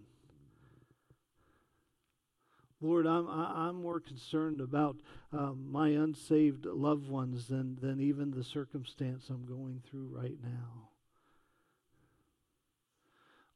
Lord, 2.80 3.04
I'm, 3.04 3.26
I'm 3.28 3.82
more 3.82 3.98
concerned 3.98 4.60
about 4.60 4.98
um, 5.32 5.66
my 5.72 5.88
unsaved 5.88 6.66
loved 6.66 7.08
ones 7.08 7.48
than, 7.48 7.76
than 7.82 8.00
even 8.00 8.30
the 8.30 8.44
circumstance 8.44 9.28
I'm 9.28 9.44
going 9.44 9.82
through 9.90 10.06
right 10.12 10.38
now. 10.40 10.90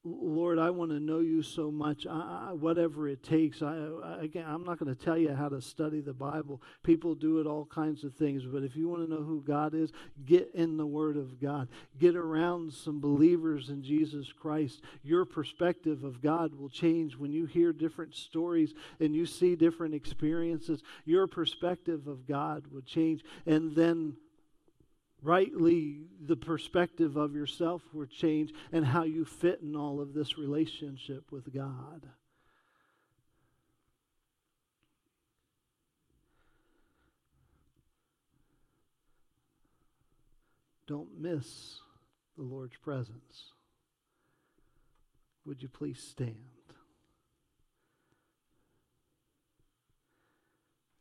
Lord, 0.08 0.58
I 0.58 0.70
want 0.70 0.90
to 0.90 1.00
know 1.00 1.20
you 1.20 1.42
so 1.42 1.70
much, 1.70 2.06
I, 2.06 2.48
I, 2.50 2.52
whatever 2.52 3.08
it 3.08 3.22
takes. 3.22 3.62
I, 3.62 3.88
I, 4.04 4.22
again, 4.22 4.44
I'm 4.46 4.64
not 4.64 4.78
going 4.78 4.94
to 4.94 5.04
tell 5.04 5.18
you 5.18 5.34
how 5.34 5.48
to 5.48 5.60
study 5.60 6.00
the 6.00 6.12
Bible. 6.12 6.62
People 6.82 7.14
do 7.14 7.40
it 7.40 7.46
all 7.46 7.66
kinds 7.66 8.04
of 8.04 8.14
things. 8.14 8.44
But 8.44 8.62
if 8.62 8.76
you 8.76 8.88
want 8.88 9.04
to 9.04 9.10
know 9.10 9.22
who 9.22 9.42
God 9.42 9.74
is, 9.74 9.92
get 10.24 10.50
in 10.54 10.76
the 10.76 10.86
Word 10.86 11.16
of 11.16 11.40
God. 11.40 11.68
Get 11.98 12.16
around 12.16 12.72
some 12.72 13.00
believers 13.00 13.68
in 13.68 13.82
Jesus 13.82 14.32
Christ. 14.32 14.80
Your 15.02 15.24
perspective 15.24 16.04
of 16.04 16.22
God 16.22 16.54
will 16.54 16.70
change 16.70 17.16
when 17.16 17.32
you 17.32 17.46
hear 17.46 17.72
different 17.72 18.14
stories 18.14 18.74
and 19.00 19.14
you 19.14 19.26
see 19.26 19.56
different 19.56 19.94
experiences. 19.94 20.82
Your 21.04 21.26
perspective 21.26 22.06
of 22.06 22.26
God 22.26 22.64
will 22.70 22.82
change. 22.82 23.22
And 23.46 23.74
then 23.74 24.16
rightly 25.22 26.00
the 26.20 26.36
perspective 26.36 27.16
of 27.16 27.34
yourself 27.34 27.82
will 27.92 28.06
change 28.06 28.52
and 28.72 28.84
how 28.84 29.04
you 29.04 29.24
fit 29.24 29.60
in 29.62 29.74
all 29.74 30.00
of 30.00 30.14
this 30.14 30.38
relationship 30.38 31.30
with 31.30 31.52
God. 31.52 32.06
Don't 40.86 41.20
miss 41.20 41.80
the 42.36 42.44
Lord's 42.44 42.76
presence. 42.78 43.52
Would 45.44 45.62
you 45.62 45.68
please 45.68 46.00
stand? 46.00 46.36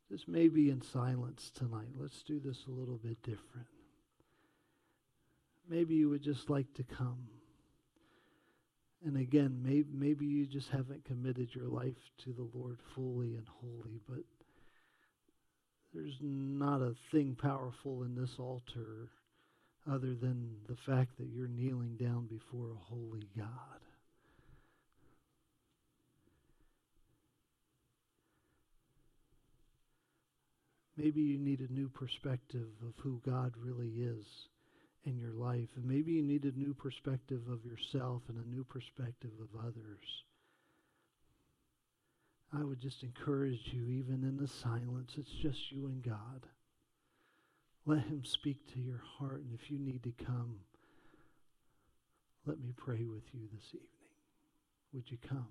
This 0.09 0.27
may 0.27 0.47
be 0.49 0.69
in 0.69 0.81
silence 0.81 1.51
tonight. 1.53 1.87
Let's 1.97 2.21
do 2.23 2.39
this 2.39 2.65
a 2.67 2.71
little 2.71 2.97
bit 2.97 3.21
different 3.23 3.67
maybe 5.69 5.95
you 5.95 6.09
would 6.09 6.23
just 6.23 6.49
like 6.49 6.71
to 6.75 6.83
come. 6.83 7.27
And 9.05 9.17
again, 9.17 9.61
maybe, 9.63 9.87
maybe 9.93 10.25
you 10.25 10.45
just 10.45 10.69
haven't 10.69 11.05
committed 11.05 11.49
your 11.53 11.67
life 11.67 11.95
to 12.23 12.33
the 12.33 12.49
Lord 12.53 12.77
fully 12.95 13.35
and 13.35 13.47
wholly, 13.47 14.01
but 14.09 14.23
there's 15.93 16.17
not 16.21 16.81
a 16.81 16.95
thing 17.11 17.37
powerful 17.39 18.03
in 18.03 18.15
this 18.15 18.35
altar 18.39 19.09
other 19.89 20.15
than 20.15 20.49
the 20.67 20.75
fact 20.85 21.17
that 21.17 21.27
you're 21.27 21.47
kneeling 21.47 21.95
down 21.95 22.27
before 22.27 22.71
a 22.71 22.93
holy 22.93 23.27
God. 23.37 23.47
Maybe 30.97 31.21
you 31.21 31.37
need 31.37 31.59
a 31.59 31.71
new 31.71 31.89
perspective 31.89 32.67
of 32.81 32.93
who 33.03 33.21
God 33.23 33.53
really 33.63 33.91
is 34.01 34.25
in 35.05 35.17
your 35.17 35.33
life. 35.33 35.69
And 35.75 35.85
maybe 35.85 36.13
you 36.13 36.23
need 36.23 36.43
a 36.43 36.57
new 36.57 36.73
perspective 36.73 37.41
of 37.51 37.65
yourself 37.65 38.23
and 38.27 38.37
a 38.37 38.49
new 38.49 38.63
perspective 38.63 39.31
of 39.39 39.59
others. 39.59 40.23
I 42.53 42.63
would 42.63 42.79
just 42.79 43.03
encourage 43.03 43.73
you, 43.73 43.87
even 43.87 44.23
in 44.23 44.37
the 44.37 44.47
silence, 44.47 45.13
it's 45.17 45.31
just 45.41 45.71
you 45.71 45.87
and 45.87 46.01
God. 46.01 46.45
Let 47.85 48.03
Him 48.05 48.23
speak 48.23 48.73
to 48.73 48.79
your 48.79 49.01
heart. 49.17 49.41
And 49.41 49.53
if 49.53 49.69
you 49.69 49.79
need 49.79 50.03
to 50.03 50.25
come, 50.25 50.59
let 52.45 52.59
me 52.59 52.73
pray 52.75 53.05
with 53.05 53.23
you 53.33 53.47
this 53.53 53.67
evening. 53.73 53.89
Would 54.93 55.11
you 55.11 55.17
come? 55.27 55.47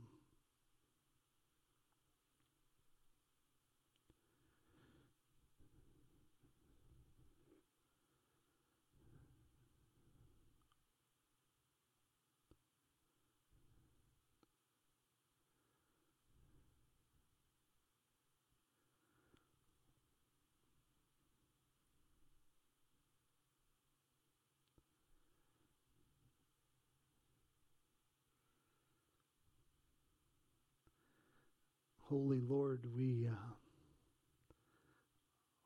Holy 32.08 32.40
Lord, 32.40 32.80
we 32.94 33.26
uh, 33.26 33.32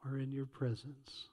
are 0.08 0.18
in 0.18 0.32
your 0.32 0.46
presence. 0.46 1.26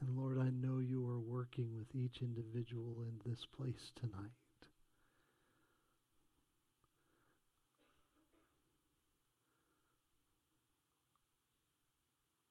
And 0.00 0.14
Lord, 0.16 0.38
I 0.38 0.50
know 0.50 0.80
you 0.80 1.08
are 1.08 1.18
working 1.18 1.70
with 1.74 1.86
each 1.94 2.20
individual 2.20 2.96
in 3.00 3.18
this 3.24 3.38
place 3.56 3.92
tonight. 3.98 4.30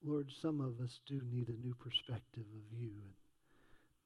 Lord, 0.03 0.31
some 0.41 0.59
of 0.59 0.83
us 0.83 0.99
do 1.05 1.21
need 1.31 1.49
a 1.49 1.65
new 1.65 1.75
perspective 1.75 2.45
of 2.55 2.79
you, 2.79 2.93
and 3.03 3.13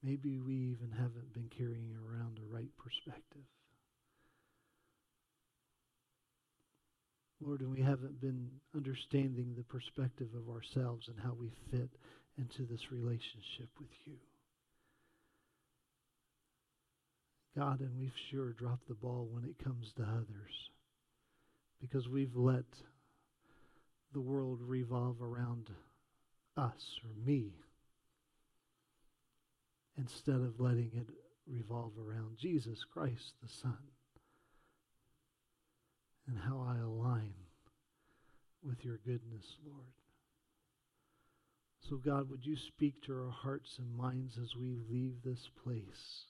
maybe 0.02 0.36
we 0.38 0.54
even 0.54 0.90
haven't 0.90 1.32
been 1.32 1.48
carrying 1.56 1.96
around 1.96 2.36
the 2.36 2.54
right 2.54 2.70
perspective. 2.76 3.46
Lord, 7.44 7.60
and 7.60 7.72
we 7.72 7.82
haven't 7.82 8.20
been 8.20 8.48
understanding 8.74 9.54
the 9.56 9.64
perspective 9.64 10.28
of 10.36 10.54
ourselves 10.54 11.08
and 11.08 11.18
how 11.18 11.34
we 11.38 11.50
fit 11.70 11.90
into 12.38 12.62
this 12.62 12.92
relationship 12.92 13.68
with 13.78 13.90
you. 14.04 14.14
God, 17.56 17.80
and 17.80 17.98
we've 17.98 18.12
sure 18.30 18.52
dropped 18.52 18.88
the 18.88 18.94
ball 18.94 19.28
when 19.30 19.44
it 19.44 19.62
comes 19.62 19.92
to 19.96 20.02
others 20.02 20.70
because 21.80 22.08
we've 22.08 22.36
let 22.36 22.64
the 24.12 24.20
world 24.20 24.60
revolve 24.62 25.20
around 25.20 25.68
us 26.56 27.00
or 27.04 27.10
me 27.26 27.52
instead 29.98 30.36
of 30.36 30.60
letting 30.60 30.92
it 30.94 31.08
revolve 31.46 31.92
around 31.98 32.38
Jesus 32.38 32.84
Christ, 32.84 33.34
the 33.42 33.48
Son 33.48 33.78
and 36.26 36.38
how 36.38 36.60
I 36.60 36.78
align 36.78 37.34
with 38.62 38.84
your 38.84 38.98
goodness, 38.98 39.56
Lord. 39.66 39.92
So, 41.88 41.96
God, 41.96 42.30
would 42.30 42.46
you 42.46 42.56
speak 42.56 43.02
to 43.02 43.12
our 43.12 43.30
hearts 43.30 43.78
and 43.78 43.96
minds 43.96 44.38
as 44.40 44.54
we 44.54 44.76
leave 44.88 45.22
this 45.24 45.50
place? 45.64 46.26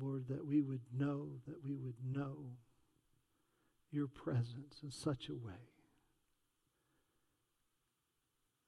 Lord, 0.00 0.28
that 0.28 0.46
we 0.46 0.60
would 0.60 0.82
know, 0.96 1.40
that 1.46 1.64
we 1.64 1.74
would 1.74 1.96
know 2.04 2.52
your 3.90 4.06
presence 4.06 4.76
in 4.82 4.90
such 4.90 5.28
a 5.28 5.34
way 5.34 5.72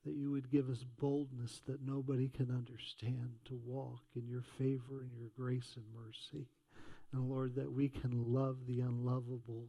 that 0.09 0.16
you 0.16 0.31
would 0.31 0.51
give 0.51 0.70
us 0.70 0.85
boldness 0.99 1.61
that 1.66 1.87
nobody 1.87 2.29
can 2.29 2.51
understand 2.51 3.31
to 3.45 3.61
walk 3.66 4.01
in 4.15 4.27
your 4.27 4.45
favor 4.57 5.03
and 5.03 5.11
your 5.15 5.29
grace 5.37 5.77
and 5.77 5.85
mercy. 5.95 6.47
And 7.13 7.29
Lord, 7.29 7.55
that 7.57 7.73
we 7.73 7.89
can 7.89 8.33
love 8.33 8.59
the 8.67 8.81
unlovable. 8.81 9.69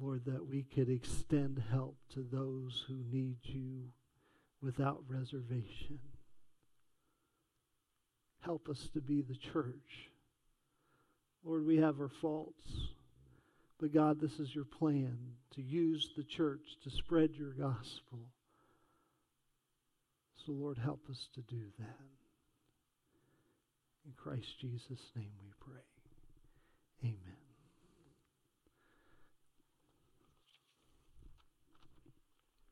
Lord, 0.00 0.24
that 0.26 0.46
we 0.46 0.62
could 0.62 0.88
extend 0.88 1.62
help 1.70 1.96
to 2.14 2.26
those 2.30 2.84
who 2.86 3.02
need 3.10 3.38
you 3.42 3.88
without 4.60 5.02
reservation. 5.08 5.98
Help 8.40 8.68
us 8.68 8.88
to 8.94 9.00
be 9.00 9.22
the 9.22 9.36
church. 9.36 10.10
Lord, 11.44 11.66
we 11.66 11.76
have 11.78 12.00
our 12.00 12.10
faults. 12.20 12.92
But 13.80 13.94
God, 13.94 14.20
this 14.20 14.40
is 14.40 14.54
your 14.54 14.64
plan 14.64 15.16
to 15.54 15.62
use 15.62 16.10
the 16.16 16.24
church 16.24 16.76
to 16.82 16.90
spread 16.90 17.30
your 17.34 17.52
gospel. 17.52 18.18
So, 20.44 20.52
Lord, 20.52 20.78
help 20.78 21.08
us 21.10 21.28
to 21.34 21.40
do 21.42 21.62
that. 21.78 22.00
In 24.04 24.12
Christ 24.16 24.58
Jesus' 24.60 25.12
name 25.14 25.32
we 25.42 25.50
pray. 25.60 25.97
Amen. 27.02 27.47